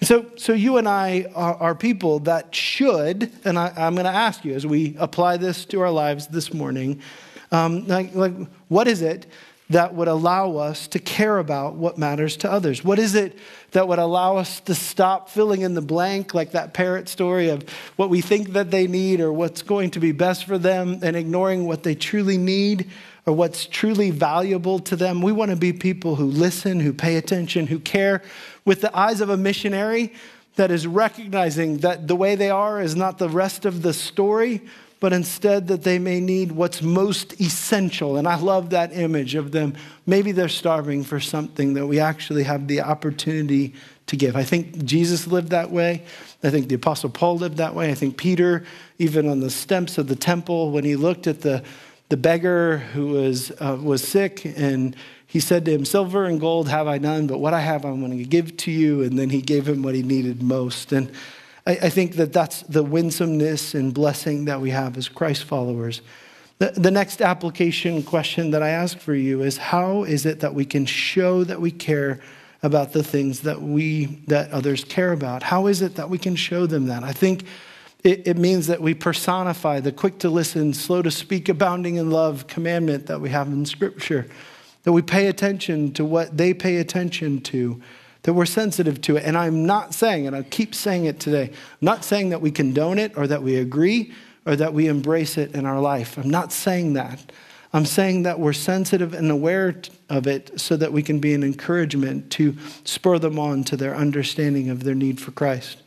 And 0.00 0.06
so, 0.06 0.26
so 0.36 0.52
you 0.52 0.76
and 0.76 0.88
I 0.88 1.26
are, 1.34 1.54
are 1.56 1.74
people 1.74 2.20
that 2.20 2.54
should, 2.54 3.32
and 3.44 3.58
I, 3.58 3.72
am 3.76 3.94
going 3.94 4.04
to 4.04 4.10
ask 4.10 4.44
you 4.44 4.54
as 4.54 4.64
we 4.64 4.94
apply 4.98 5.38
this 5.38 5.64
to 5.66 5.80
our 5.80 5.90
lives 5.90 6.28
this 6.28 6.54
morning, 6.54 7.02
um, 7.50 7.86
like, 7.88 8.14
like, 8.14 8.34
what 8.68 8.86
is 8.86 9.02
it 9.02 9.26
that 9.70 9.94
would 9.94 10.08
allow 10.08 10.56
us 10.56 10.88
to 10.88 10.98
care 10.98 11.38
about 11.38 11.74
what 11.74 11.98
matters 11.98 12.36
to 12.38 12.50
others? 12.50 12.82
What 12.82 12.98
is 12.98 13.14
it 13.14 13.38
that 13.72 13.86
would 13.86 13.98
allow 13.98 14.36
us 14.36 14.60
to 14.60 14.74
stop 14.74 15.28
filling 15.28 15.60
in 15.60 15.74
the 15.74 15.82
blank, 15.82 16.32
like 16.32 16.52
that 16.52 16.72
parrot 16.72 17.08
story 17.08 17.50
of 17.50 17.68
what 17.96 18.08
we 18.08 18.22
think 18.22 18.54
that 18.54 18.70
they 18.70 18.86
need 18.86 19.20
or 19.20 19.30
what's 19.30 19.60
going 19.60 19.90
to 19.90 20.00
be 20.00 20.12
best 20.12 20.46
for 20.46 20.56
them, 20.56 21.00
and 21.02 21.16
ignoring 21.16 21.66
what 21.66 21.82
they 21.82 21.94
truly 21.94 22.38
need 22.38 22.90
or 23.26 23.34
what's 23.34 23.66
truly 23.66 24.10
valuable 24.10 24.78
to 24.78 24.96
them? 24.96 25.20
We 25.20 25.32
want 25.32 25.50
to 25.50 25.56
be 25.56 25.74
people 25.74 26.16
who 26.16 26.24
listen, 26.24 26.80
who 26.80 26.94
pay 26.94 27.16
attention, 27.16 27.66
who 27.66 27.78
care 27.78 28.22
with 28.64 28.80
the 28.80 28.96
eyes 28.96 29.20
of 29.20 29.28
a 29.28 29.36
missionary 29.36 30.14
that 30.54 30.70
is 30.70 30.86
recognizing 30.86 31.78
that 31.78 32.08
the 32.08 32.16
way 32.16 32.34
they 32.34 32.50
are 32.50 32.80
is 32.80 32.96
not 32.96 33.18
the 33.18 33.28
rest 33.28 33.64
of 33.66 33.82
the 33.82 33.92
story, 33.92 34.62
but 35.00 35.12
instead 35.12 35.68
that 35.68 35.82
they 35.82 35.98
may 35.98 36.20
need 36.20 36.52
what's 36.52 36.82
most 36.82 37.40
essential. 37.40 38.16
And 38.16 38.26
I 38.26 38.36
love 38.36 38.70
that 38.70 38.92
image 38.92 39.34
of 39.34 39.52
them. 39.52 39.74
Maybe 40.06 40.32
they're 40.32 40.48
starving 40.48 41.04
for 41.04 41.20
something 41.20 41.74
that 41.74 41.86
we 41.86 42.00
actually 42.00 42.42
have 42.42 42.66
the 42.66 42.80
opportunity 42.80 43.74
to 44.06 44.16
give. 44.16 44.34
I 44.36 44.42
think 44.42 44.84
Jesus 44.84 45.26
lived 45.26 45.50
that 45.50 45.70
way. 45.70 46.04
I 46.42 46.50
think 46.50 46.68
the 46.68 46.74
Apostle 46.74 47.10
Paul 47.10 47.36
lived 47.36 47.58
that 47.58 47.74
way. 47.74 47.90
I 47.90 47.94
think 47.94 48.16
Peter, 48.16 48.64
even 48.98 49.28
on 49.28 49.40
the 49.40 49.50
steps 49.50 49.98
of 49.98 50.08
the 50.08 50.16
temple, 50.16 50.72
when 50.72 50.84
he 50.84 50.96
looked 50.96 51.26
at 51.26 51.42
the, 51.42 51.62
the 52.08 52.16
beggar 52.16 52.78
who 52.78 53.08
was, 53.08 53.52
uh, 53.60 53.78
was 53.80 54.02
sick 54.02 54.44
and 54.44 54.96
he 55.26 55.40
said 55.40 55.66
to 55.66 55.72
him, 55.72 55.84
Silver 55.84 56.24
and 56.24 56.40
gold 56.40 56.68
have 56.70 56.88
I 56.88 56.96
none, 56.96 57.26
but 57.26 57.38
what 57.38 57.52
I 57.52 57.60
have 57.60 57.84
I'm 57.84 58.00
going 58.00 58.16
to 58.16 58.24
give 58.24 58.56
to 58.58 58.70
you. 58.70 59.02
And 59.02 59.18
then 59.18 59.28
he 59.28 59.42
gave 59.42 59.68
him 59.68 59.82
what 59.82 59.94
he 59.94 60.02
needed 60.02 60.42
most. 60.42 60.90
And 60.90 61.12
I, 61.68 61.72
I 61.72 61.90
think 61.90 62.16
that 62.16 62.32
that's 62.32 62.62
the 62.62 62.82
winsomeness 62.82 63.74
and 63.74 63.92
blessing 63.92 64.46
that 64.46 64.60
we 64.60 64.70
have 64.70 64.96
as 64.96 65.08
Christ 65.08 65.44
followers. 65.44 66.00
The, 66.58 66.70
the 66.70 66.90
next 66.90 67.20
application 67.22 68.02
question 68.02 68.50
that 68.50 68.62
I 68.62 68.70
ask 68.70 68.98
for 68.98 69.14
you 69.14 69.42
is 69.42 69.58
how 69.58 70.02
is 70.02 70.26
it 70.26 70.40
that 70.40 70.54
we 70.54 70.64
can 70.64 70.86
show 70.86 71.44
that 71.44 71.60
we 71.60 71.70
care 71.70 72.20
about 72.64 72.92
the 72.92 73.04
things 73.04 73.42
that 73.42 73.62
we 73.62 74.06
that 74.26 74.50
others 74.50 74.82
care 74.82 75.12
about? 75.12 75.44
How 75.44 75.68
is 75.68 75.82
it 75.82 75.94
that 75.94 76.10
we 76.10 76.18
can 76.18 76.34
show 76.34 76.66
them 76.66 76.86
that? 76.86 77.04
I 77.04 77.12
think 77.12 77.44
it, 78.02 78.26
it 78.26 78.36
means 78.36 78.66
that 78.66 78.80
we 78.80 78.94
personify 78.94 79.78
the 79.78 79.92
quick 79.92 80.18
to 80.20 80.30
listen, 80.30 80.72
slow 80.72 81.02
to 81.02 81.10
speak, 81.10 81.48
abounding 81.48 81.96
in 81.96 82.10
love 82.10 82.48
commandment 82.48 83.06
that 83.06 83.20
we 83.20 83.28
have 83.28 83.46
in 83.48 83.64
Scripture. 83.66 84.26
That 84.84 84.92
we 84.92 85.02
pay 85.02 85.26
attention 85.26 85.92
to 85.92 86.04
what 86.04 86.36
they 86.36 86.54
pay 86.54 86.78
attention 86.78 87.40
to 87.42 87.80
that 88.22 88.32
we're 88.32 88.46
sensitive 88.46 89.00
to 89.02 89.16
it. 89.16 89.24
And 89.24 89.36
I'm 89.36 89.66
not 89.66 89.94
saying, 89.94 90.26
and 90.26 90.34
I 90.34 90.42
keep 90.42 90.74
saying 90.74 91.04
it 91.04 91.20
today, 91.20 91.48
I'm 91.50 91.56
not 91.80 92.04
saying 92.04 92.30
that 92.30 92.40
we 92.40 92.50
condone 92.50 92.98
it 92.98 93.16
or 93.16 93.26
that 93.26 93.42
we 93.42 93.56
agree 93.56 94.12
or 94.44 94.56
that 94.56 94.74
we 94.74 94.88
embrace 94.88 95.36
it 95.36 95.54
in 95.54 95.66
our 95.66 95.80
life. 95.80 96.16
I'm 96.18 96.30
not 96.30 96.52
saying 96.52 96.94
that. 96.94 97.32
I'm 97.72 97.84
saying 97.84 98.22
that 98.22 98.40
we're 98.40 98.54
sensitive 98.54 99.12
and 99.12 99.30
aware 99.30 99.74
of 100.08 100.26
it 100.26 100.58
so 100.58 100.76
that 100.76 100.92
we 100.92 101.02
can 101.02 101.18
be 101.18 101.34
an 101.34 101.42
encouragement 101.42 102.30
to 102.32 102.56
spur 102.84 103.18
them 103.18 103.38
on 103.38 103.62
to 103.64 103.76
their 103.76 103.94
understanding 103.94 104.70
of 104.70 104.84
their 104.84 104.94
need 104.94 105.20
for 105.20 105.32
Christ. 105.32 105.82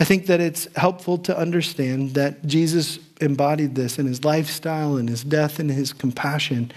I 0.00 0.04
think 0.04 0.26
that 0.26 0.40
it's 0.40 0.68
helpful 0.76 1.18
to 1.18 1.36
understand 1.36 2.14
that 2.14 2.46
Jesus 2.46 2.98
embodied 3.20 3.74
this 3.74 3.98
in 3.98 4.06
his 4.06 4.24
lifestyle, 4.24 4.96
in 4.96 5.08
his 5.08 5.24
death, 5.24 5.58
and 5.58 5.70
his 5.70 5.92
compassion. 5.92 6.72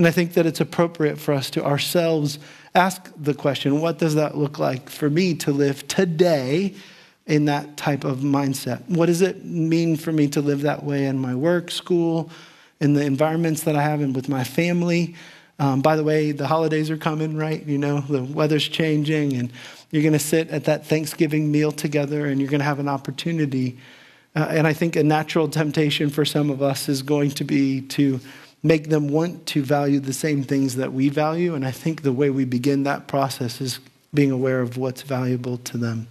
And 0.00 0.06
I 0.06 0.12
think 0.12 0.32
that 0.32 0.46
it's 0.46 0.62
appropriate 0.62 1.18
for 1.18 1.34
us 1.34 1.50
to 1.50 1.62
ourselves 1.62 2.38
ask 2.74 3.12
the 3.18 3.34
question 3.34 3.82
what 3.82 3.98
does 3.98 4.14
that 4.14 4.34
look 4.34 4.58
like 4.58 4.88
for 4.88 5.10
me 5.10 5.34
to 5.34 5.52
live 5.52 5.86
today 5.88 6.74
in 7.26 7.44
that 7.44 7.76
type 7.76 8.04
of 8.04 8.20
mindset? 8.20 8.80
What 8.88 9.06
does 9.06 9.20
it 9.20 9.44
mean 9.44 9.96
for 9.96 10.10
me 10.10 10.26
to 10.28 10.40
live 10.40 10.62
that 10.62 10.84
way 10.84 11.04
in 11.04 11.18
my 11.18 11.34
work, 11.34 11.70
school, 11.70 12.30
in 12.80 12.94
the 12.94 13.04
environments 13.04 13.64
that 13.64 13.76
I 13.76 13.82
have, 13.82 14.00
and 14.00 14.16
with 14.16 14.26
my 14.26 14.42
family? 14.42 15.16
Um, 15.58 15.82
by 15.82 15.96
the 15.96 16.02
way, 16.02 16.32
the 16.32 16.46
holidays 16.46 16.88
are 16.88 16.96
coming, 16.96 17.36
right? 17.36 17.62
You 17.66 17.76
know, 17.76 18.00
the 18.00 18.24
weather's 18.24 18.66
changing, 18.66 19.34
and 19.34 19.52
you're 19.90 20.02
going 20.02 20.14
to 20.14 20.18
sit 20.18 20.48
at 20.48 20.64
that 20.64 20.86
Thanksgiving 20.86 21.52
meal 21.52 21.72
together, 21.72 22.24
and 22.24 22.40
you're 22.40 22.48
going 22.48 22.60
to 22.60 22.64
have 22.64 22.78
an 22.78 22.88
opportunity. 22.88 23.76
Uh, 24.34 24.46
and 24.48 24.66
I 24.66 24.72
think 24.72 24.96
a 24.96 25.04
natural 25.04 25.46
temptation 25.46 26.08
for 26.08 26.24
some 26.24 26.48
of 26.48 26.62
us 26.62 26.88
is 26.88 27.02
going 27.02 27.32
to 27.32 27.44
be 27.44 27.82
to 27.82 28.18
make 28.62 28.88
them 28.88 29.08
want 29.08 29.46
to 29.46 29.62
value 29.62 30.00
the 30.00 30.12
same 30.12 30.42
things 30.42 30.76
that 30.76 30.92
we 30.92 31.08
value. 31.08 31.54
And 31.54 31.64
I 31.64 31.70
think 31.70 32.02
the 32.02 32.12
way 32.12 32.30
we 32.30 32.44
begin 32.44 32.82
that 32.84 33.08
process 33.08 33.60
is 33.60 33.80
being 34.12 34.30
aware 34.30 34.60
of 34.60 34.76
what's 34.76 35.02
valuable 35.02 35.56
to 35.58 35.78
them. 35.78 36.08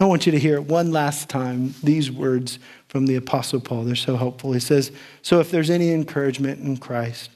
I 0.00 0.04
want 0.04 0.26
you 0.26 0.32
to 0.32 0.38
hear 0.38 0.60
one 0.60 0.92
last 0.92 1.28
time 1.28 1.74
these 1.82 2.10
words 2.10 2.60
from 2.88 3.06
the 3.06 3.16
Apostle 3.16 3.60
Paul. 3.60 3.84
They're 3.84 3.96
so 3.96 4.16
helpful. 4.16 4.52
He 4.52 4.60
says, 4.60 4.92
So 5.22 5.40
if 5.40 5.50
there's 5.50 5.70
any 5.70 5.90
encouragement 5.90 6.60
in 6.60 6.76
Christ, 6.76 7.30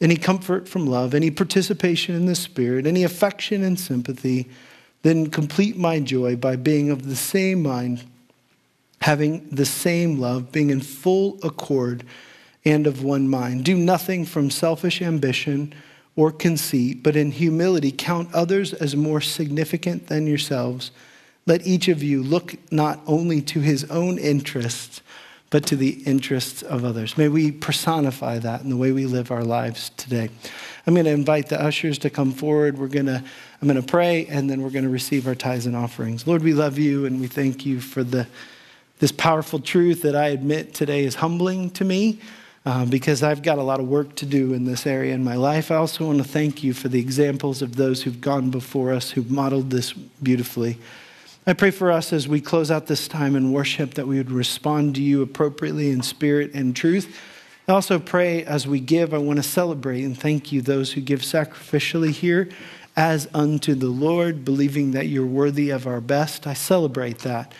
any 0.00 0.16
comfort 0.16 0.68
from 0.68 0.86
love, 0.86 1.14
any 1.14 1.30
participation 1.30 2.14
in 2.14 2.26
the 2.26 2.34
Spirit, 2.34 2.86
any 2.86 3.02
affection 3.02 3.62
and 3.62 3.80
sympathy, 3.80 4.48
then 5.02 5.30
complete 5.30 5.76
my 5.76 6.00
joy 6.00 6.36
by 6.36 6.56
being 6.56 6.90
of 6.90 7.06
the 7.06 7.16
same 7.16 7.62
mind, 7.62 8.04
having 9.00 9.48
the 9.48 9.64
same 9.64 10.18
love, 10.18 10.52
being 10.52 10.68
in 10.68 10.80
full 10.80 11.38
accord 11.42 12.04
and 12.64 12.86
of 12.86 13.02
one 13.02 13.28
mind. 13.28 13.64
Do 13.64 13.76
nothing 13.76 14.24
from 14.24 14.50
selfish 14.50 15.00
ambition 15.00 15.74
or 16.16 16.30
conceit, 16.30 17.02
but 17.02 17.16
in 17.16 17.30
humility 17.30 17.92
count 17.92 18.32
others 18.34 18.72
as 18.74 18.94
more 18.96 19.20
significant 19.20 20.08
than 20.08 20.26
yourselves. 20.26 20.90
Let 21.46 21.66
each 21.66 21.88
of 21.88 22.02
you 22.02 22.22
look 22.22 22.56
not 22.70 23.00
only 23.06 23.40
to 23.42 23.60
his 23.60 23.84
own 23.84 24.18
interests, 24.18 25.00
but 25.48 25.66
to 25.66 25.76
the 25.76 26.02
interests 26.04 26.62
of 26.62 26.84
others. 26.84 27.18
May 27.18 27.28
we 27.28 27.50
personify 27.50 28.38
that 28.38 28.62
in 28.62 28.70
the 28.70 28.76
way 28.76 28.92
we 28.92 29.06
live 29.06 29.32
our 29.32 29.42
lives 29.42 29.90
today. 29.96 30.30
I'm 30.86 30.94
going 30.94 31.06
to 31.06 31.10
invite 31.10 31.48
the 31.48 31.60
ushers 31.60 31.98
to 31.98 32.10
come 32.10 32.32
forward. 32.32 32.78
We're 32.78 32.86
going 32.86 33.06
to 33.06 33.22
I'm 33.60 33.68
going 33.68 33.80
to 33.80 33.86
pray 33.86 34.26
and 34.26 34.48
then 34.48 34.62
we're 34.62 34.70
going 34.70 34.84
to 34.84 34.90
receive 34.90 35.26
our 35.26 35.34
tithes 35.34 35.66
and 35.66 35.76
offerings. 35.76 36.26
Lord, 36.26 36.42
we 36.42 36.54
love 36.54 36.78
you 36.78 37.04
and 37.04 37.20
we 37.20 37.26
thank 37.26 37.66
you 37.66 37.80
for 37.80 38.02
the 38.02 38.26
this 39.00 39.12
powerful 39.12 39.58
truth 39.58 40.02
that 40.02 40.14
I 40.14 40.28
admit 40.28 40.72
today 40.72 41.04
is 41.04 41.16
humbling 41.16 41.70
to 41.70 41.84
me 41.84 42.20
uh, 42.66 42.84
because 42.84 43.22
I've 43.22 43.42
got 43.42 43.58
a 43.58 43.62
lot 43.62 43.80
of 43.80 43.88
work 43.88 44.14
to 44.16 44.26
do 44.26 44.52
in 44.52 44.64
this 44.64 44.86
area 44.86 45.14
in 45.14 45.24
my 45.24 45.36
life. 45.36 45.70
I 45.70 45.76
also 45.76 46.06
want 46.06 46.18
to 46.18 46.24
thank 46.24 46.62
you 46.62 46.74
for 46.74 46.88
the 46.88 47.00
examples 47.00 47.62
of 47.62 47.76
those 47.76 48.02
who've 48.02 48.20
gone 48.20 48.50
before 48.50 48.92
us, 48.92 49.10
who've 49.10 49.30
modeled 49.30 49.70
this 49.70 49.92
beautifully. 49.92 50.78
I 51.46 51.54
pray 51.54 51.70
for 51.70 51.90
us 51.90 52.12
as 52.12 52.28
we 52.28 52.40
close 52.40 52.70
out 52.70 52.86
this 52.86 53.08
time 53.08 53.34
in 53.34 53.50
worship 53.50 53.94
that 53.94 54.06
we 54.06 54.18
would 54.18 54.30
respond 54.30 54.94
to 54.96 55.02
you 55.02 55.22
appropriately 55.22 55.90
in 55.90 56.02
spirit 56.02 56.52
and 56.52 56.76
truth. 56.76 57.18
I 57.66 57.72
also 57.72 57.98
pray 57.98 58.44
as 58.44 58.66
we 58.66 58.78
give, 58.78 59.14
I 59.14 59.18
want 59.18 59.38
to 59.38 59.42
celebrate 59.42 60.04
and 60.04 60.18
thank 60.18 60.52
you, 60.52 60.60
those 60.60 60.92
who 60.92 61.00
give 61.00 61.20
sacrificially 61.20 62.10
here 62.10 62.50
as 62.96 63.28
unto 63.32 63.74
the 63.74 63.88
Lord, 63.88 64.44
believing 64.44 64.90
that 64.90 65.06
you're 65.06 65.24
worthy 65.24 65.70
of 65.70 65.86
our 65.86 66.00
best. 66.00 66.46
I 66.46 66.54
celebrate 66.54 67.20
that. 67.20 67.52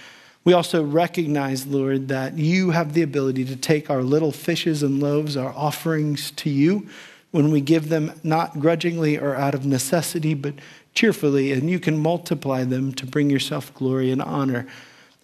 We 0.43 0.55
also 0.55 0.82
recognize, 0.82 1.66
Lord, 1.66 2.09
that 2.09 2.38
you 2.38 2.70
have 2.70 2.95
the 2.95 3.03
ability 3.03 3.45
to 3.47 3.57
take 3.57 3.91
our 3.91 4.03
little 4.03 4.32
fishes 4.32 4.82
and 4.82 5.01
loaves, 5.01 5.36
our 5.36 5.53
offerings 5.53 6.30
to 6.32 6.49
you, 6.49 6.88
when 7.30 7.51
we 7.51 7.61
give 7.61 7.91
them 7.91 8.12
not 8.24 8.59
grudgingly 8.59 9.18
or 9.18 9.34
out 9.34 9.55
of 9.55 9.66
necessity, 9.66 10.34
but 10.34 10.55
cheerfully, 10.95 11.53
and 11.53 11.70
you 11.70 11.78
can 11.78 11.99
multiply 11.99 12.64
them 12.64 12.93
to 12.95 13.07
bring 13.07 13.28
yourself 13.28 13.72
glory 13.74 14.11
and 14.11 14.22
honor. 14.22 14.66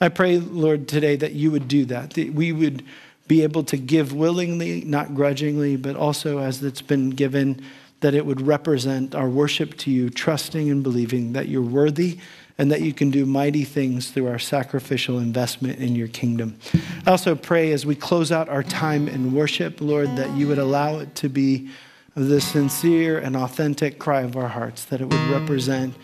I 0.01 0.11
pray, 0.11 0.39
Lord, 0.39 0.87
today 0.87 1.17
that 1.17 1.33
you 1.33 1.51
would 1.51 1.67
do 1.67 1.87
that, 1.87 2.11
that 2.11 2.35
we 2.35 2.53
would 2.53 2.85
be 3.27 3.43
able 3.43 3.64
to 3.64 3.77
give 3.77 4.12
willingly, 4.12 4.83
not 4.83 5.14
grudgingly, 5.14 5.77
but 5.77 5.97
also 5.97 6.39
as 6.39 6.62
it's 6.62 6.83
been 6.83 7.11
given, 7.11 7.61
that 8.01 8.14
it 8.14 8.27
would 8.27 8.43
represent 8.43 9.14
our 9.14 9.29
worship 9.29 9.77
to 9.79 9.91
you, 9.91 10.11
trusting 10.11 10.71
and 10.71 10.83
believing 10.83 11.33
that 11.33 11.49
you're 11.49 11.62
worthy 11.62 12.21
and 12.59 12.70
that 12.70 12.80
you 12.80 12.92
can 12.92 13.11
do 13.11 13.26
mighty 13.26 13.64
things 13.64 14.11
through 14.11 14.28
our 14.28 14.38
sacrificial 14.38 15.18
investment 15.18 15.78
in 15.78 15.94
your 15.94 16.09
kingdom. 16.09 16.59
I 17.07 17.11
also 17.11 17.34
pray 17.34 17.72
as 17.72 17.84
we 17.84 17.94
close 17.94 18.32
out 18.32 18.48
our 18.48 18.62
time 18.62 19.09
in 19.09 19.34
worship, 19.34 19.80
Lord, 19.80 20.16
that 20.16 20.34
you 20.36 20.48
would 20.48 20.59
allow 20.59 20.98
it 20.98 21.14
to 21.16 21.28
be 21.28 21.68
the 22.14 22.40
sincere 22.40 23.18
and 23.18 23.36
authentic 23.36 23.98
cry 23.98 24.22
of 24.22 24.38
our 24.38 24.48
hearts, 24.48 24.86
that 24.86 25.02
it 25.02 25.04
would 25.04 25.30
represent 25.30 25.94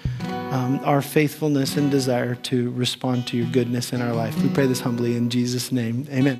um, 0.50 0.78
our 0.84 1.00
faithfulness 1.00 1.78
and 1.78 1.90
desire 1.90 2.34
to 2.34 2.70
respond 2.72 3.26
to 3.28 3.38
your 3.38 3.46
goodness 3.46 3.94
in 3.94 4.02
our 4.02 4.12
life. 4.12 4.36
We 4.42 4.50
pray 4.50 4.66
this 4.66 4.80
humbly 4.80 5.16
in 5.16 5.30
Jesus' 5.30 5.72
name. 5.72 6.06
Amen. 6.10 6.26